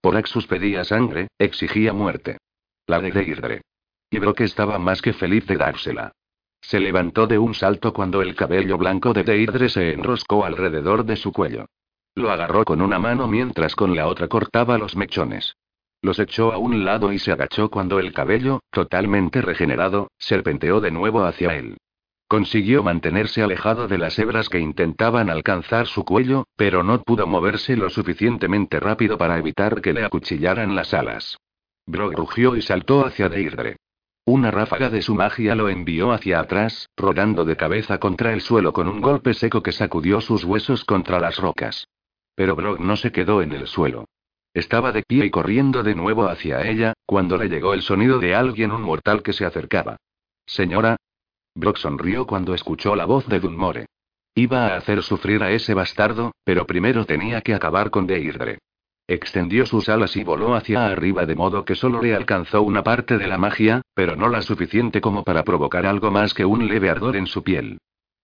Poraxus 0.00 0.46
pedía 0.46 0.84
sangre, 0.84 1.28
exigía 1.38 1.92
muerte. 1.92 2.38
La 2.86 3.00
de 3.00 3.10
Deirdre. 3.10 3.62
Y 4.10 4.18
Brock 4.18 4.42
estaba 4.42 4.78
más 4.78 5.02
que 5.02 5.12
feliz 5.12 5.46
de 5.46 5.56
dársela. 5.56 6.12
Se 6.60 6.80
levantó 6.80 7.26
de 7.26 7.38
un 7.38 7.54
salto 7.54 7.92
cuando 7.92 8.22
el 8.22 8.34
cabello 8.34 8.78
blanco 8.78 9.12
de 9.12 9.24
Deirdre 9.24 9.68
se 9.68 9.92
enroscó 9.92 10.44
alrededor 10.44 11.04
de 11.04 11.16
su 11.16 11.32
cuello. 11.32 11.66
Lo 12.14 12.30
agarró 12.30 12.64
con 12.64 12.80
una 12.80 12.98
mano 12.98 13.28
mientras 13.28 13.74
con 13.74 13.94
la 13.94 14.06
otra 14.06 14.28
cortaba 14.28 14.78
los 14.78 14.96
mechones. 14.96 15.54
Los 16.00 16.18
echó 16.18 16.52
a 16.52 16.58
un 16.58 16.84
lado 16.84 17.12
y 17.12 17.18
se 17.18 17.32
agachó 17.32 17.70
cuando 17.70 17.98
el 17.98 18.12
cabello, 18.12 18.60
totalmente 18.70 19.42
regenerado, 19.42 20.10
serpenteó 20.18 20.80
de 20.80 20.90
nuevo 20.90 21.24
hacia 21.24 21.56
él. 21.56 21.76
Consiguió 22.28 22.82
mantenerse 22.82 23.42
alejado 23.42 23.88
de 23.88 23.96
las 23.96 24.18
hebras 24.18 24.50
que 24.50 24.60
intentaban 24.60 25.30
alcanzar 25.30 25.86
su 25.86 26.04
cuello, 26.04 26.46
pero 26.56 26.82
no 26.82 27.02
pudo 27.02 27.26
moverse 27.26 27.74
lo 27.74 27.88
suficientemente 27.88 28.78
rápido 28.80 29.16
para 29.16 29.38
evitar 29.38 29.80
que 29.80 29.94
le 29.94 30.04
acuchillaran 30.04 30.76
las 30.76 30.92
alas. 30.92 31.38
Brog 31.86 32.12
rugió 32.12 32.54
y 32.54 32.60
saltó 32.60 33.06
hacia 33.06 33.30
Deirdre. 33.30 33.76
Una 34.26 34.50
ráfaga 34.50 34.90
de 34.90 35.00
su 35.00 35.14
magia 35.14 35.54
lo 35.54 35.70
envió 35.70 36.12
hacia 36.12 36.40
atrás, 36.40 36.90
rodando 36.98 37.46
de 37.46 37.56
cabeza 37.56 37.98
contra 37.98 38.34
el 38.34 38.42
suelo 38.42 38.74
con 38.74 38.88
un 38.88 39.00
golpe 39.00 39.32
seco 39.32 39.62
que 39.62 39.72
sacudió 39.72 40.20
sus 40.20 40.44
huesos 40.44 40.84
contra 40.84 41.18
las 41.18 41.38
rocas. 41.38 41.88
Pero 42.34 42.54
Brog 42.54 42.78
no 42.78 42.96
se 42.96 43.10
quedó 43.10 43.40
en 43.40 43.52
el 43.52 43.66
suelo. 43.66 44.04
Estaba 44.52 44.92
de 44.92 45.02
pie 45.02 45.24
y 45.24 45.30
corriendo 45.30 45.82
de 45.82 45.94
nuevo 45.94 46.28
hacia 46.28 46.60
ella, 46.68 46.92
cuando 47.06 47.38
le 47.38 47.48
llegó 47.48 47.72
el 47.72 47.80
sonido 47.80 48.18
de 48.18 48.34
alguien 48.34 48.70
un 48.70 48.82
mortal 48.82 49.22
que 49.22 49.32
se 49.32 49.46
acercaba. 49.46 49.96
Señora, 50.44 50.98
Brock 51.58 51.78
sonrió 51.78 52.24
cuando 52.24 52.54
escuchó 52.54 52.94
la 52.94 53.04
voz 53.04 53.26
de 53.26 53.40
Dunmore. 53.40 53.86
Iba 54.36 54.68
a 54.68 54.76
hacer 54.76 55.02
sufrir 55.02 55.42
a 55.42 55.50
ese 55.50 55.74
bastardo, 55.74 56.30
pero 56.44 56.68
primero 56.68 57.04
tenía 57.04 57.40
que 57.40 57.52
acabar 57.52 57.90
con 57.90 58.06
Deirdre. 58.06 58.58
Extendió 59.08 59.66
sus 59.66 59.88
alas 59.88 60.16
y 60.16 60.22
voló 60.22 60.54
hacia 60.54 60.86
arriba 60.86 61.26
de 61.26 61.34
modo 61.34 61.64
que 61.64 61.74
solo 61.74 62.00
le 62.00 62.14
alcanzó 62.14 62.62
una 62.62 62.84
parte 62.84 63.18
de 63.18 63.26
la 63.26 63.38
magia, 63.38 63.82
pero 63.92 64.14
no 64.14 64.28
la 64.28 64.42
suficiente 64.42 65.00
como 65.00 65.24
para 65.24 65.42
provocar 65.42 65.84
algo 65.84 66.12
más 66.12 66.32
que 66.32 66.44
un 66.44 66.68
leve 66.68 66.90
ardor 66.90 67.16
en 67.16 67.26
su 67.26 67.42
piel. 67.42 67.78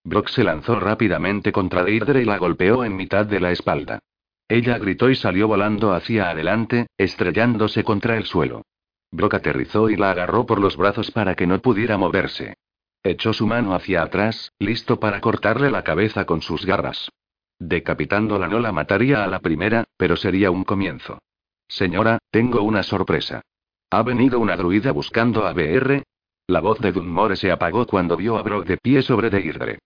Brock 0.05 0.29
se 0.29 0.45
lanzó 0.45 0.79
rápidamente 0.79 1.51
contra 1.51 1.83
Deirdre 1.83 2.21
y 2.21 2.25
la 2.25 2.37
golpeó 2.37 2.85
en 2.85 2.95
mitad 2.95 3.25
de 3.25 3.41
la 3.41 3.51
espalda. 3.51 3.99
Ella 4.47 4.77
gritó 4.77 5.09
y 5.09 5.15
salió 5.15 5.49
volando 5.49 5.91
hacia 5.91 6.29
adelante, 6.29 6.87
estrellándose 6.97 7.83
contra 7.83 8.15
el 8.15 8.23
suelo. 8.23 8.61
Brock 9.11 9.33
aterrizó 9.33 9.89
y 9.89 9.97
la 9.97 10.11
agarró 10.11 10.45
por 10.45 10.61
los 10.61 10.77
brazos 10.77 11.11
para 11.11 11.35
que 11.35 11.47
no 11.47 11.59
pudiera 11.59 11.97
moverse. 11.97 12.55
Echó 13.05 13.33
su 13.33 13.45
mano 13.45 13.75
hacia 13.75 14.01
atrás, 14.01 14.51
listo 14.57 14.99
para 14.99 15.21
cortarle 15.21 15.69
la 15.69 15.83
cabeza 15.83 16.25
con 16.25 16.41
sus 16.41 16.65
garras. 16.65 17.11
Decapitándola 17.59 18.47
no 18.47 18.59
la 18.59 18.71
mataría 18.71 19.23
a 19.23 19.27
la 19.27 19.41
primera, 19.41 19.83
pero 19.95 20.15
sería 20.15 20.49
un 20.49 20.63
comienzo. 20.63 21.19
Señora, 21.67 22.17
tengo 22.31 22.63
una 22.63 22.81
sorpresa. 22.81 23.43
¿Ha 23.91 24.01
venido 24.01 24.39
una 24.39 24.57
druida 24.57 24.91
buscando 24.91 25.45
a 25.45 25.53
BR? 25.53 26.01
La 26.47 26.61
voz 26.61 26.79
de 26.79 26.91
Dunmore 26.91 27.35
se 27.35 27.51
apagó 27.51 27.85
cuando 27.85 28.17
vio 28.17 28.37
a 28.37 28.41
Brock 28.41 28.65
de 28.65 28.77
pie 28.77 29.03
sobre 29.03 29.29
Deirdre. 29.29 29.77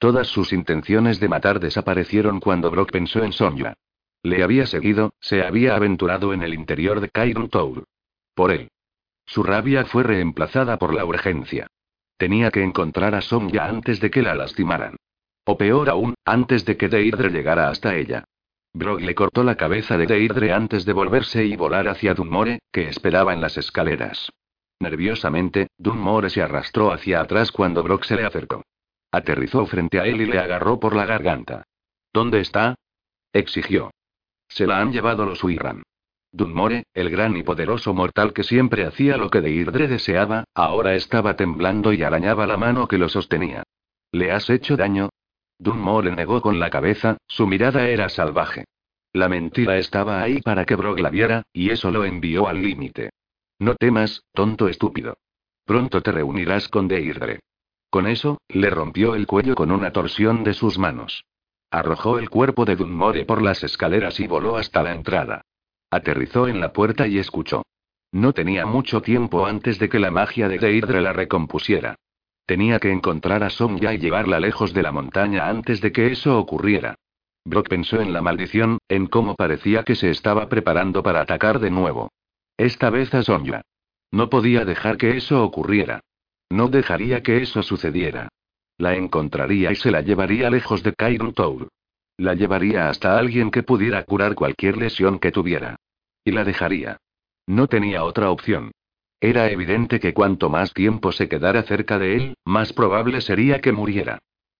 Todas 0.00 0.26
sus 0.26 0.52
intenciones 0.52 1.20
de 1.20 1.28
matar 1.28 1.60
desaparecieron 1.60 2.40
cuando 2.40 2.72
Brock 2.72 2.90
pensó 2.90 3.22
en 3.22 3.30
Sonja. 3.30 3.74
Le 4.24 4.42
había 4.42 4.66
seguido, 4.66 5.12
se 5.20 5.44
había 5.44 5.76
aventurado 5.76 6.32
en 6.32 6.42
el 6.42 6.52
interior 6.52 7.00
de 7.00 7.08
Kairon 7.08 7.48
Tour. 7.48 7.84
Por 8.34 8.50
él. 8.50 8.72
Su 9.26 9.44
rabia 9.44 9.84
fue 9.84 10.02
reemplazada 10.02 10.76
por 10.76 10.92
la 10.92 11.04
urgencia. 11.04 11.68
Tenía 12.16 12.50
que 12.50 12.62
encontrar 12.62 13.14
a 13.14 13.20
Sonja 13.20 13.66
antes 13.66 14.00
de 14.00 14.10
que 14.10 14.22
la 14.22 14.34
lastimaran. 14.34 14.96
O 15.44 15.58
peor 15.58 15.90
aún, 15.90 16.14
antes 16.24 16.64
de 16.64 16.76
que 16.76 16.88
Deirdre 16.88 17.30
llegara 17.30 17.68
hasta 17.68 17.96
ella. 17.96 18.24
Brog 18.72 19.00
le 19.00 19.14
cortó 19.14 19.44
la 19.44 19.56
cabeza 19.56 19.96
de 19.96 20.06
Deirdre 20.06 20.52
antes 20.52 20.84
de 20.84 20.92
volverse 20.92 21.44
y 21.44 21.54
volar 21.56 21.86
hacia 21.86 22.14
Dunmore, 22.14 22.60
que 22.72 22.88
esperaba 22.88 23.32
en 23.32 23.40
las 23.40 23.56
escaleras. 23.56 24.30
Nerviosamente, 24.80 25.68
Dunmore 25.78 26.30
se 26.30 26.42
arrastró 26.42 26.92
hacia 26.92 27.20
atrás 27.20 27.52
cuando 27.52 27.82
Brock 27.82 28.04
se 28.04 28.16
le 28.16 28.24
acercó. 28.24 28.62
Aterrizó 29.12 29.64
frente 29.66 30.00
a 30.00 30.06
él 30.06 30.20
y 30.20 30.26
le 30.26 30.38
agarró 30.38 30.80
por 30.80 30.96
la 30.96 31.06
garganta. 31.06 31.62
¿Dónde 32.12 32.40
está? 32.40 32.74
exigió. 33.32 33.92
Se 34.48 34.66
la 34.66 34.80
han 34.80 34.92
llevado 34.92 35.24
los 35.24 35.42
Uirran. 35.44 35.82
Dunmore, 36.34 36.82
el 36.94 37.10
gran 37.10 37.36
y 37.36 37.44
poderoso 37.44 37.94
mortal 37.94 38.32
que 38.32 38.42
siempre 38.42 38.84
hacía 38.84 39.16
lo 39.16 39.30
que 39.30 39.40
Deirdre 39.40 39.86
deseaba, 39.86 40.42
ahora 40.52 40.96
estaba 40.96 41.36
temblando 41.36 41.92
y 41.92 42.02
arañaba 42.02 42.44
la 42.48 42.56
mano 42.56 42.88
que 42.88 42.98
lo 42.98 43.08
sostenía. 43.08 43.62
¿Le 44.10 44.32
has 44.32 44.50
hecho 44.50 44.76
daño? 44.76 45.10
Dunmore 45.60 46.10
negó 46.10 46.42
con 46.42 46.58
la 46.58 46.70
cabeza, 46.70 47.18
su 47.28 47.46
mirada 47.46 47.88
era 47.88 48.08
salvaje. 48.08 48.64
La 49.12 49.28
mentira 49.28 49.78
estaba 49.78 50.22
ahí 50.22 50.40
para 50.40 50.64
que 50.64 50.74
Brog 50.74 50.98
la 50.98 51.08
viera, 51.08 51.44
y 51.52 51.70
eso 51.70 51.92
lo 51.92 52.04
envió 52.04 52.48
al 52.48 52.60
límite. 52.60 53.10
No 53.60 53.76
temas, 53.76 54.24
tonto 54.32 54.66
estúpido. 54.66 55.16
Pronto 55.64 56.02
te 56.02 56.10
reunirás 56.10 56.66
con 56.66 56.88
Deirdre. 56.88 57.38
Con 57.90 58.08
eso, 58.08 58.38
le 58.48 58.70
rompió 58.70 59.14
el 59.14 59.28
cuello 59.28 59.54
con 59.54 59.70
una 59.70 59.92
torsión 59.92 60.42
de 60.42 60.54
sus 60.54 60.78
manos. 60.78 61.26
Arrojó 61.70 62.18
el 62.18 62.28
cuerpo 62.28 62.64
de 62.64 62.74
Dunmore 62.74 63.24
por 63.24 63.40
las 63.40 63.62
escaleras 63.62 64.18
y 64.18 64.26
voló 64.26 64.56
hasta 64.56 64.82
la 64.82 64.92
entrada. 64.92 65.42
Aterrizó 65.94 66.48
en 66.48 66.58
la 66.58 66.72
puerta 66.72 67.06
y 67.06 67.20
escuchó. 67.20 67.62
No 68.10 68.32
tenía 68.32 68.66
mucho 68.66 69.00
tiempo 69.00 69.46
antes 69.46 69.78
de 69.78 69.88
que 69.88 70.00
la 70.00 70.10
magia 70.10 70.48
de 70.48 70.58
Deirdre 70.58 71.00
la 71.00 71.12
recompusiera. 71.12 71.94
Tenía 72.46 72.80
que 72.80 72.90
encontrar 72.90 73.44
a 73.44 73.50
Sonja 73.50 73.94
y 73.94 73.98
llevarla 73.98 74.40
lejos 74.40 74.74
de 74.74 74.82
la 74.82 74.90
montaña 74.90 75.48
antes 75.48 75.80
de 75.80 75.92
que 75.92 76.10
eso 76.10 76.36
ocurriera. 76.36 76.96
Brock 77.44 77.68
pensó 77.68 78.00
en 78.00 78.12
la 78.12 78.22
maldición, 78.22 78.78
en 78.88 79.06
cómo 79.06 79.36
parecía 79.36 79.84
que 79.84 79.94
se 79.94 80.10
estaba 80.10 80.48
preparando 80.48 81.04
para 81.04 81.20
atacar 81.20 81.60
de 81.60 81.70
nuevo. 81.70 82.10
Esta 82.56 82.90
vez 82.90 83.14
a 83.14 83.22
Sonja. 83.22 83.62
No 84.10 84.28
podía 84.28 84.64
dejar 84.64 84.96
que 84.96 85.16
eso 85.16 85.44
ocurriera. 85.44 86.00
No 86.50 86.66
dejaría 86.66 87.22
que 87.22 87.40
eso 87.40 87.62
sucediera. 87.62 88.30
La 88.78 88.96
encontraría 88.96 89.70
y 89.70 89.76
se 89.76 89.92
la 89.92 90.00
llevaría 90.00 90.50
lejos 90.50 90.82
de 90.82 90.92
Kairon 90.92 91.34
Tour. 91.34 91.68
La 92.16 92.34
llevaría 92.34 92.88
hasta 92.88 93.16
alguien 93.16 93.52
que 93.52 93.62
pudiera 93.62 94.02
curar 94.02 94.34
cualquier 94.34 94.76
lesión 94.76 95.20
que 95.20 95.30
tuviera. 95.30 95.76
Y 96.24 96.32
la 96.32 96.44
dejaría. 96.44 96.98
No 97.46 97.66
tenía 97.68 98.04
otra 98.04 98.30
opción. 98.30 98.72
Era 99.20 99.50
evidente 99.50 100.00
que 100.00 100.12
cuanto 100.14 100.50
más 100.50 100.72
tiempo 100.72 101.12
se 101.12 101.28
quedara 101.28 101.62
cerca 101.62 101.98
de 101.98 102.16
él, 102.16 102.34
más 102.44 102.72
probable 102.72 103.20
sería 103.20 103.60
que 103.60 103.72
muriera. 103.72 104.18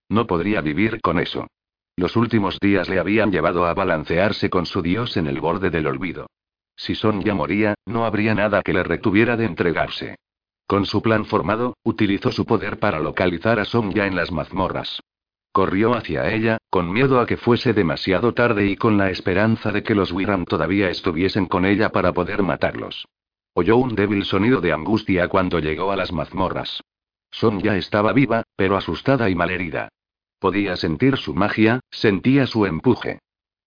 No 0.09 0.27
podría 0.27 0.61
vivir 0.61 1.01
con 1.01 1.19
eso. 1.19 1.47
Los 1.95 2.15
últimos 2.15 2.59
días 2.59 2.89
le 2.89 2.99
habían 2.99 3.31
llevado 3.31 3.65
a 3.65 3.73
balancearse 3.73 4.49
con 4.49 4.65
su 4.65 4.81
dios 4.81 5.17
en 5.17 5.27
el 5.27 5.39
borde 5.39 5.69
del 5.69 5.87
olvido. 5.87 6.27
Si 6.75 6.93
Sonja 6.93 7.33
moría, 7.33 7.75
no 7.85 8.05
habría 8.05 8.35
nada 8.35 8.61
que 8.61 8.73
le 8.73 8.83
retuviera 8.83 9.37
de 9.37 9.45
entregarse. 9.45 10.15
Con 10.67 10.85
su 10.85 11.01
plan 11.01 11.25
formado, 11.25 11.77
utilizó 11.83 12.31
su 12.31 12.45
poder 12.45 12.79
para 12.79 12.99
localizar 12.99 13.59
a 13.59 13.65
Sonja 13.65 14.07
en 14.07 14.15
las 14.15 14.31
mazmorras. 14.31 14.99
Corrió 15.55 15.93
hacia 15.93 16.33
ella, 16.33 16.57
con 16.69 16.91
miedo 16.91 17.21
a 17.21 17.25
que 17.25 17.37
fuese 17.37 17.71
demasiado 17.71 18.33
tarde 18.33 18.65
y 18.65 18.75
con 18.75 18.97
la 18.97 19.09
esperanza 19.09 19.71
de 19.71 19.83
que 19.83 19.95
los 19.95 20.11
Wiram 20.11 20.43
todavía 20.43 20.89
estuviesen 20.89 21.45
con 21.45 21.65
ella 21.65 21.93
para 21.93 22.11
poder 22.11 22.43
matarlos. 22.43 23.07
Oyó 23.53 23.77
un 23.77 23.95
débil 23.95 24.25
sonido 24.25 24.59
de 24.59 24.73
angustia 24.73 25.29
cuando 25.29 25.59
llegó 25.59 25.93
a 25.93 25.95
las 25.95 26.11
mazmorras. 26.11 26.83
Sonja 27.31 27.77
estaba 27.77 28.11
viva, 28.11 28.43
pero 28.57 28.75
asustada 28.75 29.29
y 29.29 29.35
malherida. 29.35 29.87
Podía 30.39 30.75
sentir 30.75 31.15
su 31.15 31.33
magia, 31.33 31.79
sentía 31.89 32.47
su 32.47 32.65
empuje. 32.65 33.19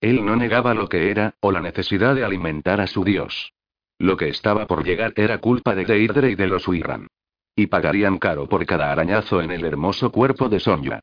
Él 0.02 0.26
no 0.26 0.36
negaba 0.36 0.74
lo 0.74 0.90
que 0.90 1.10
era, 1.10 1.36
o 1.40 1.52
la 1.52 1.62
necesidad 1.62 2.14
de 2.14 2.22
alimentar 2.22 2.82
a 2.82 2.86
su 2.86 3.02
dios. 3.02 3.54
Lo 3.96 4.18
que 4.18 4.28
estaba 4.28 4.66
por 4.66 4.84
llegar 4.84 5.14
era 5.16 5.38
culpa 5.38 5.74
de 5.74 5.86
Deirdre 5.86 6.32
y 6.32 6.34
de 6.34 6.48
los 6.48 6.68
Wirran. 6.68 7.06
Y 7.56 7.68
pagarían 7.68 8.18
caro 8.18 8.46
por 8.46 8.66
cada 8.66 8.92
arañazo 8.92 9.40
en 9.40 9.52
el 9.52 9.64
hermoso 9.64 10.12
cuerpo 10.12 10.50
de 10.50 10.60
Sonja. 10.60 11.00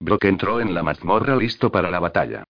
Brock 0.00 0.24
entró 0.24 0.60
en 0.60 0.74
la 0.74 0.82
mazmorra 0.82 1.36
listo 1.36 1.70
para 1.70 1.90
la 1.90 1.98
batalla. 1.98 2.44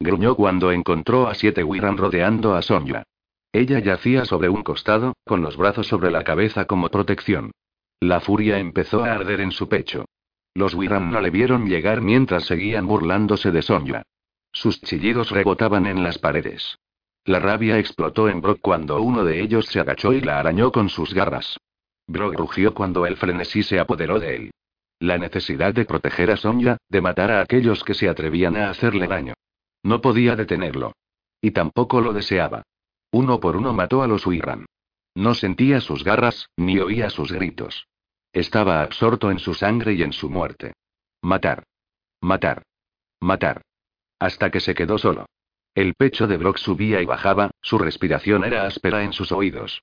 Gruñó 0.00 0.34
cuando 0.34 0.72
encontró 0.72 1.28
a 1.28 1.34
siete 1.34 1.62
Wirran 1.62 1.96
rodeando 1.96 2.54
a 2.54 2.62
Sonja. 2.62 3.04
Ella 3.52 3.78
yacía 3.78 4.24
sobre 4.24 4.48
un 4.48 4.62
costado, 4.62 5.14
con 5.24 5.42
los 5.42 5.56
brazos 5.56 5.86
sobre 5.86 6.10
la 6.10 6.24
cabeza 6.24 6.64
como 6.64 6.88
protección. 6.88 7.52
La 8.00 8.20
furia 8.20 8.58
empezó 8.58 9.04
a 9.04 9.12
arder 9.12 9.40
en 9.40 9.52
su 9.52 9.68
pecho. 9.68 10.06
Los 10.54 10.74
Wirran 10.74 11.10
no 11.10 11.20
le 11.20 11.30
vieron 11.30 11.68
llegar 11.68 12.00
mientras 12.00 12.44
seguían 12.44 12.86
burlándose 12.86 13.50
de 13.50 13.62
Sonja. 13.62 14.02
Sus 14.52 14.80
chillidos 14.80 15.30
rebotaban 15.30 15.86
en 15.86 16.02
las 16.02 16.18
paredes. 16.18 16.78
La 17.24 17.38
rabia 17.38 17.78
explotó 17.78 18.28
en 18.28 18.40
Brock 18.40 18.60
cuando 18.60 19.00
uno 19.00 19.24
de 19.24 19.40
ellos 19.40 19.66
se 19.66 19.80
agachó 19.80 20.12
y 20.12 20.20
la 20.20 20.38
arañó 20.38 20.72
con 20.72 20.88
sus 20.88 21.14
garras. 21.14 21.58
Brock 22.06 22.34
rugió 22.34 22.74
cuando 22.74 23.06
el 23.06 23.16
frenesí 23.16 23.62
se 23.62 23.80
apoderó 23.80 24.20
de 24.20 24.36
él. 24.36 24.50
La 24.98 25.18
necesidad 25.18 25.74
de 25.74 25.84
proteger 25.84 26.30
a 26.30 26.36
Sonja, 26.36 26.78
de 26.88 27.00
matar 27.00 27.30
a 27.30 27.40
aquellos 27.40 27.84
que 27.84 27.94
se 27.94 28.08
atrevían 28.08 28.56
a 28.56 28.70
hacerle 28.70 29.06
daño. 29.06 29.34
No 29.82 30.00
podía 30.00 30.36
detenerlo. 30.36 30.92
Y 31.40 31.50
tampoco 31.50 32.00
lo 32.00 32.12
deseaba. 32.12 32.62
Uno 33.10 33.40
por 33.40 33.56
uno 33.56 33.72
mató 33.72 34.02
a 34.02 34.06
los 34.06 34.26
Wirran. 34.26 34.66
No 35.14 35.34
sentía 35.34 35.80
sus 35.80 36.04
garras, 36.04 36.48
ni 36.56 36.78
oía 36.78 37.10
sus 37.10 37.32
gritos. 37.32 37.86
Estaba 38.32 38.82
absorto 38.82 39.30
en 39.30 39.38
su 39.38 39.54
sangre 39.54 39.92
y 39.92 40.02
en 40.02 40.12
su 40.12 40.30
muerte. 40.30 40.72
Matar. 41.22 41.64
Matar. 42.20 42.62
Matar 43.20 43.62
hasta 44.24 44.50
que 44.50 44.60
se 44.60 44.74
quedó 44.74 44.96
solo. 44.96 45.26
El 45.74 45.94
pecho 45.94 46.26
de 46.26 46.38
Brock 46.38 46.56
subía 46.56 47.02
y 47.02 47.04
bajaba, 47.04 47.50
su 47.60 47.78
respiración 47.78 48.44
era 48.44 48.64
áspera 48.64 49.04
en 49.04 49.12
sus 49.12 49.32
oídos. 49.32 49.82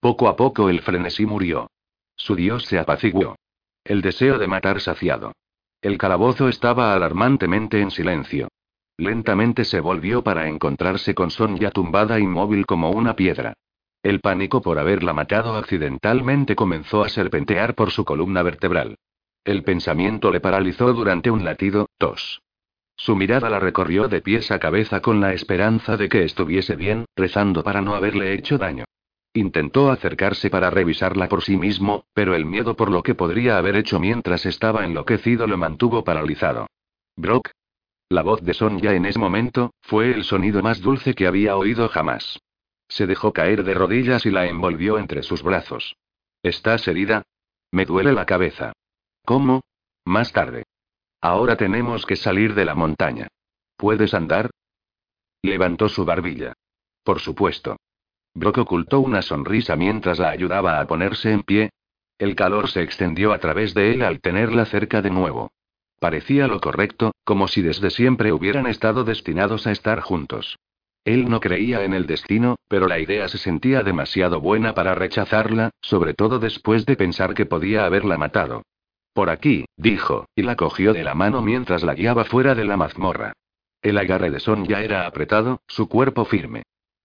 Poco 0.00 0.28
a 0.28 0.36
poco 0.36 0.70
el 0.70 0.80
frenesí 0.80 1.26
murió. 1.26 1.70
Su 2.16 2.34
dios 2.34 2.64
se 2.64 2.78
apaciguó. 2.78 3.36
El 3.84 4.00
deseo 4.00 4.38
de 4.38 4.46
matar 4.46 4.80
saciado. 4.80 5.32
El 5.80 5.98
calabozo 5.98 6.48
estaba 6.48 6.94
alarmantemente 6.94 7.80
en 7.80 7.90
silencio. 7.90 8.48
Lentamente 8.96 9.64
se 9.64 9.80
volvió 9.80 10.22
para 10.22 10.48
encontrarse 10.48 11.14
con 11.14 11.30
Sonja 11.30 11.70
tumbada 11.72 12.20
inmóvil 12.20 12.64
como 12.64 12.90
una 12.90 13.16
piedra. 13.16 13.54
El 14.02 14.20
pánico 14.20 14.62
por 14.62 14.78
haberla 14.78 15.12
matado 15.12 15.56
accidentalmente 15.56 16.54
comenzó 16.54 17.02
a 17.02 17.08
serpentear 17.08 17.74
por 17.74 17.90
su 17.90 18.04
columna 18.04 18.42
vertebral. 18.42 18.96
El 19.44 19.64
pensamiento 19.64 20.30
le 20.30 20.40
paralizó 20.40 20.92
durante 20.92 21.30
un 21.32 21.44
latido, 21.44 21.88
tos. 21.98 22.40
Su 22.94 23.16
mirada 23.16 23.50
la 23.50 23.58
recorrió 23.58 24.06
de 24.06 24.20
pies 24.20 24.52
a 24.52 24.60
cabeza 24.60 25.00
con 25.00 25.20
la 25.20 25.32
esperanza 25.32 25.96
de 25.96 26.08
que 26.08 26.22
estuviese 26.22 26.76
bien, 26.76 27.06
rezando 27.16 27.64
para 27.64 27.80
no 27.80 27.96
haberle 27.96 28.34
hecho 28.34 28.58
daño. 28.58 28.84
Intentó 29.34 29.90
acercarse 29.90 30.50
para 30.50 30.68
revisarla 30.68 31.28
por 31.28 31.42
sí 31.42 31.56
mismo, 31.56 32.04
pero 32.12 32.34
el 32.34 32.44
miedo 32.44 32.76
por 32.76 32.90
lo 32.90 33.02
que 33.02 33.14
podría 33.14 33.56
haber 33.56 33.76
hecho 33.76 33.98
mientras 33.98 34.44
estaba 34.44 34.84
enloquecido 34.84 35.46
lo 35.46 35.56
mantuvo 35.56 36.04
paralizado. 36.04 36.66
Brock. 37.16 37.50
La 38.10 38.22
voz 38.22 38.42
de 38.42 38.52
Sonja 38.52 38.92
en 38.92 39.06
ese 39.06 39.18
momento, 39.18 39.72
fue 39.80 40.12
el 40.12 40.24
sonido 40.24 40.62
más 40.62 40.82
dulce 40.82 41.14
que 41.14 41.26
había 41.26 41.56
oído 41.56 41.88
jamás. 41.88 42.38
Se 42.88 43.06
dejó 43.06 43.32
caer 43.32 43.64
de 43.64 43.72
rodillas 43.72 44.26
y 44.26 44.30
la 44.30 44.46
envolvió 44.46 44.98
entre 44.98 45.22
sus 45.22 45.42
brazos. 45.42 45.96
¿Estás 46.42 46.86
herida? 46.86 47.22
Me 47.70 47.86
duele 47.86 48.12
la 48.12 48.26
cabeza. 48.26 48.74
¿Cómo? 49.24 49.62
Más 50.04 50.30
tarde. 50.32 50.64
Ahora 51.22 51.56
tenemos 51.56 52.04
que 52.04 52.16
salir 52.16 52.54
de 52.54 52.66
la 52.66 52.74
montaña. 52.74 53.28
¿Puedes 53.78 54.12
andar? 54.12 54.50
Levantó 55.40 55.88
su 55.88 56.04
barbilla. 56.04 56.52
Por 57.02 57.20
supuesto. 57.20 57.78
Brock 58.34 58.58
ocultó 58.58 59.00
una 59.00 59.22
sonrisa 59.22 59.76
mientras 59.76 60.18
la 60.18 60.30
ayudaba 60.30 60.80
a 60.80 60.86
ponerse 60.86 61.32
en 61.32 61.42
pie. 61.42 61.70
El 62.18 62.34
calor 62.34 62.70
se 62.70 62.82
extendió 62.82 63.32
a 63.32 63.38
través 63.38 63.74
de 63.74 63.92
él 63.92 64.02
al 64.02 64.20
tenerla 64.20 64.64
cerca 64.64 65.02
de 65.02 65.10
nuevo. 65.10 65.52
Parecía 65.98 66.46
lo 66.48 66.60
correcto, 66.60 67.12
como 67.24 67.46
si 67.46 67.62
desde 67.62 67.90
siempre 67.90 68.32
hubieran 68.32 68.66
estado 68.66 69.04
destinados 69.04 69.66
a 69.66 69.72
estar 69.72 70.00
juntos. 70.00 70.58
Él 71.04 71.28
no 71.28 71.40
creía 71.40 71.84
en 71.84 71.94
el 71.94 72.06
destino, 72.06 72.56
pero 72.68 72.86
la 72.86 72.98
idea 72.98 73.28
se 73.28 73.38
sentía 73.38 73.82
demasiado 73.82 74.40
buena 74.40 74.74
para 74.74 74.94
rechazarla, 74.94 75.70
sobre 75.80 76.14
todo 76.14 76.38
después 76.38 76.86
de 76.86 76.96
pensar 76.96 77.34
que 77.34 77.46
podía 77.46 77.84
haberla 77.84 78.18
matado. 78.18 78.62
Por 79.12 79.28
aquí, 79.28 79.66
dijo, 79.76 80.26
y 80.34 80.42
la 80.42 80.56
cogió 80.56 80.92
de 80.92 81.04
la 81.04 81.14
mano 81.14 81.42
mientras 81.42 81.82
la 81.82 81.94
guiaba 81.94 82.24
fuera 82.24 82.54
de 82.54 82.64
la 82.64 82.76
mazmorra. 82.76 83.34
El 83.82 83.98
agarre 83.98 84.30
de 84.30 84.40
Son 84.40 84.64
ya 84.64 84.80
era 84.80 85.06
apretado, 85.06 85.60
su 85.66 85.88
cuerpo 85.88 86.24
firme. 86.24 86.62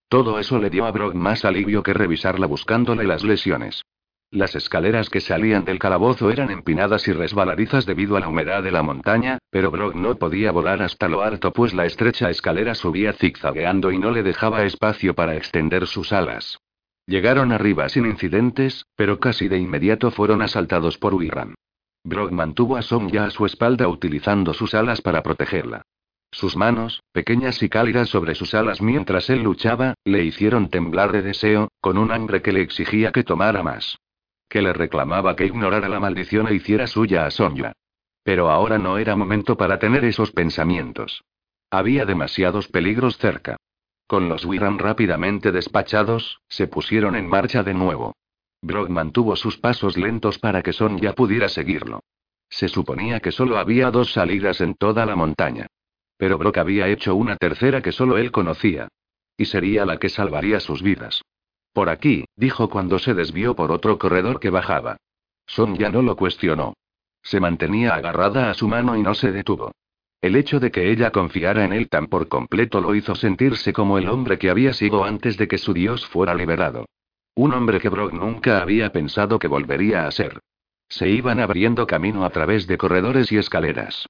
Todo 0.09 0.39
eso 0.39 0.57
le 0.57 0.69
dio 0.69 0.85
a 0.85 0.91
Brock 0.91 1.15
más 1.15 1.43
alivio 1.43 1.83
que 1.83 1.93
revisarla 1.93 2.47
buscándole 2.47 3.03
las 3.03 3.23
lesiones. 3.23 3.83
Las 4.31 4.55
escaleras 4.55 5.09
que 5.09 5.21
salían 5.21 5.65
del 5.65 5.79
calabozo 5.79 6.31
eran 6.31 6.51
empinadas 6.51 7.07
y 7.07 7.13
resbaladizas 7.13 7.85
debido 7.85 8.17
a 8.17 8.19
la 8.21 8.27
humedad 8.27 8.63
de 8.63 8.71
la 8.71 8.83
montaña, 8.83 9.37
pero 9.49 9.71
Brock 9.71 9.95
no 9.95 10.15
podía 10.15 10.51
volar 10.51 10.81
hasta 10.81 11.07
lo 11.07 11.21
alto 11.21 11.51
pues 11.51 11.73
la 11.73 11.85
estrecha 11.85 12.29
escalera 12.29 12.75
subía 12.75 13.13
zigzagueando 13.13 13.91
y 13.91 13.97
no 13.97 14.11
le 14.11 14.23
dejaba 14.23 14.63
espacio 14.63 15.13
para 15.13 15.35
extender 15.35 15.87
sus 15.87 16.11
alas. 16.13 16.59
Llegaron 17.05 17.53
arriba 17.53 17.87
sin 17.87 18.05
incidentes, 18.05 18.85
pero 18.95 19.19
casi 19.19 19.47
de 19.47 19.59
inmediato 19.59 20.11
fueron 20.11 20.41
asaltados 20.41 20.97
por 20.97 21.13
Wirran. 21.13 21.55
Brock 22.03 22.31
mantuvo 22.31 22.75
a 22.77 22.81
Sonja 22.81 23.25
a 23.25 23.29
su 23.29 23.45
espalda 23.45 23.87
utilizando 23.87 24.53
sus 24.53 24.73
alas 24.73 25.01
para 25.01 25.23
protegerla. 25.23 25.83
Sus 26.31 26.55
manos, 26.55 27.03
pequeñas 27.13 27.63
y 27.63 27.69
cálidas 27.69 28.09
sobre 28.09 28.35
sus 28.35 28.53
alas 28.53 28.81
mientras 28.81 29.29
él 29.29 29.43
luchaba, 29.43 29.95
le 30.03 30.23
hicieron 30.23 30.69
temblar 30.69 31.11
de 31.11 31.21
deseo, 31.21 31.69
con 31.81 31.97
un 31.97 32.11
hambre 32.11 32.41
que 32.41 32.51
le 32.51 32.61
exigía 32.61 33.11
que 33.11 33.23
tomara 33.23 33.63
más. 33.63 33.97
Que 34.49 34.61
le 34.61 34.73
reclamaba 34.73 35.35
que 35.35 35.45
ignorara 35.45 35.89
la 35.89 35.99
maldición 35.99 36.47
e 36.47 36.53
hiciera 36.53 36.87
suya 36.87 37.25
a 37.25 37.31
Sonja. 37.31 37.73
Pero 38.23 38.49
ahora 38.49 38.77
no 38.77 38.97
era 38.97 39.15
momento 39.15 39.57
para 39.57 39.79
tener 39.79 40.03
esos 40.03 40.31
pensamientos. 40.31 41.23
Había 41.71 42.05
demasiados 42.05 42.67
peligros 42.67 43.17
cerca. 43.17 43.57
Con 44.05 44.29
los 44.29 44.45
Wiran 44.45 44.79
rápidamente 44.79 45.51
despachados, 45.51 46.39
se 46.47 46.67
pusieron 46.67 47.15
en 47.15 47.27
marcha 47.27 47.63
de 47.63 47.73
nuevo. 47.73 48.15
Brock 48.61 48.89
mantuvo 48.89 49.35
sus 49.35 49.57
pasos 49.57 49.97
lentos 49.97 50.39
para 50.39 50.61
que 50.61 50.73
Sonja 50.73 51.13
pudiera 51.13 51.49
seguirlo. 51.49 52.01
Se 52.49 52.69
suponía 52.69 53.19
que 53.19 53.31
solo 53.31 53.57
había 53.57 53.91
dos 53.91 54.13
salidas 54.13 54.61
en 54.61 54.75
toda 54.75 55.05
la 55.05 55.15
montaña. 55.15 55.67
Pero 56.17 56.37
Brock 56.37 56.57
había 56.57 56.87
hecho 56.87 57.15
una 57.15 57.37
tercera 57.37 57.81
que 57.81 57.91
solo 57.91 58.17
él 58.17 58.31
conocía. 58.31 58.87
Y 59.37 59.45
sería 59.45 59.85
la 59.85 59.97
que 59.97 60.09
salvaría 60.09 60.59
sus 60.59 60.81
vidas. 60.81 61.21
Por 61.73 61.89
aquí, 61.89 62.25
dijo 62.35 62.69
cuando 62.69 62.97
se 62.97 63.13
desvió 63.13 63.55
por 63.55 63.71
otro 63.71 63.99
corredor 63.99 64.39
que 64.39 64.49
bajaba. 64.49 64.97
Sonja 65.45 65.89
no 65.89 66.01
lo 66.01 66.15
cuestionó. 66.15 66.73
Se 67.21 67.39
mantenía 67.39 67.93
agarrada 67.93 68.49
a 68.49 68.53
su 68.53 68.67
mano 68.67 68.97
y 68.97 69.03
no 69.03 69.13
se 69.13 69.31
detuvo. 69.31 69.71
El 70.19 70.35
hecho 70.35 70.59
de 70.59 70.71
que 70.71 70.89
ella 70.89 71.11
confiara 71.11 71.63
en 71.63 71.73
él 71.73 71.89
tan 71.89 72.07
por 72.07 72.27
completo 72.27 72.81
lo 72.81 72.95
hizo 72.95 73.13
sentirse 73.13 73.71
como 73.71 73.99
el 73.99 74.09
hombre 74.09 74.39
que 74.39 74.49
había 74.49 74.73
sido 74.73 75.03
antes 75.03 75.37
de 75.37 75.47
que 75.47 75.59
su 75.59 75.73
dios 75.73 76.07
fuera 76.07 76.33
liberado. 76.33 76.85
Un 77.35 77.53
hombre 77.53 77.79
que 77.79 77.89
Brock 77.89 78.13
nunca 78.13 78.61
había 78.61 78.91
pensado 78.91 79.37
que 79.37 79.47
volvería 79.47 80.07
a 80.07 80.11
ser. 80.11 80.39
Se 80.89 81.07
iban 81.09 81.39
abriendo 81.39 81.85
camino 81.85 82.25
a 82.25 82.31
través 82.31 82.65
de 82.65 82.77
corredores 82.77 83.31
y 83.31 83.37
escaleras. 83.37 84.07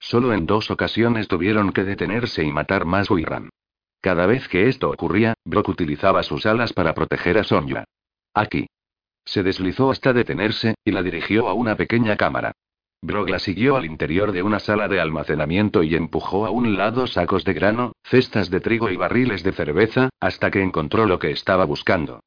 Solo 0.00 0.32
en 0.32 0.46
dos 0.46 0.70
ocasiones 0.70 1.28
tuvieron 1.28 1.72
que 1.72 1.84
detenerse 1.84 2.42
y 2.42 2.50
matar 2.50 2.86
más 2.86 3.10
Wirran. 3.10 3.50
Cada 4.00 4.24
vez 4.26 4.48
que 4.48 4.68
esto 4.68 4.90
ocurría, 4.90 5.34
Brock 5.44 5.68
utilizaba 5.68 6.22
sus 6.22 6.46
alas 6.46 6.72
para 6.72 6.94
proteger 6.94 7.38
a 7.38 7.44
Sonja. 7.44 7.84
Aquí. 8.34 8.66
Se 9.26 9.42
deslizó 9.42 9.90
hasta 9.90 10.14
detenerse, 10.14 10.74
y 10.84 10.90
la 10.90 11.02
dirigió 11.02 11.48
a 11.48 11.54
una 11.54 11.76
pequeña 11.76 12.16
cámara. 12.16 12.52
Brock 13.02 13.28
la 13.28 13.38
siguió 13.38 13.76
al 13.76 13.84
interior 13.84 14.32
de 14.32 14.42
una 14.42 14.58
sala 14.58 14.88
de 14.88 15.00
almacenamiento 15.00 15.82
y 15.82 15.94
empujó 15.94 16.46
a 16.46 16.50
un 16.50 16.76
lado 16.76 17.06
sacos 17.06 17.44
de 17.44 17.52
grano, 17.52 17.92
cestas 18.02 18.50
de 18.50 18.60
trigo 18.60 18.90
y 18.90 18.96
barriles 18.96 19.42
de 19.42 19.52
cerveza, 19.52 20.08
hasta 20.18 20.50
que 20.50 20.62
encontró 20.62 21.06
lo 21.06 21.18
que 21.18 21.30
estaba 21.30 21.66
buscando. 21.66 22.20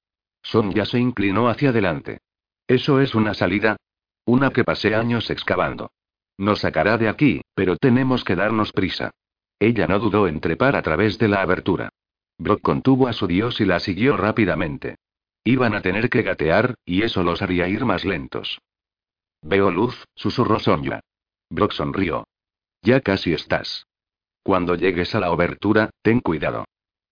Son 0.44 0.72
ya 0.74 0.86
se 0.86 1.00
inclinó 1.00 1.50
hacia 1.50 1.70
adelante. 1.70 2.20
¿Eso 2.68 3.02
es 3.02 3.16
una 3.16 3.34
salida? 3.34 3.78
Una 4.26 4.52
que 4.52 4.64
pasé 4.64 4.96
años 4.96 5.30
excavando. 5.30 5.92
Nos 6.38 6.60
sacará 6.60 6.98
de 6.98 7.10
aquí, 7.10 7.42
pero 7.54 7.78
tenemos 7.78 8.24
que 8.24 8.36
darnos 8.36 8.72
prisa. 8.72 9.12
Ella 9.60 9.88
no 9.88 10.00
dudó 10.00 10.28
en 10.28 10.40
trepar 10.40 10.76
a 10.76 10.82
través 10.82 11.18
de 11.18 11.28
la 11.28 11.42
abertura. 11.42 11.90
Brock 12.38 12.62
contuvo 12.62 13.08
a 13.08 13.14
su 13.14 13.28
dios 13.28 13.62
y 13.62 13.66
la 13.66 13.80
siguió 13.80 14.18
rápidamente. 14.18 14.96
Iban 15.44 15.76
a 15.76 15.82
tener 15.82 16.10
que 16.10 16.24
gatear, 16.24 16.76
y 16.86 17.04
eso 17.04 17.24
los 17.24 17.42
haría 17.42 17.68
ir 17.68 17.86
más 17.86 18.06
lentos. 18.06 18.60
Veo 19.42 19.72
luz, 19.72 20.06
susurró 20.16 20.60
Sonja. 20.60 21.02
Brock 21.50 21.74
sonrió. 21.74 22.26
Ya 22.82 23.02
casi 23.02 23.34
estás. 23.34 23.86
Cuando 24.42 24.76
llegues 24.76 25.14
a 25.16 25.20
la 25.20 25.28
abertura, 25.28 25.90
ten 26.02 26.20
cuidado. 26.20 26.66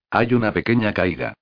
Hay 0.09 0.33
una 0.33 0.51
pequeña 0.51 0.93
caída. 0.93 1.33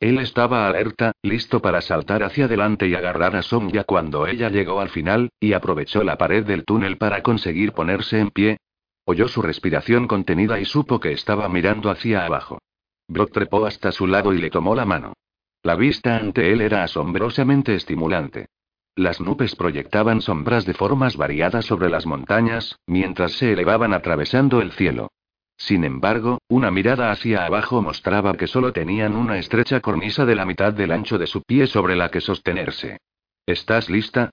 Él 0.00 0.18
estaba 0.18 0.68
alerta, 0.68 1.12
listo 1.22 1.60
para 1.60 1.80
saltar 1.80 2.22
hacia 2.22 2.44
adelante 2.44 2.86
y 2.86 2.94
agarrar 2.94 3.34
a 3.34 3.42
Sonja 3.42 3.82
cuando 3.82 4.28
ella 4.28 4.48
llegó 4.48 4.80
al 4.80 4.90
final, 4.90 5.30
y 5.40 5.54
aprovechó 5.54 6.04
la 6.04 6.16
pared 6.16 6.44
del 6.44 6.64
túnel 6.64 6.98
para 6.98 7.22
conseguir 7.22 7.72
ponerse 7.72 8.20
en 8.20 8.30
pie. 8.30 8.58
Oyó 9.04 9.26
su 9.26 9.42
respiración 9.42 10.06
contenida 10.06 10.60
y 10.60 10.64
supo 10.64 11.00
que 11.00 11.12
estaba 11.12 11.48
mirando 11.48 11.90
hacia 11.90 12.24
abajo. 12.24 12.60
Brock 13.08 13.32
trepó 13.32 13.66
hasta 13.66 13.90
su 13.90 14.06
lado 14.06 14.34
y 14.34 14.38
le 14.38 14.50
tomó 14.50 14.74
la 14.76 14.84
mano. 14.84 15.14
La 15.62 15.74
vista 15.74 16.16
ante 16.16 16.52
él 16.52 16.60
era 16.60 16.84
asombrosamente 16.84 17.74
estimulante. 17.74 18.46
Las 18.94 19.20
nubes 19.20 19.56
proyectaban 19.56 20.20
sombras 20.20 20.64
de 20.66 20.74
formas 20.74 21.16
variadas 21.16 21.64
sobre 21.64 21.88
las 21.88 22.06
montañas, 22.06 22.78
mientras 22.86 23.32
se 23.32 23.52
elevaban 23.52 23.92
atravesando 23.92 24.60
el 24.60 24.72
cielo. 24.72 25.10
Sin 25.58 25.82
embargo, 25.82 26.38
una 26.48 26.70
mirada 26.70 27.10
hacia 27.10 27.44
abajo 27.44 27.82
mostraba 27.82 28.34
que 28.34 28.46
solo 28.46 28.72
tenían 28.72 29.16
una 29.16 29.38
estrecha 29.38 29.80
cornisa 29.80 30.24
de 30.24 30.36
la 30.36 30.46
mitad 30.46 30.72
del 30.72 30.92
ancho 30.92 31.18
de 31.18 31.26
su 31.26 31.42
pie 31.42 31.66
sobre 31.66 31.96
la 31.96 32.10
que 32.10 32.20
sostenerse. 32.20 32.98
¿Estás 33.44 33.90
lista? 33.90 34.30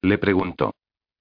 Le 0.00 0.16
preguntó. 0.16 0.74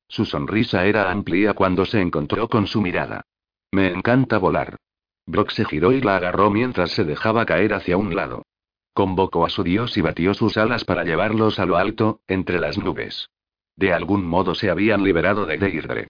Su 0.07 0.25
sonrisa 0.25 0.85
era 0.85 1.11
amplia 1.11 1.53
cuando 1.53 1.85
se 1.85 1.99
encontró 1.99 2.47
con 2.47 2.65
su 2.65 2.81
mirada. 2.81 3.25
Me 3.71 3.91
encanta 3.91 4.37
volar. 4.37 4.77
Brock 5.25 5.51
se 5.51 5.65
giró 5.65 5.91
y 5.91 6.01
la 6.01 6.15
agarró 6.15 6.49
mientras 6.49 6.91
se 6.91 7.03
dejaba 7.03 7.45
caer 7.45 7.73
hacia 7.73 7.97
un 7.97 8.15
lado. 8.15 8.43
Convocó 8.93 9.45
a 9.45 9.49
su 9.49 9.63
dios 9.63 9.97
y 9.97 10.01
batió 10.01 10.33
sus 10.33 10.57
alas 10.57 10.85
para 10.85 11.03
llevarlos 11.03 11.59
a 11.59 11.65
lo 11.65 11.77
alto, 11.77 12.21
entre 12.27 12.59
las 12.59 12.77
nubes. 12.77 13.29
De 13.75 13.93
algún 13.93 14.25
modo 14.25 14.55
se 14.55 14.69
habían 14.69 15.03
liberado 15.03 15.45
de 15.45 15.57
Deirdre. 15.57 16.07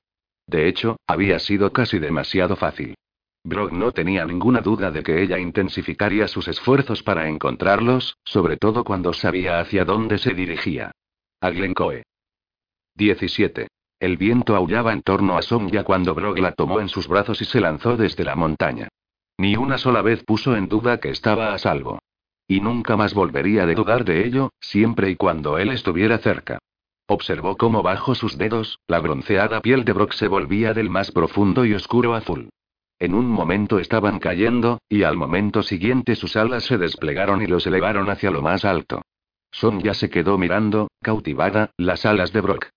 De 0.48 0.68
hecho, 0.68 0.98
había 1.08 1.39
sido 1.39 1.72
casi 1.74 2.00
demasiado 2.00 2.56
fácil. 2.56 2.96
Brock 3.44 3.72
no 3.72 3.92
tenía 3.92 4.24
ninguna 4.26 4.62
duda 4.62 4.92
de 4.92 5.02
que 5.02 5.22
ella 5.22 5.39
intensificaría 5.39 6.28
sus 6.28 6.48
esfuerzos 6.48 7.02
para 7.02 7.28
encontrarlos, 7.28 8.18
sobre 8.24 8.58
todo 8.58 8.84
cuando 8.84 9.14
sabía 9.14 9.60
hacia 9.60 9.84
dónde 9.84 10.20
se 10.20 10.34
dirigía. 10.34 10.92
A 11.42 11.50
Glencoe. 11.50 12.04
17. 12.96 13.68
El 14.00 14.18
viento 14.18 14.56
aullaba 14.56 14.94
en 14.94 15.02
torno 15.02 15.38
a 15.38 15.42
Sonja 15.42 15.84
cuando 15.84 16.14
Brock 16.14 16.38
la 16.38 16.52
tomó 16.52 16.80
en 16.82 16.89
sus 16.89 17.08
brazos 17.08 17.42
y 17.42 17.46
se 17.46 17.60
lanzó 17.60 17.98
desde 17.98 18.24
la 18.24 18.36
montaña. 18.36 18.89
Ni 19.38 19.56
una 19.56 19.80
sola 19.80 20.04
vez 20.04 20.24
puso 20.24 20.56
en 20.56 20.68
duda 20.68 21.00
que 21.00 21.10
estaba 21.10 21.54
a 21.54 21.58
salvo. 21.58 22.00
Y 22.48 22.62
nunca 22.62 22.96
más 22.96 23.14
volvería 23.14 23.64
a 23.64 23.74
dudar 23.74 24.06
de 24.06 24.26
ello, 24.26 24.52
siempre 24.60 25.10
y 25.10 25.16
cuando 25.16 25.58
él 25.58 25.70
estuviera 25.70 26.20
cerca. 26.20 26.60
Observó 27.08 27.58
cómo 27.58 27.82
bajo 27.82 28.14
sus 28.14 28.38
dedos, 28.38 28.80
la 28.88 29.00
bronceada 29.00 29.62
piel 29.62 29.84
de 29.84 29.94
Brock 29.94 30.14
se 30.14 30.28
volvía 30.28 30.74
del 30.74 30.89
más 30.89 31.12
profundo 31.12 31.66
y 31.66 31.74
oscuro 31.74 32.14
azul. 32.14 32.50
En 33.02 33.16
un 33.16 33.28
momento 33.28 33.80
estaban 33.80 34.20
cayendo, 34.20 34.78
y 34.88 35.02
al 35.02 35.18
momento 35.18 35.64
siguiente 35.64 36.16
sus 36.16 36.36
alas 36.36 36.66
se 36.66 36.78
desplegaron 36.78 37.41
y 37.41 37.47
los 37.47 37.66
elevaron 37.66 38.08
hacia 38.12 38.30
lo 38.30 38.43
más 38.43 38.64
alto. 38.64 39.02
Sonja 39.52 39.95
se 39.95 40.12
quedó 40.12 40.38
mirando, 40.38 40.88
cautivada, 41.02 41.72
las 41.78 42.06
alas 42.06 42.32
de 42.32 42.41
Brock. 42.41 42.68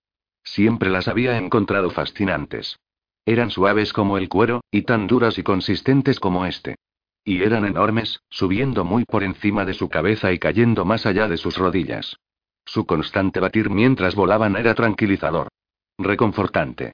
Siempre 0.43 0.89
las 0.89 1.07
había 1.07 1.37
encontrado 1.37 1.91
fascinantes. 1.91 2.79
Eran 3.23 3.51
suaves 3.51 3.93
como 3.93 4.17
el 4.17 4.27
cuero, 4.27 4.61
y 4.71 4.81
tan 4.81 5.05
duras 5.05 5.37
y 5.37 5.43
consistentes 5.43 6.19
como 6.19 6.47
este. 6.47 6.73
Y 7.23 7.43
eran 7.43 7.63
enormes, 7.63 8.19
subiendo 8.27 8.83
muy 8.83 9.05
por 9.05 9.21
encima 9.21 9.63
de 9.63 9.75
su 9.75 9.89
cabeza 9.89 10.33
y 10.33 10.39
cayendo 10.39 10.85
más 10.85 11.05
allá 11.05 11.27
de 11.27 11.37
sus 11.37 11.55
rodillas. 11.55 12.17
Su 12.65 12.87
constante 12.87 13.39
batir 13.39 13.69
mientras 13.69 14.15
volaban 14.15 14.55
era 14.55 14.73
tranquilizador. 14.73 15.49
Reconfortante. 15.99 16.93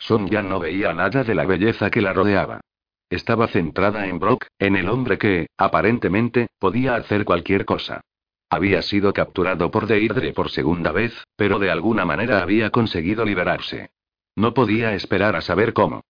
Sonja 0.00 0.42
no 0.42 0.58
veía 0.58 0.92
nada 0.92 1.22
de 1.22 1.36
la 1.36 1.44
belleza 1.44 1.88
que 1.88 2.02
la 2.02 2.12
rodeaba. 2.12 2.60
Estaba 3.12 3.46
centrada 3.46 4.06
en 4.06 4.18
Brock, 4.18 4.46
en 4.58 4.74
el 4.74 4.88
hombre 4.88 5.18
que, 5.18 5.48
aparentemente, 5.58 6.46
podía 6.58 6.94
hacer 6.94 7.26
cualquier 7.26 7.66
cosa. 7.66 8.00
Había 8.48 8.80
sido 8.80 9.12
capturado 9.12 9.70
por 9.70 9.86
Deirdre 9.86 10.32
por 10.32 10.48
segunda 10.48 10.92
vez, 10.92 11.12
pero 11.36 11.58
de 11.58 11.70
alguna 11.70 12.06
manera 12.06 12.40
había 12.40 12.70
conseguido 12.70 13.26
liberarse. 13.26 13.90
No 14.34 14.54
podía 14.54 14.94
esperar 14.94 15.36
a 15.36 15.42
saber 15.42 15.74
cómo. 15.74 16.00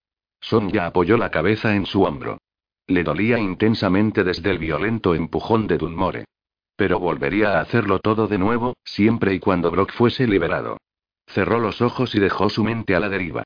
Sonja 0.40 0.86
apoyó 0.86 1.16
la 1.16 1.32
cabeza 1.32 1.74
en 1.74 1.86
su 1.86 2.04
hombro. 2.04 2.38
Le 2.86 3.02
dolía 3.02 3.36
intensamente 3.36 4.22
desde 4.22 4.52
el 4.52 4.60
violento 4.60 5.16
empujón 5.16 5.66
de 5.66 5.78
Dunmore. 5.78 6.26
Pero 6.76 7.00
volvería 7.00 7.58
a 7.58 7.62
hacerlo 7.62 7.98
todo 7.98 8.28
de 8.28 8.38
nuevo, 8.38 8.76
siempre 8.84 9.34
y 9.34 9.40
cuando 9.40 9.72
Brock 9.72 9.90
fuese 9.92 10.28
liberado. 10.28 10.78
Cerró 11.26 11.58
los 11.58 11.82
ojos 11.82 12.14
y 12.14 12.20
dejó 12.20 12.48
su 12.48 12.62
mente 12.62 12.94
a 12.94 13.00
la 13.00 13.08
deriva. 13.08 13.42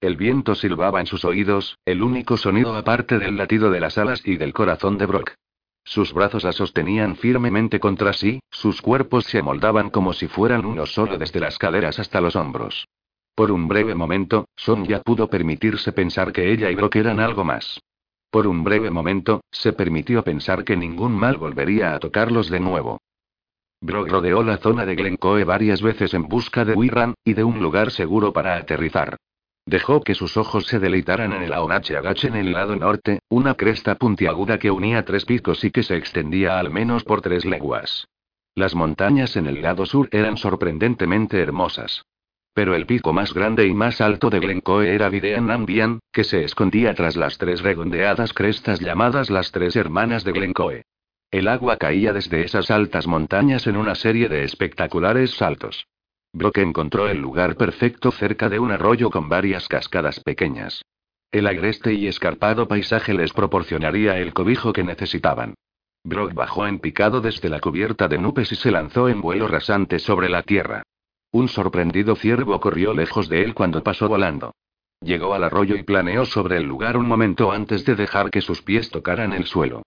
El 0.00 0.16
viento 0.16 0.54
silbaba 0.54 1.00
en 1.00 1.06
sus 1.06 1.26
oídos, 1.26 1.78
el 1.84 2.02
único 2.02 2.38
sonido 2.38 2.74
aparte 2.74 3.18
del 3.18 3.36
latido 3.36 3.70
de 3.70 3.80
las 3.80 3.98
alas 3.98 4.22
y 4.24 4.38
del 4.38 4.54
corazón 4.54 4.96
de 4.96 5.04
Brock. 5.04 5.34
Sus 5.84 6.14
brazos 6.14 6.42
la 6.42 6.52
sostenían 6.52 7.16
firmemente 7.16 7.80
contra 7.80 8.14
sí, 8.14 8.40
sus 8.50 8.80
cuerpos 8.80 9.26
se 9.26 9.42
moldaban 9.42 9.90
como 9.90 10.14
si 10.14 10.26
fueran 10.26 10.64
uno 10.64 10.86
solo 10.86 11.18
desde 11.18 11.38
las 11.38 11.58
caderas 11.58 11.98
hasta 11.98 12.22
los 12.22 12.34
hombros. 12.34 12.88
Por 13.34 13.52
un 13.52 13.68
breve 13.68 13.94
momento, 13.94 14.46
Sonja 14.56 15.02
pudo 15.02 15.28
permitirse 15.28 15.92
pensar 15.92 16.32
que 16.32 16.50
ella 16.50 16.70
y 16.70 16.76
Brock 16.76 16.96
eran 16.96 17.20
algo 17.20 17.44
más. 17.44 17.78
Por 18.30 18.46
un 18.46 18.64
breve 18.64 18.90
momento, 18.90 19.42
se 19.50 19.74
permitió 19.74 20.24
pensar 20.24 20.64
que 20.64 20.78
ningún 20.78 21.12
mal 21.12 21.36
volvería 21.36 21.94
a 21.94 21.98
tocarlos 21.98 22.48
de 22.48 22.60
nuevo. 22.60 23.02
Brock 23.82 24.08
rodeó 24.08 24.42
la 24.42 24.56
zona 24.56 24.86
de 24.86 24.94
Glencoe 24.94 25.44
varias 25.44 25.82
veces 25.82 26.14
en 26.14 26.26
busca 26.26 26.64
de 26.64 26.72
Wirran, 26.72 27.12
y 27.22 27.34
de 27.34 27.44
un 27.44 27.60
lugar 27.60 27.90
seguro 27.90 28.32
para 28.32 28.56
aterrizar. 28.56 29.18
Dejó 29.70 30.00
que 30.00 30.16
sus 30.16 30.36
ojos 30.36 30.66
se 30.66 30.80
deleitaran 30.80 31.32
en 31.32 31.44
el 31.44 31.52
Aonachagach 31.52 32.24
en 32.24 32.34
el 32.34 32.50
lado 32.50 32.74
norte, 32.74 33.20
una 33.28 33.54
cresta 33.54 33.94
puntiaguda 33.94 34.58
que 34.58 34.72
unía 34.72 35.04
tres 35.04 35.24
picos 35.24 35.62
y 35.62 35.70
que 35.70 35.84
se 35.84 35.94
extendía 35.94 36.58
al 36.58 36.70
menos 36.70 37.04
por 37.04 37.22
tres 37.22 37.44
leguas. 37.44 38.08
Las 38.56 38.74
montañas 38.74 39.36
en 39.36 39.46
el 39.46 39.62
lado 39.62 39.86
sur 39.86 40.08
eran 40.10 40.38
sorprendentemente 40.38 41.38
hermosas. 41.40 42.02
Pero 42.52 42.74
el 42.74 42.84
pico 42.84 43.12
más 43.12 43.32
grande 43.32 43.68
y 43.68 43.72
más 43.72 44.00
alto 44.00 44.28
de 44.28 44.40
Glencoe 44.40 44.92
era 44.92 45.08
Videan 45.08 45.46
Nambian, 45.46 46.00
que 46.10 46.24
se 46.24 46.42
escondía 46.42 46.92
tras 46.94 47.14
las 47.14 47.38
tres 47.38 47.62
redondeadas 47.62 48.32
crestas 48.32 48.80
llamadas 48.80 49.30
las 49.30 49.52
tres 49.52 49.76
hermanas 49.76 50.24
de 50.24 50.32
Glencoe. 50.32 50.82
El 51.30 51.46
agua 51.46 51.76
caía 51.76 52.12
desde 52.12 52.42
esas 52.42 52.72
altas 52.72 53.06
montañas 53.06 53.68
en 53.68 53.76
una 53.76 53.94
serie 53.94 54.28
de 54.28 54.42
espectaculares 54.42 55.30
saltos. 55.30 55.86
Brock 56.32 56.58
encontró 56.58 57.08
el 57.08 57.18
lugar 57.18 57.56
perfecto 57.56 58.12
cerca 58.12 58.48
de 58.48 58.58
un 58.58 58.70
arroyo 58.70 59.10
con 59.10 59.28
varias 59.28 59.66
cascadas 59.68 60.20
pequeñas. 60.20 60.82
El 61.32 61.46
agreste 61.46 61.92
y 61.92 62.06
escarpado 62.06 62.68
paisaje 62.68 63.14
les 63.14 63.32
proporcionaría 63.32 64.18
el 64.18 64.32
cobijo 64.32 64.72
que 64.72 64.84
necesitaban. 64.84 65.54
Brock 66.04 66.32
bajó 66.32 66.66
en 66.66 66.78
picado 66.78 67.20
desde 67.20 67.48
la 67.48 67.60
cubierta 67.60 68.08
de 68.08 68.18
nubes 68.18 68.50
y 68.52 68.56
se 68.56 68.70
lanzó 68.70 69.08
en 69.08 69.20
vuelo 69.20 69.48
rasante 69.48 69.98
sobre 69.98 70.28
la 70.28 70.42
tierra. 70.42 70.82
Un 71.32 71.48
sorprendido 71.48 72.16
ciervo 72.16 72.58
corrió 72.58 72.94
lejos 72.94 73.28
de 73.28 73.42
él 73.42 73.54
cuando 73.54 73.82
pasó 73.82 74.08
volando. 74.08 74.54
Llegó 75.00 75.34
al 75.34 75.44
arroyo 75.44 75.76
y 75.76 75.82
planeó 75.82 76.26
sobre 76.26 76.56
el 76.56 76.64
lugar 76.64 76.96
un 76.96 77.06
momento 77.06 77.52
antes 77.52 77.84
de 77.84 77.94
dejar 77.94 78.30
que 78.30 78.40
sus 78.40 78.62
pies 78.62 78.90
tocaran 78.90 79.32
el 79.32 79.46
suelo. 79.46 79.82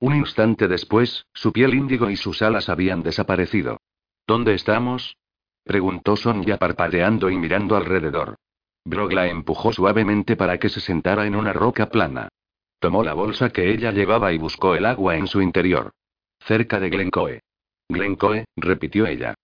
Un 0.00 0.14
instante 0.16 0.68
después, 0.68 1.26
su 1.32 1.52
piel 1.52 1.74
índigo 1.74 2.10
y 2.10 2.16
sus 2.16 2.42
alas 2.42 2.68
habían 2.68 3.02
desaparecido. 3.02 3.78
¿Dónde 4.26 4.54
estamos? 4.54 5.16
Preguntó 5.68 6.16
Sonja 6.16 6.56
parpadeando 6.56 7.28
y 7.28 7.36
mirando 7.36 7.76
alrededor. 7.76 8.36
Brog 8.86 9.12
la 9.12 9.28
empujó 9.28 9.70
suavemente 9.70 10.34
para 10.34 10.56
que 10.56 10.70
se 10.70 10.80
sentara 10.80 11.26
en 11.26 11.36
una 11.36 11.52
roca 11.52 11.90
plana. 11.90 12.30
Tomó 12.78 13.04
la 13.04 13.12
bolsa 13.12 13.50
que 13.50 13.70
ella 13.70 13.92
llevaba 13.92 14.32
y 14.32 14.38
buscó 14.38 14.74
el 14.76 14.86
agua 14.86 15.16
en 15.16 15.26
su 15.26 15.42
interior. 15.42 15.90
Cerca 16.40 16.80
de 16.80 16.88
Glencoe. 16.88 17.40
Glencoe, 17.86 18.46
repitió 18.56 19.06
ella. 19.06 19.34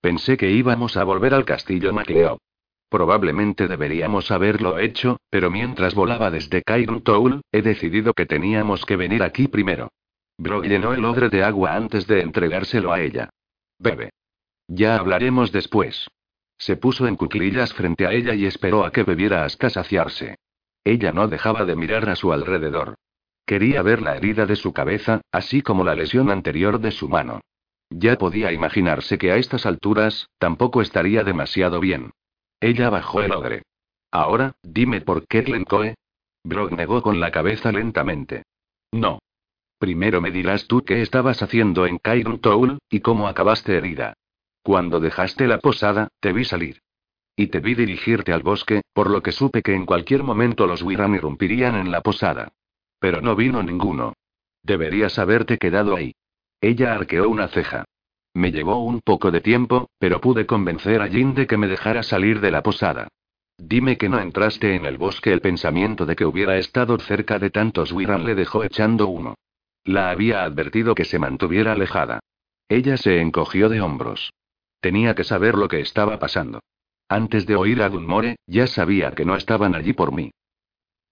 Pensé 0.00 0.38
que 0.38 0.50
íbamos 0.50 0.96
a 0.96 1.04
volver 1.04 1.34
al 1.34 1.44
castillo 1.44 1.92
MacLeod. 1.92 2.38
Probablemente 2.88 3.68
deberíamos 3.68 4.30
haberlo 4.30 4.78
hecho, 4.78 5.18
pero 5.28 5.50
mientras 5.50 5.94
volaba 5.94 6.30
desde 6.30 6.62
Cairn 6.62 7.02
Toul, 7.02 7.42
he 7.52 7.60
decidido 7.60 8.14
que 8.14 8.24
teníamos 8.24 8.86
que 8.86 8.96
venir 8.96 9.22
aquí 9.22 9.48
primero. 9.48 9.90
Brog 10.38 10.64
llenó 10.64 10.94
el 10.94 11.04
odre 11.04 11.28
de 11.28 11.44
agua 11.44 11.74
antes 11.74 12.06
de 12.06 12.22
entregárselo 12.22 12.90
a 12.90 13.02
ella. 13.02 13.28
Bebe. 13.78 14.12
Ya 14.68 14.96
hablaremos 14.96 15.52
después. 15.52 16.08
Se 16.58 16.76
puso 16.76 17.06
en 17.06 17.16
cuclillas 17.16 17.74
frente 17.74 18.06
a 18.06 18.12
ella 18.12 18.34
y 18.34 18.46
esperó 18.46 18.84
a 18.84 18.92
que 18.92 19.02
bebiera 19.02 19.44
hasta 19.44 19.70
saciarse. 19.70 20.36
Ella 20.84 21.12
no 21.12 21.28
dejaba 21.28 21.64
de 21.64 21.76
mirar 21.76 22.08
a 22.08 22.16
su 22.16 22.32
alrededor. 22.32 22.94
Quería 23.46 23.82
ver 23.82 24.00
la 24.00 24.16
herida 24.16 24.46
de 24.46 24.56
su 24.56 24.72
cabeza, 24.72 25.20
así 25.30 25.62
como 25.62 25.84
la 25.84 25.94
lesión 25.94 26.30
anterior 26.30 26.80
de 26.80 26.92
su 26.92 27.08
mano. 27.08 27.40
Ya 27.90 28.16
podía 28.16 28.52
imaginarse 28.52 29.18
que 29.18 29.30
a 29.30 29.36
estas 29.36 29.66
alturas, 29.66 30.28
tampoco 30.38 30.80
estaría 30.80 31.24
demasiado 31.24 31.80
bien. 31.80 32.12
Ella 32.60 32.88
bajó 32.88 33.20
el 33.22 33.32
odre. 33.32 33.62
Ahora, 34.10 34.54
dime 34.62 35.00
por 35.00 35.26
qué 35.26 35.42
Glencoe. 35.42 35.94
Brock 36.44 36.72
negó 36.72 37.02
con 37.02 37.20
la 37.20 37.30
cabeza 37.30 37.72
lentamente. 37.72 38.44
No. 38.92 39.18
Primero 39.78 40.20
me 40.20 40.30
dirás 40.30 40.66
tú 40.66 40.82
qué 40.84 41.02
estabas 41.02 41.42
haciendo 41.42 41.86
en 41.86 41.98
Cairn 41.98 42.38
Towl, 42.38 42.78
y 42.88 43.00
cómo 43.00 43.28
acabaste 43.28 43.76
herida. 43.76 44.14
Cuando 44.64 44.98
dejaste 44.98 45.46
la 45.46 45.58
posada, 45.58 46.08
te 46.20 46.32
vi 46.32 46.46
salir. 46.46 46.80
Y 47.36 47.48
te 47.48 47.60
vi 47.60 47.74
dirigirte 47.74 48.32
al 48.32 48.42
bosque, 48.42 48.80
por 48.94 49.10
lo 49.10 49.22
que 49.22 49.30
supe 49.30 49.60
que 49.60 49.74
en 49.74 49.84
cualquier 49.84 50.22
momento 50.22 50.66
los 50.66 50.82
Wirran 50.82 51.14
irrumpirían 51.14 51.74
en 51.74 51.90
la 51.90 52.00
posada. 52.00 52.50
Pero 52.98 53.20
no 53.20 53.36
vino 53.36 53.62
ninguno. 53.62 54.14
Deberías 54.62 55.18
haberte 55.18 55.58
quedado 55.58 55.94
ahí. 55.94 56.14
Ella 56.62 56.94
arqueó 56.94 57.28
una 57.28 57.48
ceja. 57.48 57.84
Me 58.32 58.52
llevó 58.52 58.82
un 58.82 59.02
poco 59.02 59.30
de 59.30 59.42
tiempo, 59.42 59.90
pero 59.98 60.22
pude 60.22 60.46
convencer 60.46 61.02
a 61.02 61.08
Jin 61.08 61.34
de 61.34 61.46
que 61.46 61.58
me 61.58 61.68
dejara 61.68 62.02
salir 62.02 62.40
de 62.40 62.50
la 62.50 62.62
posada. 62.62 63.08
Dime 63.58 63.98
que 63.98 64.08
no 64.08 64.18
entraste 64.18 64.76
en 64.76 64.86
el 64.86 64.96
bosque. 64.96 65.30
El 65.30 65.42
pensamiento 65.42 66.06
de 66.06 66.16
que 66.16 66.24
hubiera 66.24 66.56
estado 66.56 66.98
cerca 66.98 67.38
de 67.38 67.50
tantos 67.50 67.92
Wirran 67.92 68.24
le 68.24 68.34
dejó 68.34 68.64
echando 68.64 69.08
uno. 69.08 69.34
La 69.84 70.08
había 70.08 70.42
advertido 70.42 70.94
que 70.94 71.04
se 71.04 71.18
mantuviera 71.18 71.72
alejada. 71.72 72.20
Ella 72.66 72.96
se 72.96 73.20
encogió 73.20 73.68
de 73.68 73.82
hombros. 73.82 74.32
Tenía 74.84 75.14
que 75.14 75.24
saber 75.24 75.54
lo 75.54 75.66
que 75.66 75.80
estaba 75.80 76.18
pasando. 76.18 76.60
Antes 77.08 77.46
de 77.46 77.56
oír 77.56 77.80
a 77.80 77.88
Dunmore, 77.88 78.36
ya 78.46 78.66
sabía 78.66 79.12
que 79.12 79.24
no 79.24 79.34
estaban 79.34 79.74
allí 79.74 79.94
por 79.94 80.12
mí. 80.12 80.30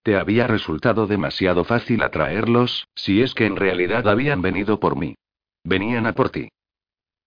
Te 0.02 0.18
había 0.18 0.46
resultado 0.46 1.06
demasiado 1.06 1.64
fácil 1.64 2.02
atraerlos, 2.02 2.86
si 2.94 3.22
es 3.22 3.32
que 3.32 3.46
en 3.46 3.56
realidad 3.56 4.06
habían 4.08 4.42
venido 4.42 4.78
por 4.78 4.94
mí. 4.94 5.14
Venían 5.64 6.06
a 6.06 6.12
por 6.12 6.28
ti. 6.28 6.50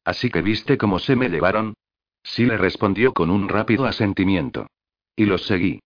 Así 0.04 0.30
que 0.30 0.44
viste 0.44 0.78
cómo 0.78 1.00
se 1.00 1.16
me 1.16 1.30
llevaron. 1.30 1.74
Sí 2.22 2.46
le 2.46 2.58
respondió 2.58 3.12
con 3.12 3.32
un 3.32 3.50
rápido 3.50 3.86
asentimiento. 3.86 4.68
Y 5.16 5.26
los 5.26 5.48
seguí. 5.48 5.80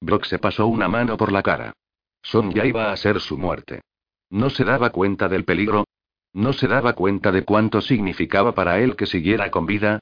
Brock 0.00 0.24
se 0.24 0.38
pasó 0.38 0.68
una 0.68 0.88
mano 0.88 1.18
por 1.18 1.32
la 1.32 1.42
cara. 1.42 1.74
Son 2.22 2.50
ya 2.50 2.64
iba 2.64 2.92
a 2.92 2.96
ser 2.96 3.20
su 3.20 3.36
muerte. 3.36 3.82
¿No 4.30 4.48
se 4.48 4.64
daba 4.64 4.88
cuenta 4.88 5.28
del 5.28 5.44
peligro? 5.44 5.84
No 6.32 6.52
se 6.52 6.68
daba 6.68 6.92
cuenta 6.92 7.32
de 7.32 7.44
cuánto 7.44 7.80
significaba 7.80 8.54
para 8.54 8.80
él 8.80 8.96
que 8.96 9.06
siguiera 9.06 9.50
con 9.50 9.66
vida. 9.66 10.00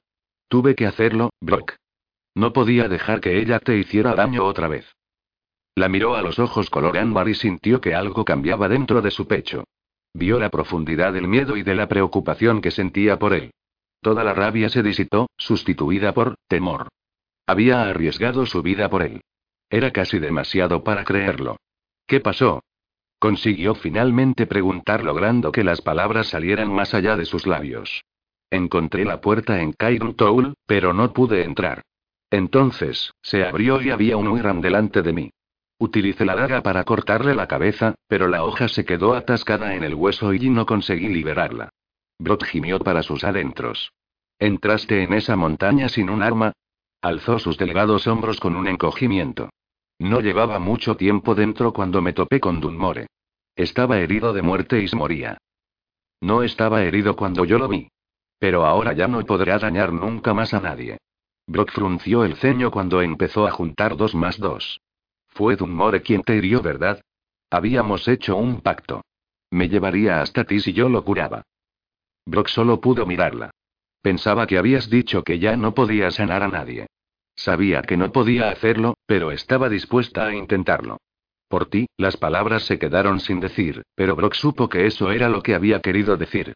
Tuve 0.49 0.74
que 0.74 0.87
hacerlo, 0.87 1.31
Brock. 1.41 1.74
No 2.35 2.53
podía 2.53 2.89
dejar 2.89 3.20
que 3.20 3.39
ella 3.39 3.59
te 3.61 3.77
hiciera 3.79 4.14
daño 4.14 4.45
otra 4.45 4.68
vez. 4.68 4.87
La 5.74 5.89
miró 5.89 6.14
a 6.14 6.22
los 6.22 6.39
ojos 6.39 6.70
color 6.70 6.97
ámbar 6.99 7.29
y 7.29 7.35
sintió 7.35 7.81
que 7.81 7.95
algo 7.95 8.24
cambiaba 8.24 8.68
dentro 8.68 9.03
de 9.03 9.11
su 9.11 9.27
pecho. 9.27 9.64
Vio 10.14 10.39
la 10.39 10.51
profundidad 10.51 11.12
del 11.12 11.29
miedo 11.29 11.57
y 11.57 11.62
de 11.62 11.74
la 11.74 11.89
preocupación 11.89 12.62
que 12.62 12.70
sentía 12.70 13.18
por 13.18 13.35
él. 13.35 13.53
Toda 14.01 14.24
la 14.24 14.33
rabia 14.33 14.68
se 14.68 14.83
disipó, 14.83 15.29
sustituida 15.37 16.14
por 16.14 16.37
temor. 16.49 16.89
Había 17.47 17.83
arriesgado 17.83 18.47
su 18.47 18.62
vida 18.62 18.89
por 18.89 19.03
él. 19.03 19.20
Era 19.68 19.91
casi 19.91 20.18
demasiado 20.18 20.83
para 20.85 21.05
creerlo. 21.05 21.57
¿Qué 22.07 22.20
pasó? 22.20 22.62
Consiguió 23.27 23.74
finalmente 23.74 24.47
preguntar 24.47 25.03
logrando 25.03 25.51
que 25.51 25.64
las 25.64 25.83
palabras 25.83 26.29
salieran 26.29 26.72
más 26.72 26.95
allá 26.95 27.16
de 27.16 27.24
sus 27.24 27.45
labios. 27.45 28.05
Encontré 28.53 29.05
la 29.05 29.20
puerta 29.20 29.61
en 29.61 29.72
Cairn 29.72 30.14
Towl, 30.14 30.55
pero 30.64 30.93
no 30.93 31.12
pude 31.12 31.43
entrar. 31.43 31.83
Entonces, 32.31 33.12
se 33.22 33.45
abrió 33.45 33.83
y 33.83 33.91
había 33.91 34.16
un 34.16 34.29
Uiram 34.29 34.61
delante 34.61 35.03
de 35.03 35.12
mí. 35.12 35.31
Utilicé 35.77 36.24
la 36.24 36.37
daga 36.37 36.62
para 36.62 36.85
cortarle 36.85 37.35
la 37.35 37.49
cabeza, 37.49 37.97
pero 38.07 38.29
la 38.29 38.45
hoja 38.45 38.68
se 38.68 38.85
quedó 38.85 39.14
atascada 39.14 39.74
en 39.74 39.83
el 39.83 39.97
hueso 39.97 40.33
y 40.33 40.49
no 40.49 40.64
conseguí 40.64 41.09
liberarla. 41.09 41.70
Brot 42.20 42.45
gimió 42.45 42.79
para 42.79 43.03
sus 43.03 43.24
adentros. 43.24 43.91
¿Entraste 44.39 45.03
en 45.03 45.14
esa 45.14 45.35
montaña 45.35 45.89
sin 45.89 46.11
un 46.11 46.22
arma? 46.22 46.53
Alzó 47.03 47.41
sus 47.41 47.59
delgados 47.59 48.07
hombros 48.07 48.39
con 48.39 48.55
un 48.55 48.68
encogimiento. 48.68 49.51
No 49.99 50.20
llevaba 50.20 50.61
mucho 50.61 50.97
tiempo 50.97 51.35
dentro 51.35 51.72
cuando 51.72 52.01
me 52.01 52.12
topé 52.12 52.39
con 52.39 52.61
Dunmore. 52.61 53.09
Estaba 53.57 53.99
herido 53.99 54.35
de 54.35 54.43
muerte 54.43 54.83
y 54.83 54.89
se 54.89 54.97
moría. 54.97 55.39
No 56.21 56.43
estaba 56.43 56.83
herido 56.83 57.17
cuando 57.17 57.45
yo 57.45 57.59
lo 57.59 57.69
vi. 57.69 57.89
Pero 58.39 58.67
ahora 58.67 58.93
ya 58.93 59.09
no 59.09 59.25
podrá 59.25 59.59
dañar 59.59 59.93
nunca 59.93 60.35
más 60.35 60.53
a 60.53 60.61
nadie. 60.61 60.99
Brock 61.47 61.73
frunció 61.73 62.25
el 62.25 62.37
ceño 62.37 62.71
cuando 62.71 63.01
empezó 63.01 63.47
a 63.47 63.51
juntar 63.51 63.97
dos 63.97 64.15
más 64.15 64.39
dos. 64.39 64.81
Fue 65.29 65.57
Dunmore 65.57 66.03
quien 66.03 66.23
te 66.23 66.37
hirió, 66.37 66.61
¿verdad? 66.61 67.01
Habíamos 67.51 68.07
hecho 68.09 68.37
un 68.37 68.61
pacto. 68.61 69.03
Me 69.51 69.69
llevaría 69.69 70.21
hasta 70.21 70.45
ti 70.45 70.61
si 70.61 70.73
yo 70.73 70.89
lo 70.89 71.05
curaba. 71.05 71.43
Brock 72.27 72.49
solo 72.49 72.81
pudo 72.81 73.07
mirarla. 73.07 73.51
Pensaba 74.03 74.47
que 74.47 74.59
habías 74.59 74.91
dicho 74.91 75.23
que 75.25 75.39
ya 75.39 75.57
no 75.57 75.73
podía 75.73 76.11
sanar 76.11 76.43
a 76.43 76.49
nadie. 76.49 76.89
Sabía 77.37 77.83
que 77.83 77.97
no 77.97 78.13
podía 78.13 78.51
hacerlo, 78.51 78.97
pero 79.07 79.31
estaba 79.31 79.69
dispuesta 79.69 80.27
a 80.27 80.35
intentarlo. 80.35 80.99
Por 81.49 81.66
ti, 81.66 81.86
las 81.97 82.16
palabras 82.16 82.64
se 82.64 82.78
quedaron 82.78 83.20
sin 83.20 83.40
decir, 83.40 83.82
pero 83.94 84.16
Brock 84.16 84.34
supo 84.34 84.68
que 84.68 84.86
eso 84.86 85.12
era 85.12 85.28
lo 85.28 85.42
que 85.42 85.55
había 85.55 85.80
querido 85.80 86.16
decir. 86.16 86.55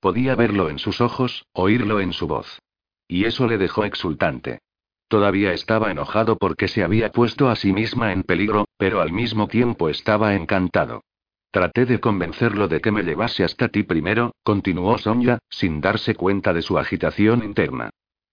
Podía 0.00 0.34
verlo 0.34 0.68
en 0.68 0.78
sus 0.78 1.00
ojos, 1.00 1.44
oírlo 1.52 2.00
en 2.00 2.12
su 2.12 2.26
voz. 2.26 2.58
Y 3.06 3.24
eso 3.24 3.46
le 3.46 3.58
dejó 3.58 3.84
exultante. 3.84 4.58
Todavía 5.06 5.52
estaba 5.52 5.90
enojado 5.90 6.38
porque 6.38 6.68
se 6.68 6.82
había 6.82 7.12
puesto 7.12 7.50
a 7.50 7.56
sí 7.56 7.72
misma 7.72 8.12
en 8.12 8.22
peligro, 8.22 8.64
pero 8.78 9.00
al 9.00 9.12
mismo 9.12 9.46
tiempo 9.46 9.88
estaba 9.88 10.34
encantado. 10.34 11.02
Traté 11.52 11.84
de 11.84 12.00
convencerlo 12.00 12.66
de 12.66 12.80
que 12.80 12.90
me 12.90 13.02
llevase 13.02 13.44
hasta 13.44 13.68
ti 13.68 13.82
primero, 13.82 14.34
continuó 14.42 14.96
Sonia, 14.96 15.38
sin 15.50 15.82
darse 15.82 16.14
cuenta 16.14 16.54
de 16.54 16.62
su 16.62 16.78
agitación 16.78 17.44
interna. 17.44 17.90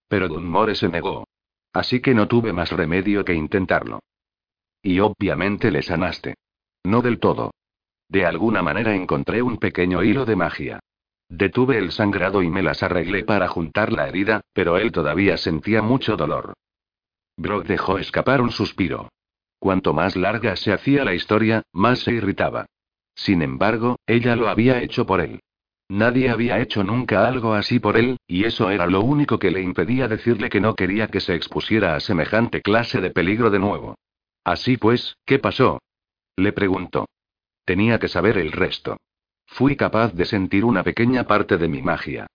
Pero 0.08 0.26
Dunmore 0.26 0.74
se 0.74 0.88
negó. 0.88 1.28
Así 1.72 2.00
que 2.00 2.14
no 2.14 2.26
tuve 2.26 2.52
más 2.54 2.72
remedio 2.72 3.24
que 3.24 3.34
intentarlo. 3.34 4.00
Y 4.82 5.00
obviamente 5.00 5.70
le 5.70 5.82
sanaste. 5.82 6.34
No 6.84 7.02
del 7.02 7.18
todo. 7.18 7.52
De 8.08 8.26
alguna 8.26 8.62
manera 8.62 8.94
encontré 8.94 9.42
un 9.42 9.58
pequeño 9.58 10.02
hilo 10.02 10.24
de 10.24 10.36
magia. 10.36 10.80
Detuve 11.28 11.78
el 11.78 11.92
sangrado 11.92 12.42
y 12.42 12.50
me 12.50 12.62
las 12.62 12.82
arreglé 12.82 13.22
para 13.22 13.46
juntar 13.46 13.92
la 13.92 14.08
herida, 14.08 14.40
pero 14.52 14.78
él 14.78 14.90
todavía 14.90 15.36
sentía 15.36 15.80
mucho 15.80 16.16
dolor. 16.16 16.54
Brock 17.36 17.66
dejó 17.66 17.98
escapar 17.98 18.40
un 18.40 18.50
suspiro. 18.50 19.08
Cuanto 19.60 19.92
más 19.92 20.16
larga 20.16 20.56
se 20.56 20.72
hacía 20.72 21.04
la 21.04 21.14
historia, 21.14 21.62
más 21.72 22.00
se 22.00 22.12
irritaba. 22.12 22.66
Sin 23.14 23.42
embargo, 23.42 23.96
ella 24.06 24.34
lo 24.34 24.48
había 24.48 24.82
hecho 24.82 25.06
por 25.06 25.20
él. 25.20 25.40
Nadie 25.88 26.30
había 26.30 26.60
hecho 26.60 26.82
nunca 26.82 27.26
algo 27.28 27.52
así 27.52 27.78
por 27.78 27.96
él, 27.96 28.16
y 28.26 28.44
eso 28.44 28.70
era 28.70 28.86
lo 28.86 29.00
único 29.00 29.38
que 29.38 29.50
le 29.50 29.60
impedía 29.60 30.08
decirle 30.08 30.48
que 30.48 30.60
no 30.60 30.74
quería 30.74 31.08
que 31.08 31.20
se 31.20 31.34
expusiera 31.34 31.94
a 31.94 32.00
semejante 32.00 32.62
clase 32.62 33.00
de 33.00 33.10
peligro 33.10 33.50
de 33.50 33.58
nuevo. 33.58 33.96
Así 34.44 34.76
pues, 34.76 35.16
¿qué 35.24 35.38
pasó? 35.38 35.80
Le 36.36 36.52
preguntó. 36.52 37.06
Tenía 37.64 37.98
que 37.98 38.08
saber 38.08 38.38
el 38.38 38.52
resto. 38.52 38.96
Fui 39.46 39.76
capaz 39.76 40.12
de 40.14 40.24
sentir 40.24 40.64
una 40.64 40.82
pequeña 40.82 41.24
parte 41.24 41.58
de 41.58 41.68
mi 41.68 41.82
magia. 41.82 42.26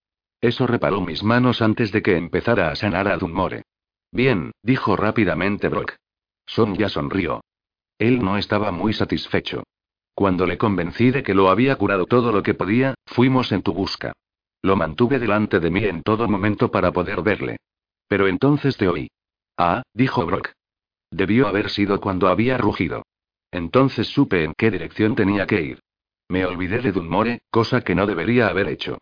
Eso 0.42 0.68
reparó 0.68 1.02
mis 1.02 1.24
manos 1.24 1.62
antes 1.62 1.92
de 1.92 2.02
que 2.02 2.18
empezara 2.18 2.70
a 2.70 2.76
sanar 2.76 3.08
a 3.08 3.18
Dunmore. 3.18 3.64
Bien, 4.12 4.52
dijo 4.62 4.96
rápidamente 4.96 5.70
Brock. 5.70 5.96
Son 6.46 6.76
ya 6.76 6.90
sonrió. 6.90 7.42
Él 7.98 8.24
no 8.24 8.38
estaba 8.38 8.72
muy 8.72 8.94
satisfecho. 8.94 9.64
Cuando 10.14 10.46
le 10.46 10.58
convencí 10.58 11.12
de 11.12 11.24
que 11.24 11.34
lo 11.34 11.50
había 11.50 11.76
curado 11.76 12.06
todo 12.06 12.32
lo 12.32 12.44
que 12.44 12.54
podía, 12.54 12.96
fuimos 13.06 13.52
en 13.52 13.62
tu 13.62 13.74
busca. 13.74 14.14
Lo 14.62 14.76
mantuve 14.76 15.20
delante 15.20 15.60
de 15.60 15.70
mí 15.70 15.84
en 15.84 16.04
todo 16.04 16.28
momento 16.28 16.72
para 16.72 16.92
poder 16.92 17.22
verle. 17.22 17.58
Pero 18.08 18.28
entonces 18.28 18.78
te 18.78 18.88
oí. 18.88 19.10
Ah, 19.58 19.84
dijo 19.94 20.26
Brock. 20.26 20.52
Debió 21.16 21.48
haber 21.48 21.70
sido 21.70 22.02
cuando 22.02 22.28
había 22.28 22.58
rugido. 22.58 23.04
Entonces 23.50 24.08
supe 24.08 24.44
en 24.44 24.54
qué 24.58 24.70
dirección 24.70 25.16
tenía 25.16 25.48
que 25.48 25.62
ir. 25.62 25.80
Me 26.28 26.46
olvidé 26.46 26.80
de 26.80 26.92
Dunmore, 26.92 27.40
cosa 27.50 27.80
que 27.80 27.96
no 27.96 28.06
debería 28.06 28.50
haber 28.50 28.68
hecho. 28.68 28.98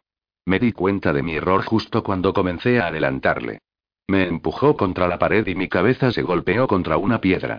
Me 0.45 0.59
di 0.59 0.74
cuenta 0.74 1.11
de 1.11 1.24
mi 1.24 1.34
error 1.34 1.64
justo 1.64 2.03
cuando 2.03 2.32
comencé 2.32 2.80
a 2.80 2.88
adelantarle. 2.88 3.61
Me 4.07 4.28
empujó 4.28 4.78
contra 4.78 5.07
la 5.07 5.18
pared 5.18 5.47
y 5.47 5.55
mi 5.55 5.68
cabeza 5.68 6.11
se 6.11 6.22
golpeó 6.22 6.68
contra 6.68 6.97
una 6.97 7.20
piedra. 7.20 7.57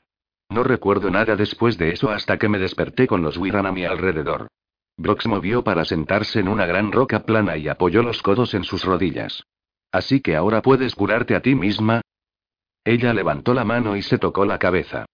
No 0.51 0.63
recuerdo 0.63 1.11
nada 1.11 1.35
después 1.35 1.77
de 1.77 1.91
eso 1.91 2.11
hasta 2.11 2.39
que 2.39 2.49
me 2.49 2.61
desperté 2.61 3.09
con 3.09 3.23
los 3.23 3.37
Wirran 3.37 3.67
a 3.67 3.73
mi 3.73 3.85
alrededor. 3.85 4.47
Se 5.19 5.29
movió 5.29 5.65
para 5.65 5.85
sentarse 5.85 6.39
en 6.39 6.47
una 6.47 6.65
gran 6.65 6.93
roca 6.93 7.25
plana 7.25 7.57
y 7.57 7.67
apoyó 7.67 8.05
los 8.05 8.23
codos 8.23 8.55
en 8.55 8.63
sus 8.63 8.85
rodillas. 8.85 9.43
Así 9.91 10.21
que 10.21 10.37
ahora 10.37 10.63
puedes 10.63 10.95
curarte 10.95 11.35
a 11.35 11.41
ti 11.41 11.57
misma. 11.57 12.03
Ella 12.85 13.15
levantó 13.15 13.55
la 13.55 13.65
mano 13.65 13.97
y 13.97 14.03
se 14.03 14.19
tocó 14.19 14.45
la 14.45 14.59
cabeza. 14.59 15.07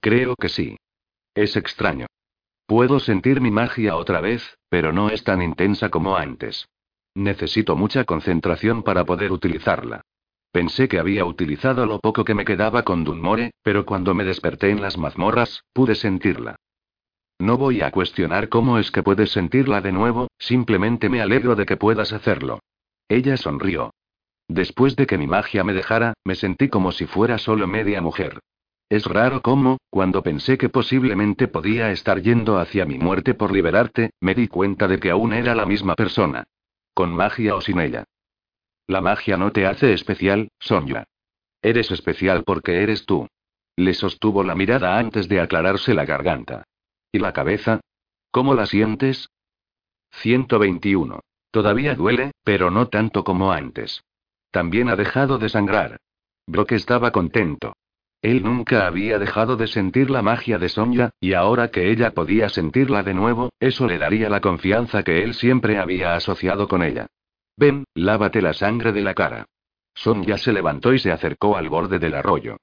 Creo 0.00 0.34
que 0.34 0.48
sí. 0.48 0.76
Es 1.34 1.56
extraño. 1.56 2.06
Puedo 2.66 3.00
sentir 3.00 3.40
mi 3.40 3.50
magia 3.50 3.96
otra 3.96 4.20
vez, 4.20 4.58
pero 4.68 4.92
no 4.92 5.10
es 5.10 5.24
tan 5.24 5.42
intensa 5.42 5.90
como 5.90 6.16
antes. 6.16 6.68
Necesito 7.14 7.76
mucha 7.76 8.04
concentración 8.04 8.82
para 8.82 9.04
poder 9.04 9.32
utilizarla. 9.32 10.02
Pensé 10.52 10.88
que 10.88 10.98
había 10.98 11.24
utilizado 11.24 11.84
lo 11.84 11.98
poco 12.00 12.24
que 12.24 12.34
me 12.34 12.44
quedaba 12.44 12.82
con 12.82 13.04
Dunmore, 13.04 13.50
pero 13.62 13.84
cuando 13.84 14.14
me 14.14 14.24
desperté 14.24 14.70
en 14.70 14.80
las 14.80 14.96
mazmorras, 14.96 15.64
pude 15.72 15.94
sentirla. 15.94 16.56
No 17.38 17.56
voy 17.56 17.82
a 17.82 17.90
cuestionar 17.90 18.48
cómo 18.48 18.78
es 18.78 18.90
que 18.90 19.02
puedes 19.02 19.30
sentirla 19.30 19.80
de 19.80 19.92
nuevo, 19.92 20.28
simplemente 20.38 21.08
me 21.08 21.20
alegro 21.20 21.54
de 21.54 21.66
que 21.66 21.76
puedas 21.76 22.12
hacerlo. 22.12 22.60
Ella 23.08 23.36
sonrió. 23.36 23.92
Después 24.48 24.96
de 24.96 25.06
que 25.06 25.18
mi 25.18 25.26
magia 25.26 25.62
me 25.62 25.74
dejara, 25.74 26.14
me 26.24 26.34
sentí 26.34 26.68
como 26.68 26.90
si 26.90 27.06
fuera 27.06 27.36
solo 27.38 27.66
media 27.66 28.00
mujer. 28.00 28.40
Es 28.88 29.04
raro 29.04 29.42
cómo, 29.42 29.76
cuando 29.90 30.22
pensé 30.22 30.56
que 30.56 30.70
posiblemente 30.70 31.46
podía 31.46 31.90
estar 31.90 32.22
yendo 32.22 32.58
hacia 32.58 32.86
mi 32.86 32.98
muerte 32.98 33.34
por 33.34 33.52
liberarte, 33.52 34.12
me 34.20 34.34
di 34.34 34.48
cuenta 34.48 34.88
de 34.88 34.98
que 34.98 35.10
aún 35.10 35.34
era 35.34 35.54
la 35.54 35.66
misma 35.66 35.94
persona. 35.94 36.44
Con 36.94 37.14
magia 37.14 37.54
o 37.54 37.60
sin 37.60 37.80
ella. 37.80 38.04
La 38.86 39.02
magia 39.02 39.36
no 39.36 39.52
te 39.52 39.66
hace 39.66 39.92
especial, 39.92 40.48
Sonia. 40.58 41.04
Eres 41.60 41.90
especial 41.90 42.44
porque 42.44 42.82
eres 42.82 43.04
tú. 43.04 43.28
Le 43.76 43.92
sostuvo 43.92 44.42
la 44.42 44.54
mirada 44.54 44.98
antes 44.98 45.28
de 45.28 45.40
aclararse 45.40 45.92
la 45.92 46.06
garganta. 46.06 46.64
¿Y 47.12 47.18
la 47.18 47.34
cabeza? 47.34 47.80
¿Cómo 48.30 48.54
la 48.54 48.64
sientes? 48.64 49.28
121. 50.12 51.20
Todavía 51.50 51.94
duele, 51.94 52.32
pero 52.42 52.70
no 52.70 52.88
tanto 52.88 53.24
como 53.24 53.52
antes. 53.52 54.02
También 54.50 54.88
ha 54.88 54.96
dejado 54.96 55.38
de 55.38 55.48
sangrar. 55.48 55.98
Brock 56.46 56.72
estaba 56.72 57.10
contento. 57.10 57.74
Él 58.22 58.42
nunca 58.42 58.86
había 58.86 59.18
dejado 59.18 59.56
de 59.56 59.68
sentir 59.68 60.10
la 60.10 60.22
magia 60.22 60.58
de 60.58 60.68
Sonia, 60.68 61.10
y 61.20 61.34
ahora 61.34 61.68
que 61.68 61.90
ella 61.90 62.10
podía 62.10 62.48
sentirla 62.48 63.02
de 63.02 63.14
nuevo, 63.14 63.50
eso 63.60 63.86
le 63.86 63.98
daría 63.98 64.28
la 64.28 64.40
confianza 64.40 65.04
que 65.04 65.22
él 65.22 65.34
siempre 65.34 65.78
había 65.78 66.14
asociado 66.14 66.66
con 66.66 66.82
ella. 66.82 67.06
Ven, 67.56 67.84
lávate 67.94 68.42
la 68.42 68.54
sangre 68.54 68.92
de 68.92 69.02
la 69.02 69.14
cara. 69.14 69.46
Sonia 69.94 70.36
se 70.38 70.52
levantó 70.52 70.92
y 70.92 70.98
se 70.98 71.12
acercó 71.12 71.56
al 71.56 71.68
borde 71.68 71.98
del 71.98 72.14
arroyo. 72.14 72.56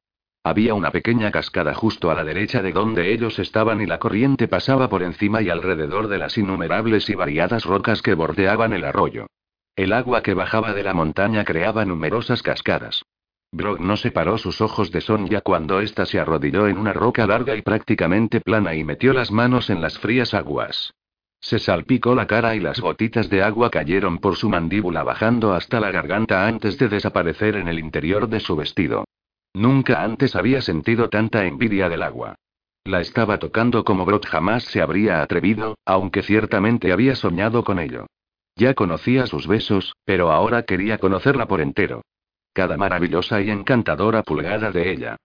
Había 0.43 0.73
una 0.73 0.91
pequeña 0.91 1.31
cascada 1.31 1.73
justo 1.73 2.11
a 2.11 2.15
la 2.15 2.23
derecha 2.23 2.61
de 2.61 2.71
donde 2.71 3.13
ellos 3.13 3.39
estaban 3.39 3.81
y 3.81 3.85
la 3.85 3.97
corriente 3.97 4.47
pasaba 4.47 4.89
por 4.89 5.03
encima 5.03 5.41
y 5.41 5.49
alrededor 5.49 6.07
de 6.07 6.17
las 6.17 6.37
innumerables 6.37 7.09
y 7.09 7.15
variadas 7.15 7.65
rocas 7.65 8.01
que 8.01 8.13
bordeaban 8.13 8.73
el 8.73 8.83
arroyo. 8.83 9.27
El 9.75 9.91
agua 9.91 10.23
que 10.23 10.33
bajaba 10.33 10.73
de 10.73 10.83
la 10.83 10.93
montaña 10.93 11.43
creaba 11.43 11.83
numerosas 11.83 12.41
cascadas. 12.41 13.03
Brock 13.51 13.79
no 13.81 13.97
separó 13.97 14.37
sus 14.37 14.61
ojos 14.61 14.89
de 14.91 15.01
Sonja 15.01 15.41
cuando 15.41 15.81
ésta 15.81 16.05
se 16.05 16.17
arrodilló 16.17 16.67
en 16.67 16.77
una 16.77 16.93
roca 16.93 17.27
larga 17.27 17.55
y 17.55 17.61
prácticamente 17.61 18.39
plana 18.39 18.73
y 18.73 18.85
metió 18.85 19.11
las 19.11 19.31
manos 19.31 19.69
en 19.69 19.81
las 19.81 19.99
frías 19.99 20.33
aguas. 20.33 20.93
Se 21.41 21.59
salpicó 21.59 22.15
la 22.15 22.25
cara 22.25 22.55
y 22.55 22.61
las 22.61 22.79
gotitas 22.79 23.29
de 23.29 23.43
agua 23.43 23.69
cayeron 23.69 24.19
por 24.19 24.37
su 24.37 24.49
mandíbula 24.49 25.03
bajando 25.03 25.53
hasta 25.53 25.81
la 25.81 25.91
garganta 25.91 26.47
antes 26.47 26.77
de 26.77 26.87
desaparecer 26.87 27.57
en 27.57 27.67
el 27.67 27.77
interior 27.77 28.29
de 28.29 28.39
su 28.39 28.55
vestido. 28.55 29.03
Nunca 29.53 30.03
antes 30.03 30.37
había 30.37 30.61
sentido 30.61 31.09
tanta 31.09 31.45
envidia 31.45 31.89
del 31.89 32.01
agua. 32.01 32.35
La 32.85 33.01
estaba 33.01 33.39
tocando 33.39 33.83
como 33.83 34.05
Brock 34.05 34.25
jamás 34.27 34.63
se 34.63 34.81
habría 34.81 35.21
atrevido, 35.21 35.77
aunque 35.85 36.23
ciertamente 36.23 36.93
había 36.93 37.15
soñado 37.15 37.63
con 37.63 37.79
ello. 37.79 38.07
Ya 38.55 38.73
conocía 38.73 39.27
sus 39.27 39.47
besos, 39.47 39.95
pero 40.05 40.31
ahora 40.31 40.63
quería 40.63 40.97
conocerla 40.97 41.47
por 41.47 41.61
entero 41.61 42.01
cada 42.55 42.77
maravillosa 42.77 43.41
y 43.41 43.51
encantadora 43.51 44.23
pulgada 44.23 44.71
de 44.71 44.89
ella. 44.89 45.17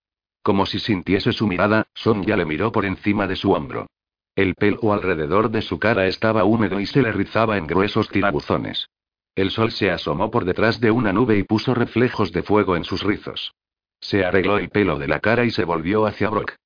Como 0.42 0.66
si 0.66 0.80
sintiese 0.80 1.32
su 1.32 1.46
mirada, 1.46 1.86
Sonia 1.94 2.36
le 2.36 2.44
miró 2.44 2.72
por 2.72 2.84
encima 2.84 3.28
de 3.28 3.36
su 3.36 3.52
hombro. 3.52 3.86
El 4.34 4.56
pelo 4.56 4.92
alrededor 4.92 5.50
de 5.50 5.62
su 5.62 5.78
cara 5.78 6.08
estaba 6.08 6.44
húmedo 6.44 6.80
y 6.80 6.86
se 6.86 7.02
le 7.02 7.12
rizaba 7.12 7.56
en 7.56 7.68
gruesos 7.68 8.08
tirabuzones. 8.08 8.88
El 9.36 9.50
sol 9.52 9.70
se 9.70 9.92
asomó 9.92 10.30
por 10.30 10.44
detrás 10.44 10.80
de 10.80 10.90
una 10.90 11.12
nube 11.12 11.38
y 11.38 11.44
puso 11.44 11.72
reflejos 11.72 12.32
de 12.32 12.42
fuego 12.42 12.74
en 12.76 12.82
sus 12.82 13.04
rizos. 13.04 13.54
Se 14.00 14.24
arregló 14.24 14.58
el 14.58 14.70
pelo 14.70 14.98
de 14.98 15.06
la 15.06 15.20
cara 15.20 15.44
y 15.44 15.52
se 15.52 15.64
volvió 15.64 16.06
hacia 16.06 16.30
Brock. 16.30 16.56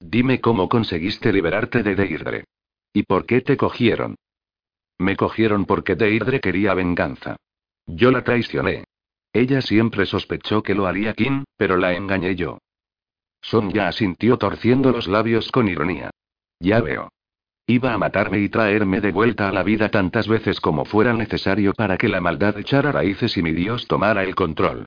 Dime 0.00 0.40
cómo 0.40 0.70
conseguiste 0.70 1.34
liberarte 1.34 1.82
de 1.82 1.96
Deirdre. 1.96 2.44
¿Y 2.94 3.02
por 3.02 3.26
qué 3.26 3.42
te 3.42 3.58
cogieron? 3.58 4.16
Me 4.98 5.16
cogieron 5.16 5.64
porque 5.64 5.96
Deirdre 5.96 6.40
quería 6.40 6.74
venganza. 6.74 7.36
Yo 7.86 8.10
la 8.10 8.22
traicioné. 8.24 8.84
Ella 9.32 9.60
siempre 9.60 10.06
sospechó 10.06 10.62
que 10.62 10.74
lo 10.74 10.86
haría 10.86 11.14
Kim, 11.14 11.44
pero 11.56 11.76
la 11.76 11.94
engañé 11.94 12.36
yo. 12.36 12.58
Sonia 13.42 13.88
asintió 13.88 14.38
torciendo 14.38 14.90
los 14.92 15.08
labios 15.08 15.50
con 15.50 15.68
ironía. 15.68 16.10
Ya 16.60 16.80
veo. 16.80 17.10
Iba 17.66 17.92
a 17.94 17.98
matarme 17.98 18.40
y 18.40 18.48
traerme 18.48 19.00
de 19.00 19.10
vuelta 19.10 19.48
a 19.48 19.52
la 19.52 19.62
vida 19.62 19.90
tantas 19.90 20.28
veces 20.28 20.60
como 20.60 20.84
fuera 20.84 21.12
necesario 21.12 21.72
para 21.72 21.96
que 21.96 22.08
la 22.08 22.20
maldad 22.20 22.58
echara 22.58 22.92
raíces 22.92 23.36
y 23.36 23.42
mi 23.42 23.52
Dios 23.52 23.88
tomara 23.88 24.22
el 24.22 24.34
control. 24.34 24.86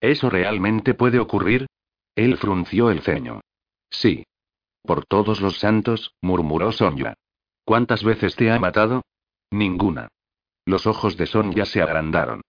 ¿Eso 0.00 0.30
realmente 0.30 0.94
puede 0.94 1.18
ocurrir? 1.18 1.66
Él 2.14 2.36
frunció 2.36 2.90
el 2.90 3.00
ceño. 3.00 3.40
Sí. 3.90 4.24
Por 4.82 5.04
todos 5.04 5.40
los 5.40 5.58
santos, 5.58 6.14
murmuró 6.20 6.70
Sonia. 6.70 7.14
¿Cuántas 7.64 8.04
veces 8.04 8.36
te 8.36 8.50
ha 8.50 8.58
matado? 8.58 9.02
Ninguna. 9.50 10.08
Los 10.64 10.86
ojos 10.86 11.16
de 11.16 11.26
Sonia 11.26 11.64
se 11.64 11.80
agrandaron. 11.80 12.42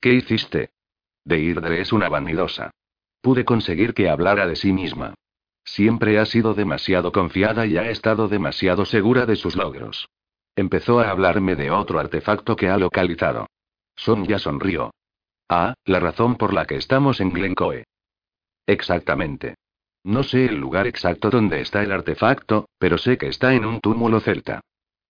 ¿Qué 0.00 0.12
hiciste? 0.14 0.70
Deirdre 1.24 1.80
es 1.80 1.92
una 1.92 2.08
vanidosa. 2.08 2.70
Pude 3.20 3.44
conseguir 3.44 3.94
que 3.94 4.08
hablara 4.08 4.46
de 4.46 4.56
sí 4.56 4.72
misma. 4.72 5.14
Siempre 5.64 6.18
ha 6.18 6.26
sido 6.26 6.54
demasiado 6.54 7.10
confiada 7.10 7.66
y 7.66 7.78
ha 7.78 7.90
estado 7.90 8.28
demasiado 8.28 8.84
segura 8.84 9.24
de 9.26 9.36
sus 9.36 9.56
logros. 9.56 10.08
Empezó 10.56 11.00
a 11.00 11.10
hablarme 11.10 11.56
de 11.56 11.70
otro 11.70 11.98
artefacto 11.98 12.54
que 12.54 12.68
ha 12.68 12.76
localizado. 12.76 13.46
Sonia 13.96 14.38
sonrió. 14.38 14.92
Ah, 15.48 15.74
la 15.84 16.00
razón 16.00 16.36
por 16.36 16.52
la 16.52 16.66
que 16.66 16.76
estamos 16.76 17.20
en 17.20 17.32
Glencoe. 17.32 17.84
Exactamente. 18.66 19.56
No 20.04 20.22
sé 20.22 20.44
el 20.46 20.56
lugar 20.56 20.86
exacto 20.86 21.30
donde 21.30 21.60
está 21.60 21.82
el 21.82 21.92
artefacto, 21.92 22.68
pero 22.78 22.98
sé 22.98 23.16
que 23.16 23.28
está 23.28 23.54
en 23.54 23.64
un 23.64 23.80
túmulo 23.80 24.20
celta. 24.20 24.60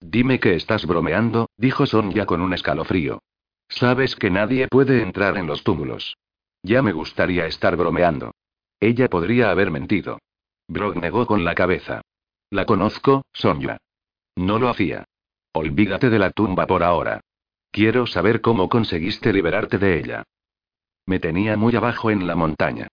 Dime 0.06 0.38
que 0.38 0.54
estás 0.54 0.84
bromeando, 0.84 1.48
dijo 1.56 1.86
Sonia 1.86 2.26
con 2.26 2.42
un 2.42 2.52
escalofrío. 2.52 3.22
Sabes 3.68 4.16
que 4.16 4.30
nadie 4.30 4.68
puede 4.68 5.02
entrar 5.02 5.38
en 5.38 5.46
los 5.46 5.64
túmulos. 5.64 6.18
Ya 6.62 6.82
me 6.82 6.92
gustaría 6.92 7.46
estar 7.46 7.74
bromeando. 7.76 8.32
Ella 8.80 9.08
podría 9.08 9.50
haber 9.50 9.70
mentido. 9.70 10.18
Brock 10.68 10.96
negó 10.96 11.26
con 11.26 11.42
la 11.42 11.54
cabeza. 11.54 12.02
La 12.50 12.66
conozco, 12.66 13.22
Sonia. 13.32 13.78
No 14.36 14.58
lo 14.58 14.68
hacía. 14.68 15.04
Olvídate 15.54 16.10
de 16.10 16.18
la 16.18 16.30
tumba 16.30 16.66
por 16.66 16.82
ahora. 16.82 17.20
Quiero 17.70 18.06
saber 18.06 18.42
cómo 18.42 18.68
conseguiste 18.68 19.32
liberarte 19.32 19.78
de 19.78 19.98
ella. 19.98 20.22
Me 21.06 21.18
tenía 21.18 21.56
muy 21.56 21.74
abajo 21.76 22.10
en 22.10 22.26
la 22.26 22.36
montaña. 22.36 22.88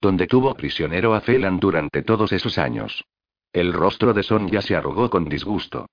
Donde 0.00 0.26
tuvo 0.26 0.54
prisionero 0.54 1.14
a 1.14 1.20
Felan 1.20 1.60
durante 1.60 2.02
todos 2.02 2.32
esos 2.32 2.58
años. 2.58 3.04
El 3.52 3.72
rostro 3.72 4.12
de 4.12 4.24
Sonia 4.24 4.60
se 4.62 4.74
arrugó 4.74 5.08
con 5.08 5.26
disgusto. 5.26 5.86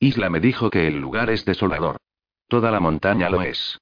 Isla 0.00 0.30
me 0.30 0.40
dijo 0.40 0.70
que 0.70 0.86
el 0.86 0.98
lugar 0.98 1.28
es 1.28 1.44
desolador. 1.44 1.98
Toda 2.48 2.70
la 2.70 2.80
montaña 2.80 3.28
lo 3.28 3.42
es. 3.42 3.78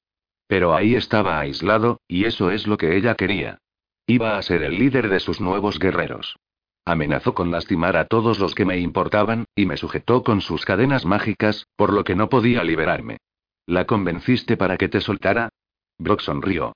Pero 0.47 0.75
ahí 0.75 0.95
estaba 0.95 1.39
aislado, 1.39 2.01
y 2.07 2.25
eso 2.25 2.51
es 2.51 2.67
lo 2.67 2.77
que 2.77 2.97
ella 2.97 3.15
quería. 3.15 3.59
Iba 4.05 4.37
a 4.37 4.41
ser 4.41 4.63
el 4.63 4.77
líder 4.77 5.07
de 5.07 5.21
sus 5.21 5.39
nuevos 5.39 5.79
guerreros. 5.79 6.37
Amenazó 6.83 7.33
con 7.33 7.51
lastimar 7.51 7.95
a 7.95 8.05
todos 8.05 8.39
los 8.39 8.53
que 8.53 8.65
me 8.65 8.79
importaban, 8.79 9.45
y 9.55 9.65
me 9.65 9.77
sujetó 9.77 10.23
con 10.23 10.41
sus 10.41 10.65
cadenas 10.65 11.05
mágicas, 11.05 11.67
por 11.77 11.93
lo 11.93 12.03
que 12.03 12.15
no 12.15 12.27
podía 12.27 12.63
liberarme. 12.63 13.19
¿La 13.65 13.85
convenciste 13.85 14.57
para 14.57 14.77
que 14.77 14.89
te 14.89 14.99
soltara? 14.99 15.49
Brock 15.97 16.19
sonrió. 16.19 16.73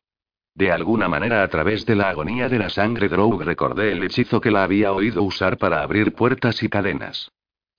De 0.56 0.72
alguna 0.72 1.10
manera 1.10 1.44
a 1.44 1.48
través 1.50 1.86
de 1.86 1.96
la 1.96 2.10
agonía 2.10 2.48
de 2.48 2.60
la 2.60 2.70
sangre 2.70 3.10
Drow 3.10 3.40
recordé 3.40 3.92
el 3.92 4.04
hechizo 4.04 4.40
que 4.40 4.52
la 4.52 4.64
había 4.64 4.94
oído 4.94 5.24
usar 5.24 5.58
para 5.58 5.82
abrir 5.82 6.14
puertas 6.14 6.62
y 6.62 6.70
cadenas. 6.70 7.32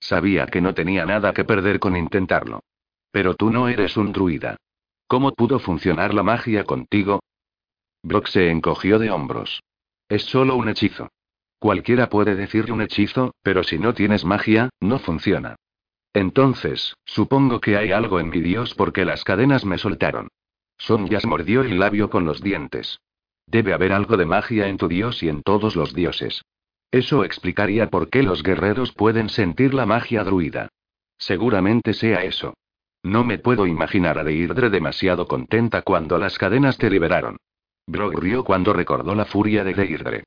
Sabía 0.07 0.45
que 0.45 0.61
no 0.61 0.75
tenía 0.75 1.03
nada 1.03 1.33
que 1.33 1.45
perder 1.45 1.79
con 1.79 1.97
intentarlo. 1.97 2.59
Pero 3.09 3.33
tú 3.33 3.49
no 3.49 3.67
eres 3.69 3.97
un 3.97 4.11
druida. 4.11 4.55
¿Cómo 5.07 5.31
pudo 5.33 5.57
funcionar 5.57 6.13
la 6.13 6.21
magia 6.21 6.63
contigo? 6.63 7.23
Brock 8.03 8.27
se 8.27 8.51
encogió 8.51 8.99
de 8.99 9.09
hombros. 9.09 9.63
Es 10.07 10.25
solo 10.25 10.57
un 10.57 10.69
hechizo. 10.69 11.09
Cualquiera 11.57 12.07
puede 12.07 12.35
decirle 12.35 12.71
un 12.71 12.81
hechizo, 12.81 13.33
pero 13.41 13.63
si 13.63 13.79
no 13.79 13.95
tienes 13.95 14.25
magia, 14.25 14.69
no 14.79 14.99
funciona. 14.99 15.55
Entonces, 16.13 16.93
supongo 17.05 17.59
que 17.59 17.75
hay 17.75 17.91
algo 17.91 18.19
en 18.19 18.29
mi 18.29 18.41
Dios 18.41 18.75
porque 18.75 19.05
las 19.05 19.23
cadenas 19.23 19.65
me 19.65 19.79
soltaron. 19.79 20.27
Sonia 20.77 21.19
mordió 21.23 21.61
el 21.61 21.79
labio 21.79 22.11
con 22.11 22.25
los 22.25 22.43
dientes. 22.43 22.99
Debe 23.47 23.73
haber 23.73 23.91
algo 23.91 24.17
de 24.17 24.27
magia 24.27 24.67
en 24.67 24.77
tu 24.77 24.87
Dios 24.87 25.23
y 25.23 25.29
en 25.29 25.41
todos 25.41 25.75
los 25.75 25.95
dioses. 25.95 26.43
Eso 26.91 27.23
explicaría 27.23 27.89
por 27.89 28.09
qué 28.09 28.23
los 28.23 28.43
guerreros 28.43 28.93
pueden 28.93 29.29
sentir 29.29 29.73
la 29.73 29.85
magia 29.85 30.23
druida. 30.23 30.69
Seguramente 31.17 31.93
sea 31.93 32.23
eso. 32.23 32.53
No 33.03 33.23
me 33.23 33.37
puedo 33.37 33.67
imaginar 33.67 34.17
a 34.17 34.23
Deirdre 34.23 34.69
demasiado 34.69 35.27
contenta 35.27 35.81
cuando 35.83 36.17
las 36.17 36.37
cadenas 36.37 36.77
te 36.77 36.89
liberaron. 36.89 37.37
Brock 37.87 38.19
rió 38.19 38.43
cuando 38.43 38.73
recordó 38.73 39.13
la 39.13 39.25
furia 39.25 39.63
de 39.63 39.73
Deirdre. 39.73 40.23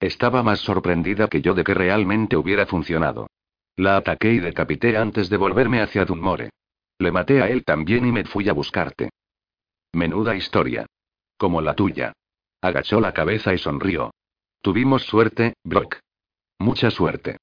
Estaba 0.00 0.42
más 0.42 0.60
sorprendida 0.60 1.28
que 1.28 1.42
yo 1.42 1.54
de 1.54 1.62
que 1.62 1.74
realmente 1.74 2.36
hubiera 2.36 2.66
funcionado. 2.66 3.28
La 3.76 3.96
ataqué 3.96 4.32
y 4.32 4.38
decapité 4.38 4.96
antes 4.96 5.28
de 5.28 5.36
volverme 5.36 5.80
hacia 5.80 6.04
Dunmore. 6.04 6.50
Le 6.98 7.12
maté 7.12 7.42
a 7.42 7.48
él 7.48 7.64
también 7.64 8.06
y 8.06 8.12
me 8.12 8.24
fui 8.24 8.48
a 8.48 8.52
buscarte. 8.52 9.10
Menuda 9.92 10.34
historia. 10.34 10.86
Como 11.36 11.60
la 11.60 11.74
tuya. 11.74 12.12
Agachó 12.60 13.00
la 13.00 13.12
cabeza 13.12 13.52
y 13.52 13.58
sonrió. 13.58 14.12
Tuvimos 14.62 15.02
suerte, 15.02 15.54
Brock. 15.64 15.96
Mucha 16.60 16.92
suerte. 16.92 17.38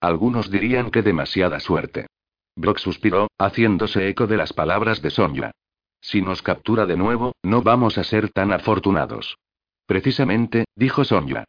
Algunos 0.00 0.50
dirían 0.50 0.90
que 0.90 1.00
demasiada 1.00 1.60
suerte. 1.60 2.06
Brock 2.54 2.76
suspiró, 2.76 3.28
haciéndose 3.38 4.06
eco 4.08 4.26
de 4.26 4.36
las 4.36 4.52
palabras 4.52 5.00
de 5.00 5.10
Sonia. 5.10 5.50
Si 6.02 6.20
nos 6.20 6.42
captura 6.42 6.84
de 6.84 6.98
nuevo, 6.98 7.32
no 7.42 7.62
vamos 7.62 7.96
a 7.96 8.04
ser 8.04 8.30
tan 8.30 8.52
afortunados. 8.52 9.38
Precisamente, 9.86 10.66
dijo 10.76 11.04
Sonja. 11.04 11.44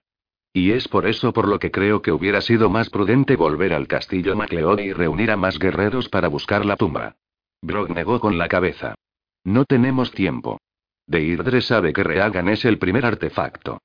Y 0.54 0.72
es 0.72 0.88
por 0.88 1.06
eso 1.06 1.34
por 1.34 1.50
lo 1.50 1.60
que 1.60 1.70
creo 1.70 2.02
que 2.02 2.14
hubiera 2.14 2.40
sido 2.40 2.70
más 2.70 2.90
prudente 2.90 3.36
volver 3.36 3.74
al 3.74 3.88
castillo 3.88 4.38
MacLeod 4.38 4.80
y 4.80 4.94
reunir 4.94 5.32
a 5.32 5.38
más 5.38 5.60
guerreros 5.60 6.08
para 6.08 6.30
buscar 6.30 6.66
la 6.66 6.78
tumba. 6.78 7.18
Brock 7.62 7.90
negó 7.90 8.22
con 8.22 8.38
la 8.38 8.48
cabeza. 8.48 8.96
No 9.44 9.66
tenemos 9.66 10.12
tiempo. 10.12 10.60
Deirdre 11.06 11.62
sabe 11.62 11.92
que 11.92 12.04
Reagan 12.04 12.48
es 12.48 12.64
el 12.64 12.78
primer 12.80 13.06
artefacto. 13.06 13.80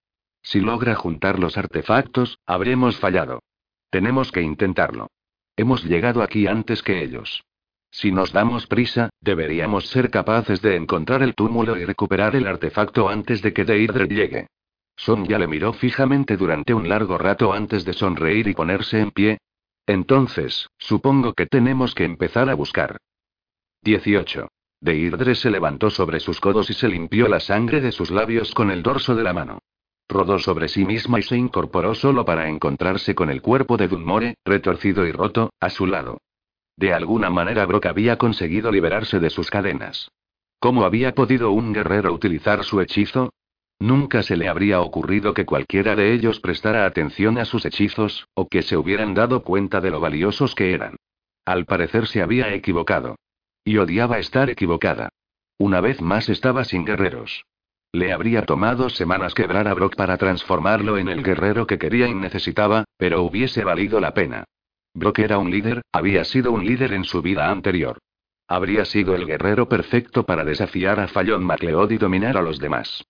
Si 0.45 0.61
logra 0.61 0.95
juntar 0.95 1.39
los 1.39 1.57
artefactos, 1.57 2.39
habremos 2.47 2.99
fallado. 2.99 3.43
Tenemos 3.91 4.31
que 4.31 4.43
intentarlo. 4.43 5.09
Hemos 5.57 5.85
llegado 5.85 6.23
aquí 6.23 6.47
antes 6.47 6.83
que 6.83 7.03
ellos. 7.03 7.43
Si 7.91 8.13
nos 8.13 8.33
damos 8.33 8.67
prisa, 8.67 9.09
deberíamos 9.21 9.89
ser 9.89 10.11
capaces 10.11 10.61
de 10.61 10.77
encontrar 10.77 11.23
el 11.23 11.35
túmulo 11.35 11.79
y 11.79 11.85
recuperar 11.85 12.37
el 12.37 12.47
artefacto 12.47 13.09
antes 13.09 13.41
de 13.41 13.55
que 13.55 13.65
Deirdre 13.65 14.07
llegue. 14.07 14.49
Sonja 14.97 15.39
le 15.39 15.47
miró 15.47 15.73
fijamente 15.73 16.37
durante 16.37 16.75
un 16.75 16.89
largo 16.89 17.17
rato 17.17 17.53
antes 17.53 17.85
de 17.85 17.95
sonreír 17.95 18.47
y 18.47 18.55
ponerse 18.55 19.01
en 19.01 19.13
pie. 19.13 19.39
Entonces, 19.87 20.69
supongo 20.77 21.33
que 21.33 21.47
tenemos 21.47 21.95
que 21.95 22.05
empezar 22.05 22.51
a 22.51 22.55
buscar. 22.55 22.99
18. 23.83 24.49
Deirdre 24.81 25.35
se 25.37 25.51
levantó 25.51 25.89
sobre 25.89 26.21
sus 26.21 26.39
codos 26.39 26.69
y 26.69 26.75
se 26.75 26.89
limpió 26.89 27.29
la 27.29 27.41
sangre 27.41 27.81
de 27.81 27.93
sus 27.93 28.11
labios 28.11 28.53
con 28.53 28.71
el 28.71 28.83
dorso 28.83 29.15
de 29.15 29.23
la 29.23 29.33
mano. 29.33 29.61
Rodó 30.09 30.39
sobre 30.39 30.69
sí 30.69 30.85
misma 30.85 31.19
y 31.19 31.23
se 31.23 31.37
incorporó 31.37 31.95
solo 31.95 32.25
para 32.25 32.49
encontrarse 32.49 33.15
con 33.15 33.31
el 33.31 33.41
cuerpo 33.41 33.77
de 33.77 33.89
Dunmore, 33.89 34.35
retorcido 34.45 35.07
y 35.07 35.13
roto, 35.13 35.51
a 35.61 35.71
su 35.71 35.87
lado. 35.87 36.19
De 36.77 36.93
alguna 36.93 37.31
manera 37.31 37.65
Brock 37.67 37.87
había 37.87 38.17
conseguido 38.19 38.71
liberarse 38.71 39.21
de 39.21 39.31
sus 39.31 39.51
cadenas. 39.51 40.11
¿Cómo 40.59 40.85
había 40.85 41.15
podido 41.15 41.53
un 41.53 41.73
guerrero 41.73 42.13
utilizar 42.13 42.65
su 42.65 42.81
hechizo? 42.81 43.33
Nunca 43.79 44.23
se 44.23 44.37
le 44.37 44.49
habría 44.49 44.81
ocurrido 44.81 45.35
que 45.35 45.45
cualquiera 45.45 45.95
de 45.97 46.13
ellos 46.13 46.41
prestara 46.41 46.87
atención 46.87 47.39
a 47.39 47.45
sus 47.45 47.65
hechizos, 47.65 48.27
o 48.35 48.49
que 48.49 48.63
se 48.63 48.77
hubieran 48.77 49.15
dado 49.15 49.43
cuenta 49.43 49.81
de 49.81 49.91
lo 49.91 50.01
valiosos 50.01 50.55
que 50.55 50.73
eran. 50.73 50.97
Al 51.45 51.67
parecer 51.67 52.07
se 52.07 52.23
había 52.23 52.55
equivocado. 52.55 53.17
Y 53.65 53.79
odiaba 53.79 54.19
estar 54.19 54.51
equivocada. 54.51 55.11
Una 55.59 55.81
vez 55.81 56.01
más 56.01 56.29
estaba 56.29 56.65
sin 56.65 56.85
guerreros. 56.85 57.45
Le 57.95 58.13
habría 58.13 58.43
tomado 58.43 58.91
semanas 58.91 59.35
quebrar 59.35 59.69
a 59.69 59.75
Brock 59.75 59.95
para 59.95 60.19
transformarlo 60.19 60.99
en 60.99 61.07
el 61.07 61.23
guerrero 61.23 61.65
que 61.69 61.79
quería 61.79 62.09
y 62.09 62.15
necesitaba, 62.15 62.87
pero 62.97 63.23
hubiese 63.23 63.63
valido 63.63 64.01
la 64.01 64.13
pena. 64.13 64.43
Brock 64.95 65.21
era 65.21 65.39
un 65.39 65.49
líder, 65.49 65.83
había 65.93 66.25
sido 66.25 66.51
un 66.51 66.67
líder 66.67 66.93
en 66.93 67.05
su 67.05 67.23
vida 67.23 67.49
anterior. 67.49 67.99
Habría 68.49 68.85
sido 68.85 69.15
el 69.15 69.25
guerrero 69.27 69.69
perfecto 69.69 70.27
para 70.27 70.43
desafiar 70.43 70.99
a 70.99 71.07
Fallon 71.07 71.45
MacLeod 71.45 71.93
y 71.93 71.99
dominar 71.99 72.37
a 72.37 72.43
los 72.43 72.59
demás. 72.59 73.05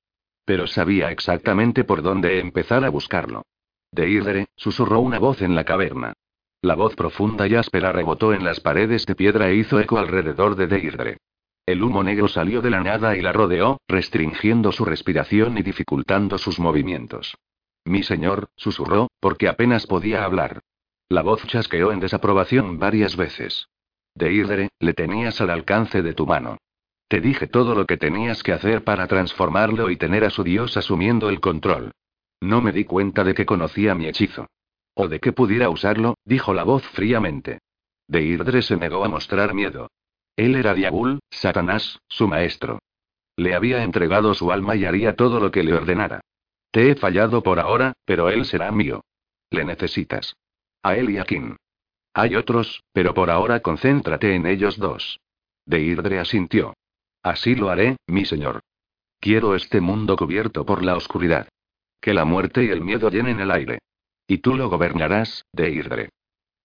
Pero 0.45 0.67
sabía 0.67 1.11
exactamente 1.11 1.85
por 1.85 2.03
dónde 2.03 2.39
empezar 2.39 2.85
a 2.85 2.91
buscarlo. 2.91 3.47
Deirdre, 3.91 4.49
susurró 4.55 5.01
una 5.01 5.19
voz 5.19 5.41
en 5.41 5.55
la 5.55 5.65
caverna. 5.65 6.13
La 6.61 6.75
voz 6.75 6.95
profunda 6.95 7.49
y 7.49 7.55
áspera 7.55 7.91
rebotó 7.91 8.35
en 8.35 8.45
las 8.45 8.61
paredes 8.61 9.07
de 9.07 9.15
piedra 9.15 9.49
e 9.49 9.55
hizo 9.55 9.81
eco 9.81 9.97
alrededor 9.97 10.57
de 10.57 10.67
Deirdre. 10.67 11.17
El 11.67 11.83
humo 11.83 12.03
negro 12.03 12.29
salió 12.29 12.61
de 12.61 12.71
la 12.71 12.83
nada 12.83 13.17
y 13.17 13.23
la 13.23 13.33
rodeó, 13.33 13.81
restringiendo 13.89 14.71
su 14.71 14.85
respiración 14.85 15.57
y 15.57 15.63
dificultando 15.63 16.37
sus 16.37 16.59
movimientos. 16.61 17.37
Mi 17.87 18.03
señor, 18.03 18.49
susurró, 18.57 19.09
porque 19.19 19.49
apenas 19.49 19.87
podía 19.87 20.25
hablar. 20.25 20.61
La 21.09 21.23
voz 21.23 21.47
chasqueó 21.47 21.93
en 21.93 22.01
desaprobación 22.01 22.79
varias 22.79 23.17
veces. 23.17 23.69
Deirdre, 24.15 24.71
le 24.79 24.93
tenías 24.93 25.41
al 25.41 25.51
alcance 25.51 26.03
de 26.03 26.13
tu 26.13 26.27
mano. 26.27 26.59
Te 27.09 27.21
dije 27.21 27.47
todo 27.47 27.75
lo 27.75 27.87
que 27.87 27.97
tenías 27.97 28.43
que 28.43 28.53
hacer 28.53 28.85
para 28.85 29.07
transformarlo 29.07 29.91
y 29.91 29.97
tener 29.97 30.25
a 30.25 30.31
su 30.31 30.43
dios 30.43 30.77
asumiendo 30.77 31.29
el 31.29 31.41
control. 31.41 31.93
No 32.41 32.61
me 32.61 32.73
di 32.73 32.85
cuenta 32.85 33.25
de 33.25 33.35
que 33.35 33.47
conocía 33.47 33.95
mi 33.95 34.07
hechizo. 34.07 34.47
O 34.95 35.09
de 35.09 35.19
que 35.19 35.33
pudiera 35.33 35.71
usarlo, 35.71 36.17
dijo 36.25 36.53
la 36.53 36.63
voz 36.63 36.83
fríamente. 36.89 37.59
Deirdre 38.07 38.63
se 38.63 38.77
negó 38.77 39.05
a 39.05 39.09
mostrar 39.09 39.55
miedo. 39.55 39.89
Él 40.37 40.57
era 40.57 40.75
Diabul, 40.75 41.21
Satanás, 41.31 42.01
su 42.09 42.27
maestro. 42.27 42.81
Le 43.37 43.55
había 43.55 43.83
entregado 43.83 44.35
su 44.35 44.53
alma 44.53 44.77
y 44.77 44.85
haría 44.85 45.17
todo 45.17 45.41
lo 45.41 45.51
que 45.51 45.63
le 45.63 45.75
ordenara. 45.75 46.21
Te 46.71 46.91
he 46.91 46.97
fallado 46.97 47.43
por 47.43 47.61
ahora, 47.61 47.93
pero 48.05 48.29
él 48.29 48.45
será 48.45 48.71
mío. 48.73 49.05
Le 49.51 49.65
necesitas. 49.65 50.35
A 50.83 50.97
él 50.97 51.11
y 51.11 51.19
a 51.19 51.25
Kim. 51.25 51.57
Hay 52.13 52.37
otros, 52.37 52.83
pero 52.93 53.15
por 53.15 53.31
ahora 53.31 53.61
concéntrate 53.61 54.35
en 54.35 54.47
ellos 54.47 54.79
dos. 54.79 55.21
Deirdre 55.67 56.19
asintió. 56.19 56.75
Así 57.23 57.55
lo 57.55 57.71
haré, 57.71 57.97
mi 58.07 58.25
señor. 58.25 58.61
Quiero 59.21 59.55
este 59.55 59.81
mundo 59.81 60.17
cubierto 60.17 60.67
por 60.67 60.85
la 60.85 60.97
oscuridad. 60.97 61.49
Que 62.01 62.13
la 62.13 62.25
muerte 62.25 62.65
y 62.65 62.69
el 62.69 62.83
miedo 62.83 63.09
llenen 63.09 63.41
el 63.41 63.51
aire. 63.51 63.79
Y 64.27 64.39
tú 64.39 64.55
lo 64.55 64.69
gobernarás, 64.69 65.45
Deirdre. 65.53 66.11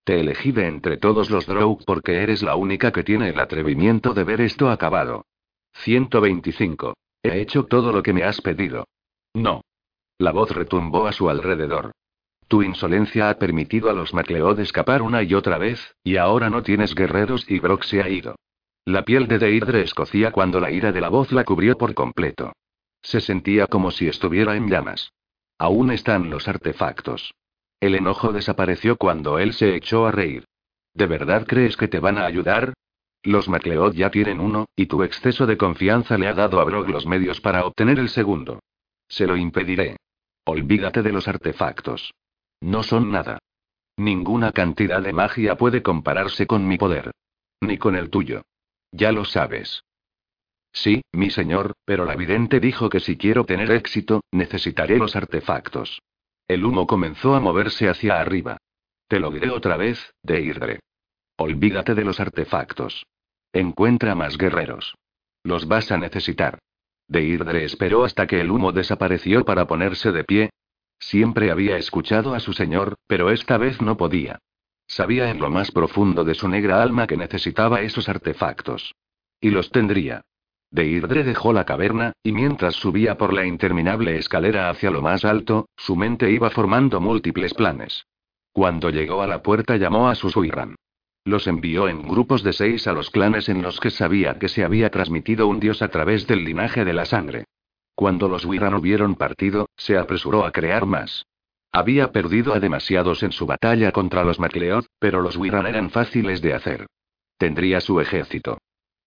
Te 0.04 0.20
elegí 0.20 0.52
de 0.52 0.68
entre 0.68 0.97
todos 0.97 1.30
los 1.30 1.45
Drow 1.45 1.80
porque 1.86 2.24
eres 2.24 2.41
la 2.41 2.56
única 2.56 2.91
que 2.91 3.04
tiene 3.04 3.30
el 3.30 3.39
atrevimiento 3.39 4.14
de 4.14 4.24
ver 4.24 4.41
esto 4.41 4.70
acabado. 4.70 5.26
125. 5.74 6.95
He 7.24 7.41
hecho 7.41 7.66
todo 7.66 7.91
lo 7.91 8.02
que 8.02 8.14
me 8.14 8.24
has 8.24 8.41
pedido. 8.41 8.88
No. 9.34 9.62
La 10.18 10.32
voz 10.32 10.52
retumbó 10.52 11.08
a 11.08 11.12
su 11.12 11.30
alrededor. 11.30 11.91
Tu 12.47 12.64
insolencia 12.64 13.30
ha 13.30 13.38
permitido 13.38 13.89
a 13.89 13.93
los 13.93 14.14
MacLeod 14.14 14.60
escapar 14.60 15.02
una 15.04 15.22
y 15.22 15.36
otra 15.36 15.58
vez, 15.60 15.95
y 16.04 16.18
ahora 16.18 16.50
no 16.50 16.64
tienes 16.64 16.95
guerreros 16.95 17.45
y 17.50 17.60
Brock 17.60 17.84
se 17.84 18.02
ha 18.02 18.10
ido. 18.10 18.36
La 18.86 19.06
piel 19.06 19.28
de 19.28 19.38
Deidre 19.38 19.82
escocía 19.82 20.32
cuando 20.32 20.60
la 20.60 20.72
ira 20.72 20.91
de 20.91 21.00
la 21.00 21.10
voz 21.10 21.32
la 21.32 21.43
cubrió 21.43 21.78
por 21.78 21.93
completo. 21.93 22.54
Se 23.04 23.22
sentía 23.22 23.68
como 23.68 23.91
si 23.91 24.08
estuviera 24.08 24.56
en 24.56 24.68
llamas. 24.68 25.14
Aún 25.60 25.91
están 25.91 26.32
los 26.32 26.47
artefactos. 26.47 27.36
El 27.80 27.96
enojo 27.96 28.34
desapareció 28.34 28.98
cuando 28.98 29.40
él 29.40 29.54
se 29.54 29.76
echó 29.76 30.06
a 30.06 30.12
reír. 30.12 30.46
¿De 30.94 31.06
verdad 31.06 31.46
crees 31.48 31.78
que 31.78 31.88
te 31.88 32.00
van 32.00 32.18
a 32.18 32.26
ayudar? 32.26 32.74
Los 33.24 33.48
MacLeod 33.48 33.94
ya 33.94 34.10
tienen 34.10 34.40
uno, 34.40 34.66
y 34.76 34.88
tu 34.88 35.04
exceso 35.04 35.46
de 35.46 35.58
confianza 35.58 36.18
le 36.18 36.28
ha 36.28 36.34
dado 36.34 36.60
a 36.60 36.64
Brock 36.64 36.90
los 36.90 37.06
medios 37.06 37.42
para 37.42 37.66
obtener 37.66 38.00
el 38.00 38.10
segundo. 38.10 38.60
Se 39.08 39.28
lo 39.28 39.36
impediré. 39.38 39.98
Olvídate 40.46 41.04
de 41.04 41.12
los 41.12 41.28
artefactos. 41.28 42.14
No 42.62 42.84
son 42.84 43.12
nada. 43.12 43.40
Ninguna 43.98 44.52
cantidad 44.52 45.02
de 45.02 45.14
magia 45.14 45.56
puede 45.56 45.82
compararse 45.82 46.48
con 46.48 46.68
mi 46.68 46.78
poder. 46.78 47.12
Ni 47.62 47.78
con 47.78 47.96
el 47.96 48.10
tuyo. 48.10 48.42
Ya 48.92 49.12
lo 49.12 49.26
sabes. 49.26 49.84
Sí, 50.72 51.02
mi 51.12 51.30
señor, 51.30 51.74
pero 51.86 52.06
la 52.06 52.16
vidente 52.16 52.60
dijo 52.60 52.90
que 52.90 53.00
si 53.00 53.18
quiero 53.18 53.46
tener 53.46 53.72
éxito, 53.72 54.22
necesitaré 54.32 54.98
los 54.98 55.16
artefactos. 55.16 56.00
El 56.50 56.66
humo 56.66 56.88
comenzó 56.88 57.36
a 57.36 57.39
moverse 57.39 57.89
hacia 57.89 58.20
arriba. 58.20 58.58
Te 59.08 59.20
lo 59.20 59.30
diré 59.30 59.52
otra 59.52 59.78
vez, 59.78 60.16
Deirdre. 60.24 60.80
Olvídate 61.38 61.93
de 61.93 62.04
los 62.04 62.20
artefactos. 62.20 63.06
Encuentra 63.54 64.16
más 64.16 64.36
guerreros. 64.36 64.95
Los 65.43 65.68
vas 65.68 65.91
a 65.91 65.97
necesitar. 65.97 66.58
Deirdre 67.08 67.66
esperó 67.66 68.04
hasta 68.04 68.26
que 68.26 68.41
el 68.41 68.50
humo 68.50 68.72
desapareció 68.72 69.45
para 69.45 69.68
ponerse 69.68 70.12
de 70.12 70.24
pie. 70.24 70.50
Siempre 70.97 71.52
había 71.52 71.78
escuchado 71.78 72.34
a 72.34 72.39
su 72.39 72.54
señor, 72.54 72.95
pero 73.06 73.30
esta 73.30 73.60
vez 73.60 73.80
no 73.80 73.95
podía. 73.95 74.39
Sabía 74.88 75.30
en 75.30 75.39
lo 75.39 75.52
más 75.52 75.70
profundo 75.70 76.24
de 76.24 76.34
su 76.34 76.47
negra 76.47 76.82
alma 76.82 77.06
que 77.06 77.16
necesitaba 77.16 77.82
esos 77.82 78.10
artefactos. 78.10 78.95
Y 79.39 79.52
los 79.52 79.70
tendría. 79.70 80.24
Deirdre 80.72 81.24
dejó 81.24 81.52
la 81.52 81.66
caverna, 81.66 82.14
y 82.24 82.32
mientras 82.32 82.76
subía 82.76 83.18
por 83.18 83.34
la 83.34 83.46
interminable 83.46 84.18
escalera 84.18 84.70
hacia 84.70 84.92
lo 84.92 85.02
más 85.02 85.26
alto, 85.26 85.68
su 85.76 85.96
mente 85.96 86.30
iba 86.32 86.50
formando 86.52 87.02
múltiples 87.02 87.54
planes. 87.54 88.06
Cuando 88.52 88.90
llegó 88.90 89.22
a 89.22 89.28
la 89.28 89.42
puerta 89.42 89.78
llamó 89.78 90.10
a 90.10 90.16
sus 90.16 90.36
Uiran. 90.36 90.76
Los 91.26 91.48
envió 91.48 91.88
en 91.88 92.08
grupos 92.08 92.44
de 92.44 92.54
seis 92.54 92.88
a 92.88 92.94
los 92.94 93.10
clanes 93.10 93.50
en 93.50 93.62
los 93.62 93.80
que 93.80 93.90
sabía 93.90 94.40
que 94.40 94.48
se 94.48 94.64
había 94.64 94.90
transmitido 94.90 95.48
un 95.48 95.60
dios 95.60 95.82
a 95.82 95.90
través 95.90 96.28
del 96.28 96.44
linaje 96.44 96.86
de 96.86 96.94
la 96.94 97.06
sangre. 97.06 97.46
Cuando 97.96 98.30
los 98.30 98.46
Wiran 98.46 98.74
hubieron 98.76 99.16
partido, 99.16 99.68
se 99.76 99.98
apresuró 99.98 100.46
a 100.46 100.52
crear 100.52 100.86
más. 100.86 101.26
Había 101.72 102.12
perdido 102.12 102.54
a 102.54 102.60
demasiados 102.60 103.24
en 103.24 103.32
su 103.32 103.46
batalla 103.46 103.92
contra 103.92 104.24
los 104.24 104.40
MacLeod, 104.40 104.86
pero 105.00 105.22
los 105.22 105.36
Wiran 105.36 105.68
eran 105.68 105.90
fáciles 105.90 106.42
de 106.42 106.54
hacer. 106.54 106.88
Tendría 107.38 107.82
su 107.82 108.00
ejército. 108.00 108.58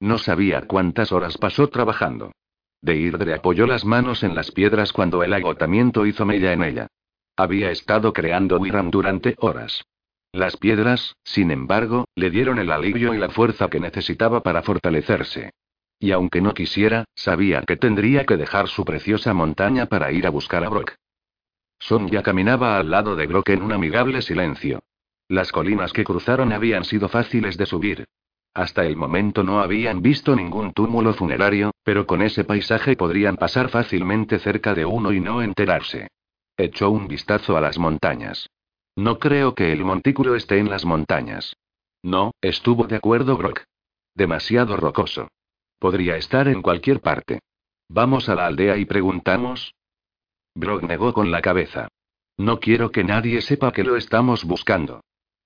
No 0.02 0.18
sabía 0.18 0.62
cuántas 0.62 1.12
horas 1.12 1.38
pasó 1.38 1.68
trabajando. 1.68 2.32
Deirdre 2.80 3.34
apoyó 3.34 3.68
las 3.68 3.84
manos 3.84 4.24
en 4.24 4.34
las 4.34 4.50
piedras 4.50 4.92
cuando 4.92 5.22
el 5.22 5.32
agotamiento 5.32 6.06
hizo 6.06 6.26
mella 6.26 6.52
en 6.52 6.64
ella. 6.64 6.88
Había 7.36 7.70
estado 7.70 8.12
creando 8.12 8.58
Wiram 8.58 8.90
durante 8.90 9.36
horas. 9.38 9.84
Las 10.32 10.56
piedras, 10.56 11.14
sin 11.22 11.52
embargo, 11.52 12.06
le 12.16 12.30
dieron 12.30 12.58
el 12.58 12.72
alivio 12.72 13.14
y 13.14 13.18
la 13.18 13.28
fuerza 13.28 13.70
que 13.70 13.78
necesitaba 13.78 14.42
para 14.42 14.62
fortalecerse. 14.62 15.52
Y 16.00 16.10
aunque 16.10 16.40
no 16.40 16.52
quisiera, 16.52 17.04
sabía 17.14 17.62
que 17.62 17.76
tendría 17.76 18.26
que 18.26 18.36
dejar 18.36 18.66
su 18.66 18.84
preciosa 18.84 19.32
montaña 19.34 19.86
para 19.86 20.10
ir 20.10 20.26
a 20.26 20.30
buscar 20.30 20.64
a 20.64 20.68
Brock. 20.68 20.96
Sonja 21.78 22.24
caminaba 22.24 22.76
al 22.76 22.90
lado 22.90 23.14
de 23.14 23.28
Brock 23.28 23.50
en 23.50 23.62
un 23.62 23.70
amigable 23.70 24.20
silencio. 24.20 24.82
Las 25.28 25.52
colinas 25.52 25.92
que 25.92 26.02
cruzaron 26.02 26.52
habían 26.52 26.82
sido 26.82 27.08
fáciles 27.08 27.56
de 27.56 27.66
subir. 27.66 28.04
Hasta 28.54 28.84
el 28.84 28.96
momento 28.96 29.42
no 29.42 29.60
habían 29.60 30.02
visto 30.02 30.36
ningún 30.36 30.72
túmulo 30.72 31.14
funerario, 31.14 31.70
pero 31.84 32.06
con 32.06 32.20
ese 32.20 32.44
paisaje 32.44 32.96
podrían 32.96 33.36
pasar 33.36 33.70
fácilmente 33.70 34.38
cerca 34.38 34.74
de 34.74 34.84
uno 34.84 35.12
y 35.12 35.20
no 35.20 35.42
enterarse. 35.42 36.08
Echó 36.56 36.90
un 36.90 37.08
vistazo 37.08 37.56
a 37.56 37.62
las 37.62 37.78
montañas. 37.78 38.50
No 38.94 39.18
creo 39.18 39.54
que 39.54 39.72
el 39.72 39.84
montículo 39.84 40.36
esté 40.36 40.58
en 40.58 40.68
las 40.68 40.84
montañas. 40.84 41.56
No, 42.02 42.32
estuvo 42.42 42.86
de 42.86 42.96
acuerdo 42.96 43.38
Brock. 43.38 43.62
Demasiado 44.14 44.76
rocoso. 44.76 45.28
Podría 45.78 46.16
estar 46.16 46.46
en 46.46 46.60
cualquier 46.60 47.00
parte. 47.00 47.40
Vamos 47.88 48.28
a 48.28 48.34
la 48.34 48.46
aldea 48.46 48.76
y 48.76 48.84
preguntamos. 48.84 49.74
Brock 50.54 50.82
negó 50.82 51.14
con 51.14 51.30
la 51.30 51.40
cabeza. 51.40 51.88
No 52.36 52.60
quiero 52.60 52.90
que 52.90 53.04
nadie 53.04 53.40
sepa 53.40 53.72
que 53.72 53.84
lo 53.84 53.96
estamos 53.96 54.44
buscando. 54.44 55.00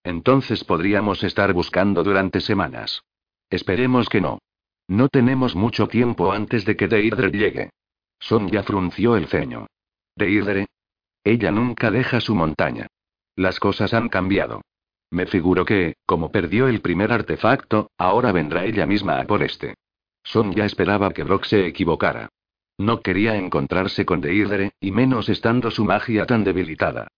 Entonces 0.07 0.63
podríamos 0.63 1.25
estar 1.25 1.53
buscando 1.53 2.05
durante 2.05 2.41
semanas. 2.41 3.03
Esperemos 3.51 4.09
que 4.09 4.21
no. 4.21 4.39
No 4.87 5.09
tenemos 5.09 5.57
mucho 5.57 5.89
tiempo 5.89 6.31
antes 6.31 6.65
de 6.65 6.77
que 6.77 6.87
Deirdre 6.87 7.33
llegue. 7.33 7.71
Sonja 8.21 8.63
frunció 8.63 9.17
el 9.17 9.27
ceño. 9.27 9.67
¿Deirdre? 10.15 10.69
Ella 11.25 11.51
nunca 11.51 11.91
deja 11.91 12.21
su 12.21 12.37
montaña. 12.37 12.87
Las 13.35 13.59
cosas 13.59 13.95
han 13.95 14.09
cambiado. 14.09 14.63
Me 15.11 15.27
figuro 15.27 15.65
que, 15.65 15.97
como 16.07 16.31
perdió 16.31 16.69
el 16.69 16.81
primer 16.81 17.11
artefacto, 17.11 17.91
ahora 17.99 18.31
vendrá 18.31 18.65
ella 18.65 18.87
misma 18.87 19.19
a 19.19 19.27
por 19.27 19.43
este. 19.43 19.75
Sonja 20.23 20.67
esperaba 20.67 21.13
que 21.13 21.25
Brock 21.25 21.47
se 21.47 21.67
equivocara. 21.67 22.29
No 22.79 23.01
quería 23.01 23.35
encontrarse 23.35 24.07
con 24.07 24.21
Deirdre, 24.21 24.71
y 24.79 24.93
menos 24.93 25.29
estando 25.29 25.73
su 25.73 25.85
magia 25.85 26.27
tan 26.27 26.45
debilitada. 26.45 27.09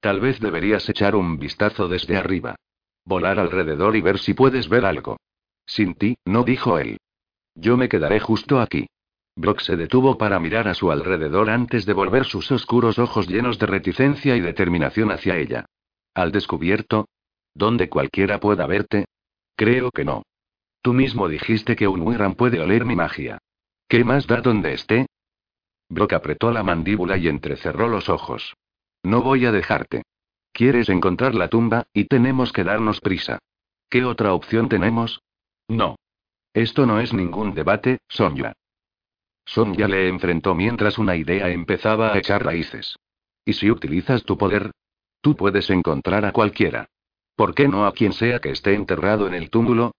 Tal 0.00 0.20
vez 0.20 0.38
deberías 0.40 0.88
echar 0.88 1.16
un 1.16 1.38
vistazo 1.38 1.88
desde 1.88 2.16
arriba. 2.16 2.56
Volar 3.04 3.38
alrededor 3.38 3.96
y 3.96 4.00
ver 4.00 4.18
si 4.18 4.34
puedes 4.34 4.68
ver 4.68 4.84
algo. 4.84 5.18
Sin 5.66 5.94
ti, 5.94 6.16
no 6.24 6.44
dijo 6.44 6.78
él. 6.78 6.98
Yo 7.54 7.76
me 7.76 7.88
quedaré 7.88 8.20
justo 8.20 8.60
aquí. 8.60 8.86
Brock 9.34 9.60
se 9.60 9.76
detuvo 9.76 10.18
para 10.18 10.40
mirar 10.40 10.68
a 10.68 10.74
su 10.74 10.90
alrededor 10.90 11.50
antes 11.50 11.86
de 11.86 11.92
volver 11.92 12.24
sus 12.24 12.50
oscuros 12.50 12.98
ojos 12.98 13.28
llenos 13.28 13.58
de 13.58 13.66
reticencia 13.66 14.36
y 14.36 14.40
determinación 14.40 15.10
hacia 15.10 15.36
ella. 15.36 15.66
Al 16.14 16.32
descubierto. 16.32 17.08
¿Donde 17.54 17.88
cualquiera 17.88 18.38
pueda 18.40 18.66
verte? 18.66 19.06
Creo 19.56 19.90
que 19.90 20.04
no. 20.04 20.22
Tú 20.82 20.92
mismo 20.92 21.28
dijiste 21.28 21.74
que 21.74 21.88
un 21.88 22.02
Wiran 22.02 22.34
puede 22.34 22.60
oler 22.60 22.84
mi 22.84 22.94
magia. 22.94 23.38
¿Qué 23.88 24.04
más 24.04 24.26
da 24.26 24.40
donde 24.40 24.74
esté? 24.74 25.06
Brock 25.88 26.12
apretó 26.12 26.52
la 26.52 26.62
mandíbula 26.62 27.16
y 27.16 27.26
entrecerró 27.26 27.88
los 27.88 28.08
ojos. 28.08 28.54
No 29.02 29.22
voy 29.22 29.46
a 29.46 29.52
dejarte. 29.52 30.02
Quieres 30.52 30.88
encontrar 30.88 31.34
la 31.34 31.48
tumba, 31.48 31.86
y 31.92 32.04
tenemos 32.04 32.52
que 32.52 32.64
darnos 32.64 33.00
prisa. 33.00 33.38
¿Qué 33.88 34.04
otra 34.04 34.34
opción 34.34 34.68
tenemos? 34.68 35.22
No. 35.68 35.96
Esto 36.52 36.86
no 36.86 37.00
es 37.00 37.12
ningún 37.12 37.54
debate, 37.54 37.98
Sonja. 38.08 38.54
Sonja 39.44 39.88
le 39.88 40.08
enfrentó 40.08 40.54
mientras 40.54 40.98
una 40.98 41.16
idea 41.16 41.48
empezaba 41.48 42.12
a 42.12 42.18
echar 42.18 42.44
raíces. 42.44 42.96
¿Y 43.44 43.54
si 43.54 43.70
utilizas 43.70 44.24
tu 44.24 44.36
poder? 44.36 44.72
Tú 45.20 45.36
puedes 45.36 45.70
encontrar 45.70 46.24
a 46.24 46.32
cualquiera. 46.32 46.88
¿Por 47.34 47.54
qué 47.54 47.68
no 47.68 47.86
a 47.86 47.92
quien 47.92 48.12
sea 48.12 48.40
que 48.40 48.50
esté 48.50 48.74
enterrado 48.74 49.26
en 49.26 49.34
el 49.34 49.48
túmulo? 49.48 49.92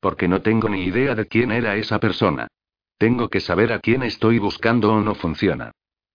Porque 0.00 0.28
no 0.28 0.42
tengo 0.42 0.68
ni 0.68 0.84
idea 0.84 1.14
de 1.14 1.26
quién 1.26 1.50
era 1.50 1.76
esa 1.76 1.98
persona. 1.98 2.48
Tengo 2.98 3.28
que 3.28 3.40
saber 3.40 3.72
a 3.72 3.80
quién 3.80 4.02
estoy 4.02 4.38
buscando 4.38 4.92
o 4.92 5.00
no 5.00 5.14
funciona. 5.14 5.72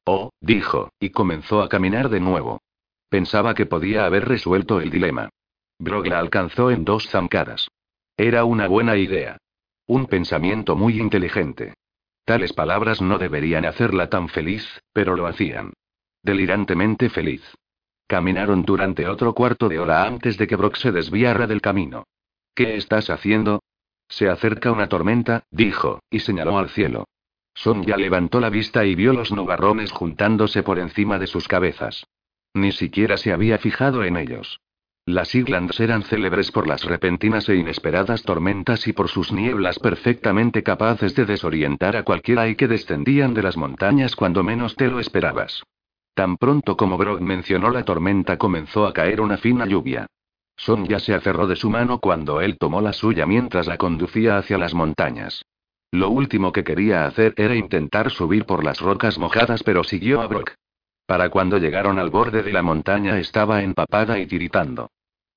Oh, 0.10 0.32
dijo, 0.40 0.94
y 1.02 1.10
comenzó 1.10 1.62
a 1.62 1.68
caminar 1.68 2.08
de 2.08 2.22
nuevo. 2.22 2.62
Pensaba 3.10 3.54
que 3.54 3.66
podía 3.66 4.06
haber 4.06 4.26
resuelto 4.26 4.80
el 4.80 4.90
dilema. 4.90 5.28
Brog 5.80 6.08
la 6.08 6.20
alcanzó 6.20 6.72
en 6.72 6.86
dos 6.86 7.10
zancadas. 7.10 7.68
Era 8.16 8.46
una 8.46 8.70
buena 8.70 8.96
idea. 8.96 9.38
Un 9.86 10.06
pensamiento 10.06 10.78
muy 10.78 10.98
inteligente. 10.98 11.74
Tales 12.24 12.54
palabras 12.54 13.02
no 13.02 13.18
deberían 13.18 13.66
hacerla 13.66 14.10
tan 14.10 14.30
feliz, 14.30 14.82
pero 14.94 15.18
lo 15.18 15.28
hacían. 15.28 15.74
Delirantemente 16.24 17.10
feliz. 17.10 17.44
Caminaron 18.08 18.64
durante 18.64 19.10
otro 19.10 19.34
cuarto 19.34 19.68
de 19.68 19.78
hora 19.78 20.06
antes 20.06 20.38
de 20.38 20.48
que 20.48 20.56
Brock 20.56 20.78
se 20.78 20.94
desviara 20.94 21.48
del 21.48 21.60
camino. 21.60 22.06
¿Qué 22.56 22.78
estás 22.78 23.10
haciendo? 23.10 23.62
Se 24.08 24.30
acerca 24.30 24.72
una 24.72 24.88
tormenta, 24.88 25.44
dijo, 25.52 26.00
y 26.10 26.22
señaló 26.22 26.58
al 26.58 26.70
cielo. 26.70 27.08
Sonja 27.58 27.98
levantó 27.98 28.40
la 28.40 28.52
vista 28.52 28.86
y 28.86 28.94
vio 28.94 29.14
los 29.14 29.32
nubarrones 29.32 29.92
juntándose 29.92 30.62
por 30.62 30.78
encima 30.78 31.18
de 31.18 31.26
sus 31.26 31.48
cabezas. 31.48 32.06
Ni 32.54 32.72
siquiera 32.72 33.18
se 33.18 33.34
había 33.34 33.58
fijado 33.58 34.04
en 34.04 34.16
ellos. 34.16 34.62
Las 35.08 35.34
Islands 35.34 35.80
eran 35.80 36.04
célebres 36.04 36.52
por 36.52 36.68
las 36.68 36.84
repentinas 36.84 37.50
e 37.50 37.56
inesperadas 37.56 38.22
tormentas 38.22 38.88
y 38.88 38.94
por 38.94 39.08
sus 39.08 39.32
nieblas 39.32 39.80
perfectamente 39.80 40.62
capaces 40.62 41.16
de 41.16 41.26
desorientar 41.26 41.96
a 41.96 42.04
cualquiera 42.04 42.48
y 42.48 42.56
que 42.56 42.68
descendían 42.68 43.34
de 43.34 43.42
las 43.42 43.58
montañas 43.58 44.16
cuando 44.16 44.44
menos 44.44 44.76
te 44.76 44.88
lo 44.88 45.00
esperabas. 45.00 45.64
Tan 46.14 46.38
pronto 46.38 46.78
como 46.78 46.96
Brock 46.96 47.22
mencionó 47.22 47.72
la 47.72 47.84
tormenta 47.84 48.38
comenzó 48.38 48.86
a 48.86 48.94
caer 48.94 49.20
una 49.20 49.38
fina 49.38 49.66
lluvia. 49.66 50.06
Sonja 50.56 51.00
se 51.00 51.16
aferró 51.16 51.48
de 51.48 51.56
su 51.56 51.72
mano 51.72 51.98
cuando 51.98 52.40
él 52.40 52.60
tomó 52.60 52.82
la 52.82 52.94
suya 52.94 53.26
mientras 53.26 53.66
la 53.66 53.78
conducía 53.78 54.38
hacia 54.38 54.60
las 54.60 54.76
montañas. 54.76 55.42
Lo 55.92 56.10
último 56.10 56.52
que 56.52 56.64
quería 56.64 57.06
hacer 57.06 57.34
era 57.38 57.56
intentar 57.56 58.12
subir 58.12 58.46
por 58.46 58.64
las 58.64 58.82
rocas 58.82 59.18
mojadas, 59.18 59.64
pero 59.64 59.84
siguió 59.84 60.22
a 60.22 60.28
Brock. 60.28 60.54
Para 61.06 61.30
cuando 61.30 61.58
llegaron 61.58 61.98
al 62.00 62.10
borde 62.10 62.44
de 62.44 62.52
la 62.52 62.62
montaña 62.62 63.18
estaba 63.18 63.64
empapada 63.64 64.20
y 64.20 64.26
tiritando. 64.26 64.90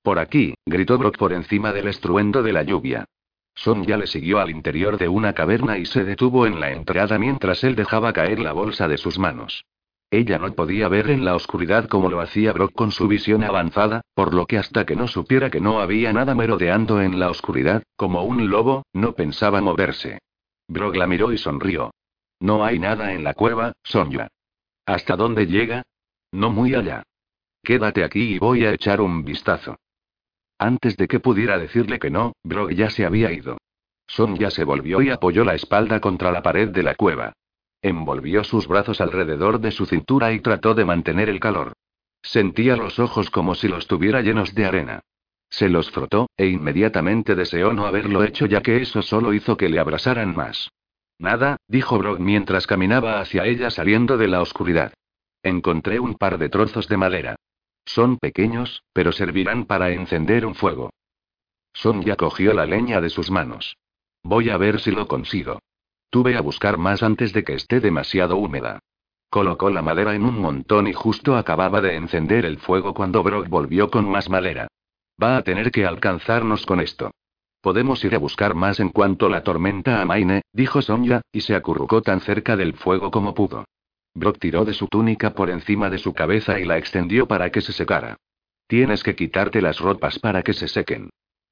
Por 0.03 0.19
aquí, 0.19 0.55
gritó 0.65 0.97
Brock 0.97 1.17
por 1.17 1.31
encima 1.31 1.71
del 1.71 1.87
estruendo 1.87 2.43
de 2.43 2.51
la 2.51 2.63
lluvia. 2.63 3.05
Sonja 3.55 3.95
le 3.95 4.07
siguió 4.07 4.39
al 4.39 4.49
interior 4.49 4.97
de 4.97 5.07
una 5.07 5.33
caverna 5.33 5.77
y 5.77 5.85
se 5.85 6.03
detuvo 6.03 6.45
en 6.45 6.59
la 6.59 6.71
entrada 6.71 7.17
mientras 7.17 7.63
él 7.63 7.75
dejaba 7.75 8.11
caer 8.11 8.39
la 8.39 8.51
bolsa 8.51 8.87
de 8.87 8.97
sus 8.97 9.19
manos. 9.19 9.65
Ella 10.09 10.37
no 10.37 10.51
podía 10.53 10.89
ver 10.89 11.09
en 11.09 11.23
la 11.23 11.35
oscuridad 11.35 11.87
como 11.87 12.09
lo 12.09 12.19
hacía 12.19 12.51
Brock 12.51 12.73
con 12.73 12.91
su 12.91 13.07
visión 13.07 13.45
avanzada, 13.45 14.01
por 14.13 14.33
lo 14.33 14.45
que 14.45 14.57
hasta 14.57 14.85
que 14.85 14.97
no 14.97 15.07
supiera 15.07 15.49
que 15.49 15.61
no 15.61 15.79
había 15.79 16.11
nada 16.11 16.35
merodeando 16.35 17.01
en 17.01 17.19
la 17.19 17.29
oscuridad, 17.29 17.83
como 17.95 18.23
un 18.23 18.49
lobo, 18.49 18.83
no 18.91 19.13
pensaba 19.13 19.61
moverse. 19.61 20.19
Brog 20.71 20.95
la 20.95 21.05
miró 21.05 21.33
y 21.33 21.37
sonrió. 21.37 21.91
No 22.39 22.63
hay 22.63 22.79
nada 22.79 23.11
en 23.11 23.25
la 23.25 23.33
cueva, 23.33 23.73
Sonja. 23.83 24.29
¿Hasta 24.85 25.17
dónde 25.17 25.45
llega? 25.45 25.83
No 26.31 26.49
muy 26.49 26.75
allá. 26.75 27.03
Quédate 27.61 28.05
aquí 28.05 28.35
y 28.35 28.39
voy 28.39 28.65
a 28.65 28.71
echar 28.71 29.01
un 29.01 29.25
vistazo. 29.25 29.75
Antes 30.57 30.95
de 30.95 31.09
que 31.09 31.19
pudiera 31.19 31.59
decirle 31.59 31.99
que 31.99 32.09
no, 32.09 32.31
Brog 32.43 32.71
ya 32.71 32.89
se 32.89 33.05
había 33.05 33.33
ido. 33.33 33.57
Sonja 34.07 34.49
se 34.49 34.63
volvió 34.63 35.01
y 35.01 35.09
apoyó 35.09 35.43
la 35.43 35.55
espalda 35.55 35.99
contra 35.99 36.31
la 36.31 36.41
pared 36.41 36.69
de 36.69 36.83
la 36.83 36.95
cueva. 36.95 37.33
Envolvió 37.81 38.45
sus 38.45 38.65
brazos 38.65 39.01
alrededor 39.01 39.59
de 39.59 39.71
su 39.71 39.85
cintura 39.85 40.31
y 40.31 40.39
trató 40.39 40.73
de 40.73 40.85
mantener 40.85 41.27
el 41.27 41.41
calor. 41.41 41.73
Sentía 42.21 42.77
los 42.77 42.97
ojos 42.97 43.29
como 43.29 43.55
si 43.55 43.67
los 43.67 43.87
tuviera 43.87 44.21
llenos 44.21 44.55
de 44.55 44.65
arena. 44.65 45.01
Se 45.51 45.67
los 45.67 45.91
frotó, 45.91 46.29
e 46.37 46.47
inmediatamente 46.47 47.35
deseó 47.35 47.73
no 47.73 47.85
haberlo 47.85 48.23
hecho 48.23 48.45
ya 48.45 48.61
que 48.61 48.81
eso 48.81 49.01
solo 49.01 49.33
hizo 49.33 49.57
que 49.57 49.69
le 49.69 49.79
abrasaran 49.79 50.33
más. 50.33 50.71
Nada, 51.19 51.57
dijo 51.67 51.99
Brock 51.99 52.19
mientras 52.19 52.65
caminaba 52.65 53.19
hacia 53.19 53.45
ella 53.45 53.69
saliendo 53.69 54.17
de 54.17 54.29
la 54.29 54.41
oscuridad. 54.41 54.93
Encontré 55.43 55.99
un 55.99 56.15
par 56.15 56.37
de 56.37 56.49
trozos 56.49 56.87
de 56.87 56.97
madera. 56.97 57.35
Son 57.85 58.17
pequeños, 58.17 58.83
pero 58.93 59.11
servirán 59.11 59.65
para 59.65 59.91
encender 59.91 60.45
un 60.45 60.55
fuego. 60.55 60.89
Sonja 61.73 62.15
cogió 62.15 62.53
la 62.53 62.65
leña 62.65 63.01
de 63.01 63.09
sus 63.09 63.29
manos. 63.29 63.75
Voy 64.23 64.49
a 64.49 64.57
ver 64.57 64.79
si 64.79 64.91
lo 64.91 65.07
consigo. 65.07 65.59
Tuve 66.09 66.37
a 66.37 66.41
buscar 66.41 66.77
más 66.77 67.03
antes 67.03 67.33
de 67.33 67.43
que 67.43 67.53
esté 67.53 67.81
demasiado 67.81 68.37
húmeda. 68.37 68.79
Colocó 69.29 69.69
la 69.69 69.81
madera 69.81 70.15
en 70.15 70.23
un 70.23 70.39
montón 70.39 70.87
y 70.87 70.93
justo 70.93 71.35
acababa 71.35 71.81
de 71.81 71.95
encender 71.95 72.45
el 72.45 72.57
fuego 72.57 72.93
cuando 72.93 73.23
Brock 73.23 73.47
volvió 73.47 73.89
con 73.89 74.09
más 74.09 74.29
madera. 74.29 74.67
Va 75.21 75.37
a 75.37 75.43
tener 75.43 75.71
que 75.71 75.85
alcanzarnos 75.85 76.65
con 76.65 76.79
esto. 76.79 77.11
Podemos 77.61 78.03
ir 78.03 78.15
a 78.15 78.19
buscar 78.19 78.55
más 78.55 78.79
en 78.79 78.89
cuanto 78.89 79.29
la 79.29 79.43
tormenta 79.43 80.01
amaine, 80.01 80.41
dijo 80.51 80.81
Sonja, 80.81 81.21
y 81.31 81.41
se 81.41 81.55
acurrucó 81.55 82.01
tan 82.01 82.19
cerca 82.21 82.57
del 82.57 82.73
fuego 82.73 83.11
como 83.11 83.33
pudo. 83.33 83.65
Brock 84.13 84.39
tiró 84.39 84.65
de 84.65 84.73
su 84.73 84.87
túnica 84.87 85.33
por 85.33 85.49
encima 85.49 85.89
de 85.89 85.97
su 85.97 86.13
cabeza 86.13 86.59
y 86.59 86.65
la 86.65 86.77
extendió 86.77 87.27
para 87.27 87.51
que 87.51 87.61
se 87.61 87.71
secara. 87.71 88.17
Tienes 88.67 89.03
que 89.03 89.15
quitarte 89.15 89.61
las 89.61 89.79
ropas 89.79 90.19
para 90.19 90.43
que 90.43 90.53
se 90.53 90.67
sequen. 90.67 91.09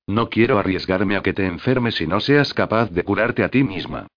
No 0.08 0.30
quiero 0.30 0.58
arriesgarme 0.58 1.16
a 1.16 1.22
que 1.22 1.34
te 1.34 1.46
enfermes 1.46 2.02
y 2.02 2.08
no 2.08 2.20
seas 2.20 2.54
capaz 2.54 2.90
de 2.90 3.04
curarte 3.04 3.44
a 3.44 3.50
ti 3.50 3.64
misma. 3.64 4.08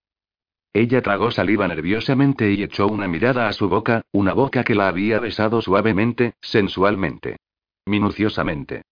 Ella 0.72 1.03
tragó 1.03 1.30
saliva 1.30 1.68
nerviosamente 1.68 2.51
y 2.51 2.62
echó 2.62 2.86
una 2.86 3.07
mirada 3.07 3.49
a 3.49 3.53
su 3.53 3.68
boca, 3.68 4.03
una 4.12 4.32
boca 4.32 4.64
que 4.64 4.74
la 4.74 4.88
había 4.88 5.20
besado 5.20 5.61
suavemente, 5.61 6.34
sensualmente. 6.40 7.36
Minuciosamente. 7.84 8.82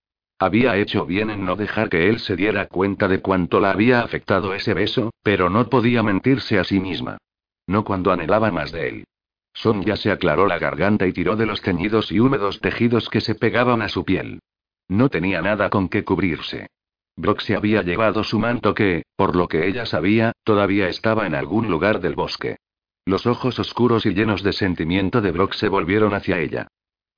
Había 0.43 0.79
hecho 0.79 1.05
bien 1.05 1.29
en 1.29 1.45
no 1.45 1.55
dejar 1.55 1.91
que 1.91 2.09
él 2.09 2.19
se 2.19 2.35
diera 2.35 2.67
cuenta 2.67 3.09
de 3.09 3.21
cuánto 3.21 3.61
la 3.61 3.73
había 3.73 4.01
afectado 4.01 4.55
ese 4.55 4.73
beso, 4.73 5.13
pero 5.23 5.51
no 5.51 5.69
podía 5.69 6.03
mentirse 6.03 6.59
a 6.59 6.65
sí 6.65 6.81
misma. 6.81 7.19
No 7.67 7.85
cuando 7.85 8.11
anhelaba 8.11 8.51
más 8.51 8.73
de 8.73 8.89
él. 8.89 9.05
Son 9.53 9.83
ya 9.85 9.97
se 9.97 10.11
aclaró 10.11 10.47
la 10.47 10.59
garganta 10.59 11.07
y 11.07 11.13
tiró 11.13 11.37
de 11.37 11.45
los 11.45 11.61
teñidos 11.61 12.11
y 12.11 12.21
húmedos 12.21 12.59
tejidos 12.61 13.11
que 13.11 13.21
se 13.21 13.35
pegaban 13.35 13.83
a 13.83 13.91
su 13.91 14.03
piel. 14.07 14.41
No 14.89 15.11
tenía 15.11 15.43
nada 15.43 15.69
con 15.69 15.91
que 15.91 16.05
cubrirse. 16.05 16.69
Brock 17.17 17.41
se 17.41 17.55
había 17.55 17.83
llevado 17.83 18.25
su 18.25 18.39
manto 18.39 18.73
que, 18.73 19.03
por 19.17 19.37
lo 19.37 19.47
que 19.47 19.69
ella 19.69 19.85
sabía, 19.85 20.33
todavía 20.43 20.89
estaba 20.89 21.27
en 21.27 21.35
algún 21.35 21.69
lugar 21.69 22.01
del 22.01 22.15
bosque. 22.15 22.57
Los 23.05 23.27
ojos 23.27 23.59
oscuros 23.59 24.07
y 24.07 24.15
llenos 24.15 24.43
de 24.43 24.55
sentimiento 24.55 25.21
de 25.21 25.33
Brock 25.33 25.53
se 25.53 25.69
volvieron 25.69 26.15
hacia 26.15 26.39
ella. 26.39 26.69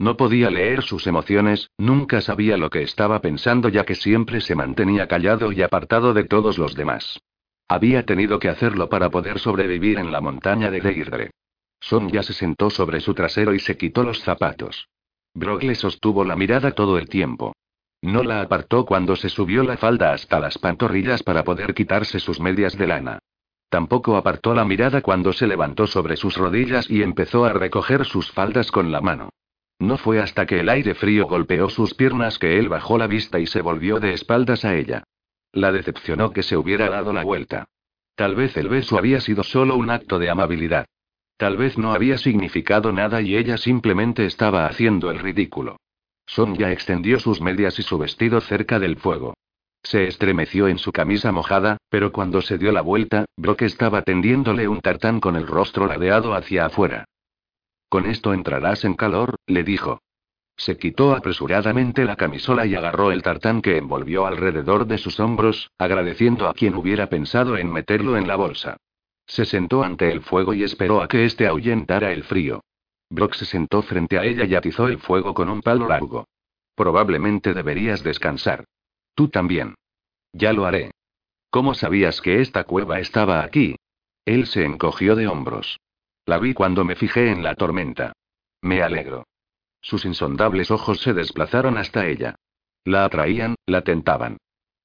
No 0.03 0.17
podía 0.17 0.51
leer 0.51 0.83
sus 0.83 1.07
emociones, 1.07 1.71
nunca 1.79 2.21
sabía 2.23 2.57
lo 2.57 2.71
que 2.71 2.83
estaba 2.83 3.21
pensando 3.21 3.69
ya 3.69 3.85
que 3.85 3.95
siempre 3.95 4.41
se 4.41 4.57
mantenía 4.57 5.07
callado 5.07 5.53
y 5.53 5.63
apartado 5.63 6.13
de 6.13 6.25
todos 6.25 6.59
los 6.59 6.75
demás. 6.75 7.21
Había 7.69 8.05
tenido 8.05 8.41
que 8.41 8.49
hacerlo 8.49 8.89
para 8.89 9.11
poder 9.11 9.39
sobrevivir 9.39 10.01
en 10.01 10.11
la 10.11 10.21
montaña 10.21 10.73
de 10.73 10.81
Deirdre. 10.81 11.31
Sonja 11.79 12.25
se 12.25 12.33
sentó 12.33 12.69
sobre 12.69 12.99
su 12.99 13.15
trasero 13.15 13.55
y 13.55 13.61
se 13.61 13.77
quitó 13.77 14.03
los 14.03 14.21
zapatos. 14.23 14.89
Brock 15.35 15.63
le 15.63 15.77
sostuvo 15.77 16.25
la 16.25 16.35
mirada 16.35 16.73
todo 16.73 16.99
el 16.99 17.09
tiempo. 17.09 17.55
No 18.01 18.25
la 18.25 18.41
apartó 18.41 18.85
cuando 18.85 19.15
se 19.15 19.29
subió 19.29 19.63
la 19.63 19.77
falda 19.77 20.15
hasta 20.15 20.41
las 20.41 20.59
pantorrillas 20.59 21.23
para 21.23 21.45
poder 21.45 21.75
quitarse 21.75 22.19
sus 22.19 22.41
medias 22.41 22.77
de 22.77 22.89
lana. 22.89 23.19
Tampoco 23.69 24.17
apartó 24.17 24.53
la 24.53 24.65
mirada 24.65 25.01
cuando 25.01 25.33
se 25.33 25.47
levantó 25.47 25.87
sobre 25.87 26.17
sus 26.17 26.37
rodillas 26.37 26.91
y 26.91 27.05
empezó 27.05 27.45
a 27.45 27.53
recoger 27.53 28.05
sus 28.05 28.33
faldas 28.33 28.73
con 28.73 28.91
la 28.91 29.01
mano. 29.01 29.31
No 29.83 29.99
fue 29.99 30.21
hasta 30.21 30.47
que 30.47 30.61
el 30.61 30.69
aire 30.69 30.95
frío 30.95 31.27
golpeó 31.27 31.69
sus 31.69 31.95
piernas 31.95 32.39
que 32.39 32.57
él 32.57 32.69
bajó 32.69 32.99
la 32.99 33.09
vista 33.09 33.41
y 33.41 33.49
se 33.49 33.63
volvió 33.63 33.99
de 33.99 34.13
espaldas 34.13 34.65
a 34.65 34.77
ella. 34.77 35.03
La 35.51 35.73
decepcionó 35.73 36.31
que 36.31 36.45
se 36.45 36.57
hubiera 36.57 36.89
dado 36.89 37.13
la 37.13 37.25
vuelta. 37.25 37.65
Tal 38.15 38.37
vez 38.37 38.57
el 38.57 38.69
beso 38.69 38.97
había 38.97 39.21
sido 39.21 39.43
solo 39.43 39.75
un 39.75 39.91
acto 39.91 40.21
de 40.21 40.31
amabilidad. 40.31 40.87
Tal 41.37 41.57
vez 41.57 41.79
no 41.79 41.93
había 41.93 42.17
significado 42.17 42.93
nada 42.93 43.23
y 43.23 43.35
ella 43.35 43.57
simplemente 43.57 44.25
estaba 44.25 44.67
haciendo 44.67 45.11
el 45.11 45.19
ridículo. 45.19 45.79
Sonia 46.27 46.71
extendió 46.71 47.19
sus 47.19 47.41
medias 47.41 47.77
y 47.81 47.83
su 47.83 47.99
vestido 47.99 48.41
cerca 48.41 48.79
del 48.79 48.99
fuego. 48.99 49.35
Se 49.83 50.05
estremeció 50.05 50.69
en 50.69 50.79
su 50.79 50.93
camisa 50.93 51.33
mojada, 51.33 51.79
pero 51.89 52.13
cuando 52.13 52.41
se 52.41 52.57
dio 52.57 52.71
la 52.71 52.83
vuelta, 52.83 53.25
Brock 53.37 53.63
estaba 53.63 54.03
tendiéndole 54.03 54.69
un 54.69 54.81
tartán 54.81 55.19
con 55.19 55.35
el 55.35 55.49
rostro 55.49 55.89
ladeado 55.89 56.35
hacia 56.35 56.67
afuera. 56.67 57.07
Con 57.93 58.07
esto 58.07 58.33
entrarás 58.33 58.87
en 58.87 58.95
calor, 58.95 59.37
le 59.47 59.65
dijo. 59.65 60.01
Se 60.57 60.79
quitó 60.79 61.15
apresuradamente 61.15 62.07
la 62.07 62.17
camisola 62.17 62.65
y 62.65 62.75
agarró 62.75 63.13
el 63.13 63.21
tartán 63.21 63.61
que 63.61 63.77
envolvió 63.77 64.25
alrededor 64.25 64.87
de 64.87 64.97
sus 64.97 65.21
hombros, 65.21 65.71
agradeciendo 65.77 66.49
a 66.49 66.55
quien 66.55 66.75
hubiera 66.75 67.11
pensado 67.11 67.59
en 67.59 67.71
meterlo 67.71 68.17
en 68.17 68.27
la 68.27 68.37
bolsa. 68.37 68.79
Se 69.27 69.45
sentó 69.45 69.83
ante 69.83 70.11
el 70.11 70.23
fuego 70.23 70.55
y 70.55 70.65
esperó 70.65 71.03
a 71.03 71.07
que 71.07 71.27
éste 71.27 71.47
ahuyentara 71.47 72.13
el 72.13 72.25
frío. 72.25 72.63
Brock 73.11 73.35
se 73.35 73.45
sentó 73.45 73.83
frente 73.83 74.19
a 74.19 74.25
ella 74.25 74.47
y 74.47 74.55
atizó 74.55 74.89
el 74.89 74.99
fuego 74.99 75.35
con 75.35 75.51
un 75.51 75.61
palo 75.61 75.87
largo. 75.87 76.25
Probablemente 76.75 77.53
deberías 77.53 78.03
descansar. 78.03 78.65
Tú 79.15 79.29
también. 79.29 79.75
Ya 80.33 80.55
lo 80.55 80.65
haré. 80.65 80.93
¿Cómo 81.51 81.75
sabías 81.75 82.23
que 82.23 82.41
esta 82.41 82.65
cueva 82.65 83.01
estaba 83.01 83.45
aquí? 83.45 83.77
Él 84.25 84.47
se 84.47 84.65
encogió 84.65 85.15
de 85.15 85.27
hombros. 85.27 85.79
La 86.25 86.39
vi 86.39 86.55
cuando 86.55 86.85
me 86.85 86.95
fijé 86.95 87.31
en 87.31 87.43
la 87.43 87.55
tormenta. 87.55 88.13
Me 88.61 88.83
alegro. 88.83 89.27
Sus 89.81 90.05
insondables 90.05 90.71
ojos 90.71 91.01
se 91.01 91.13
desplazaron 91.13 91.77
hasta 91.77 92.07
ella. 92.07 92.37
La 92.85 93.05
atraían, 93.05 93.57
la 93.67 93.83
tentaban. 93.83 94.39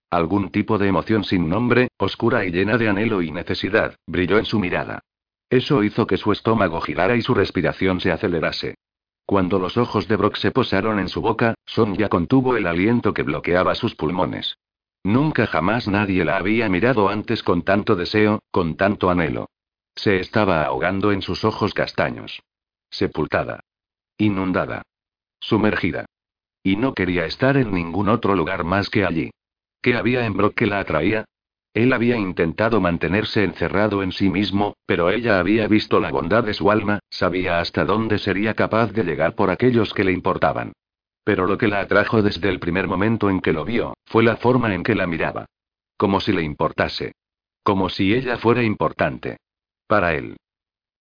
Algún 0.09 0.51
tipo 0.51 0.77
de 0.77 0.87
emoción 0.87 1.23
sin 1.23 1.47
nombre, 1.47 1.89
oscura 1.97 2.45
y 2.45 2.51
llena 2.51 2.77
de 2.77 2.89
anhelo 2.89 3.21
y 3.21 3.31
necesidad, 3.31 3.95
brilló 4.07 4.37
en 4.37 4.45
su 4.45 4.59
mirada. 4.59 5.01
Eso 5.49 5.83
hizo 5.83 6.07
que 6.07 6.17
su 6.17 6.31
estómago 6.31 6.81
girara 6.81 7.15
y 7.15 7.21
su 7.21 7.33
respiración 7.33 7.99
se 8.01 8.11
acelerase. 8.11 8.75
Cuando 9.25 9.59
los 9.59 9.77
ojos 9.77 10.07
de 10.07 10.15
Brock 10.15 10.37
se 10.37 10.51
posaron 10.51 10.99
en 10.99 11.09
su 11.09 11.21
boca, 11.21 11.53
Sonia 11.65 12.09
contuvo 12.09 12.55
el 12.55 12.65
aliento 12.65 13.13
que 13.13 13.23
bloqueaba 13.23 13.75
sus 13.75 13.93
pulmones. 13.95 14.57
Nunca 15.03 15.45
jamás 15.45 15.87
nadie 15.87 16.25
la 16.25 16.37
había 16.37 16.67
mirado 16.69 17.09
antes 17.09 17.43
con 17.43 17.61
tanto 17.61 17.95
deseo, 17.95 18.39
con 18.51 18.75
tanto 18.75 19.09
anhelo. 19.09 19.47
Se 19.97 20.19
estaba 20.19 20.63
ahogando 20.63 21.11
en 21.11 21.23
sus 21.23 21.43
ojos 21.43 21.73
castaños. 21.73 22.43
Sepultada. 22.91 23.61
Inundada. 24.19 24.83
Sumergida. 25.39 26.05
Y 26.61 26.75
no 26.75 26.93
quería 26.93 27.25
estar 27.25 27.57
en 27.57 27.73
ningún 27.73 28.07
otro 28.07 28.35
lugar 28.35 28.63
más 28.63 28.91
que 28.91 29.05
allí. 29.05 29.31
¿Qué 29.81 29.95
había 29.95 30.25
en 30.25 30.37
Brock 30.37 30.53
que 30.53 30.67
la 30.67 30.79
atraía? 30.79 31.25
Él 31.73 31.93
había 31.93 32.15
intentado 32.15 32.79
mantenerse 32.79 33.43
encerrado 33.43 34.03
en 34.03 34.11
sí 34.11 34.29
mismo, 34.29 34.75
pero 34.85 35.09
ella 35.09 35.39
había 35.39 35.67
visto 35.67 35.99
la 35.99 36.11
bondad 36.11 36.43
de 36.43 36.53
su 36.53 36.69
alma, 36.69 36.99
sabía 37.09 37.59
hasta 37.59 37.83
dónde 37.83 38.19
sería 38.19 38.53
capaz 38.53 38.91
de 38.91 39.03
llegar 39.03 39.33
por 39.33 39.49
aquellos 39.49 39.95
que 39.95 40.03
le 40.03 40.11
importaban. 40.11 40.73
Pero 41.23 41.47
lo 41.47 41.57
que 41.57 41.67
la 41.67 41.79
atrajo 41.79 42.21
desde 42.21 42.49
el 42.49 42.59
primer 42.59 42.87
momento 42.87 43.31
en 43.31 43.41
que 43.41 43.51
lo 43.51 43.65
vio, 43.65 43.95
fue 44.05 44.23
la 44.23 44.37
forma 44.37 44.75
en 44.75 44.83
que 44.83 44.93
la 44.93 45.07
miraba. 45.07 45.47
Como 45.97 46.19
si 46.19 46.33
le 46.33 46.43
importase. 46.43 47.13
Como 47.63 47.89
si 47.89 48.13
ella 48.13 48.37
fuera 48.37 48.61
importante. 48.61 49.37
Para 49.87 50.13
él. 50.13 50.37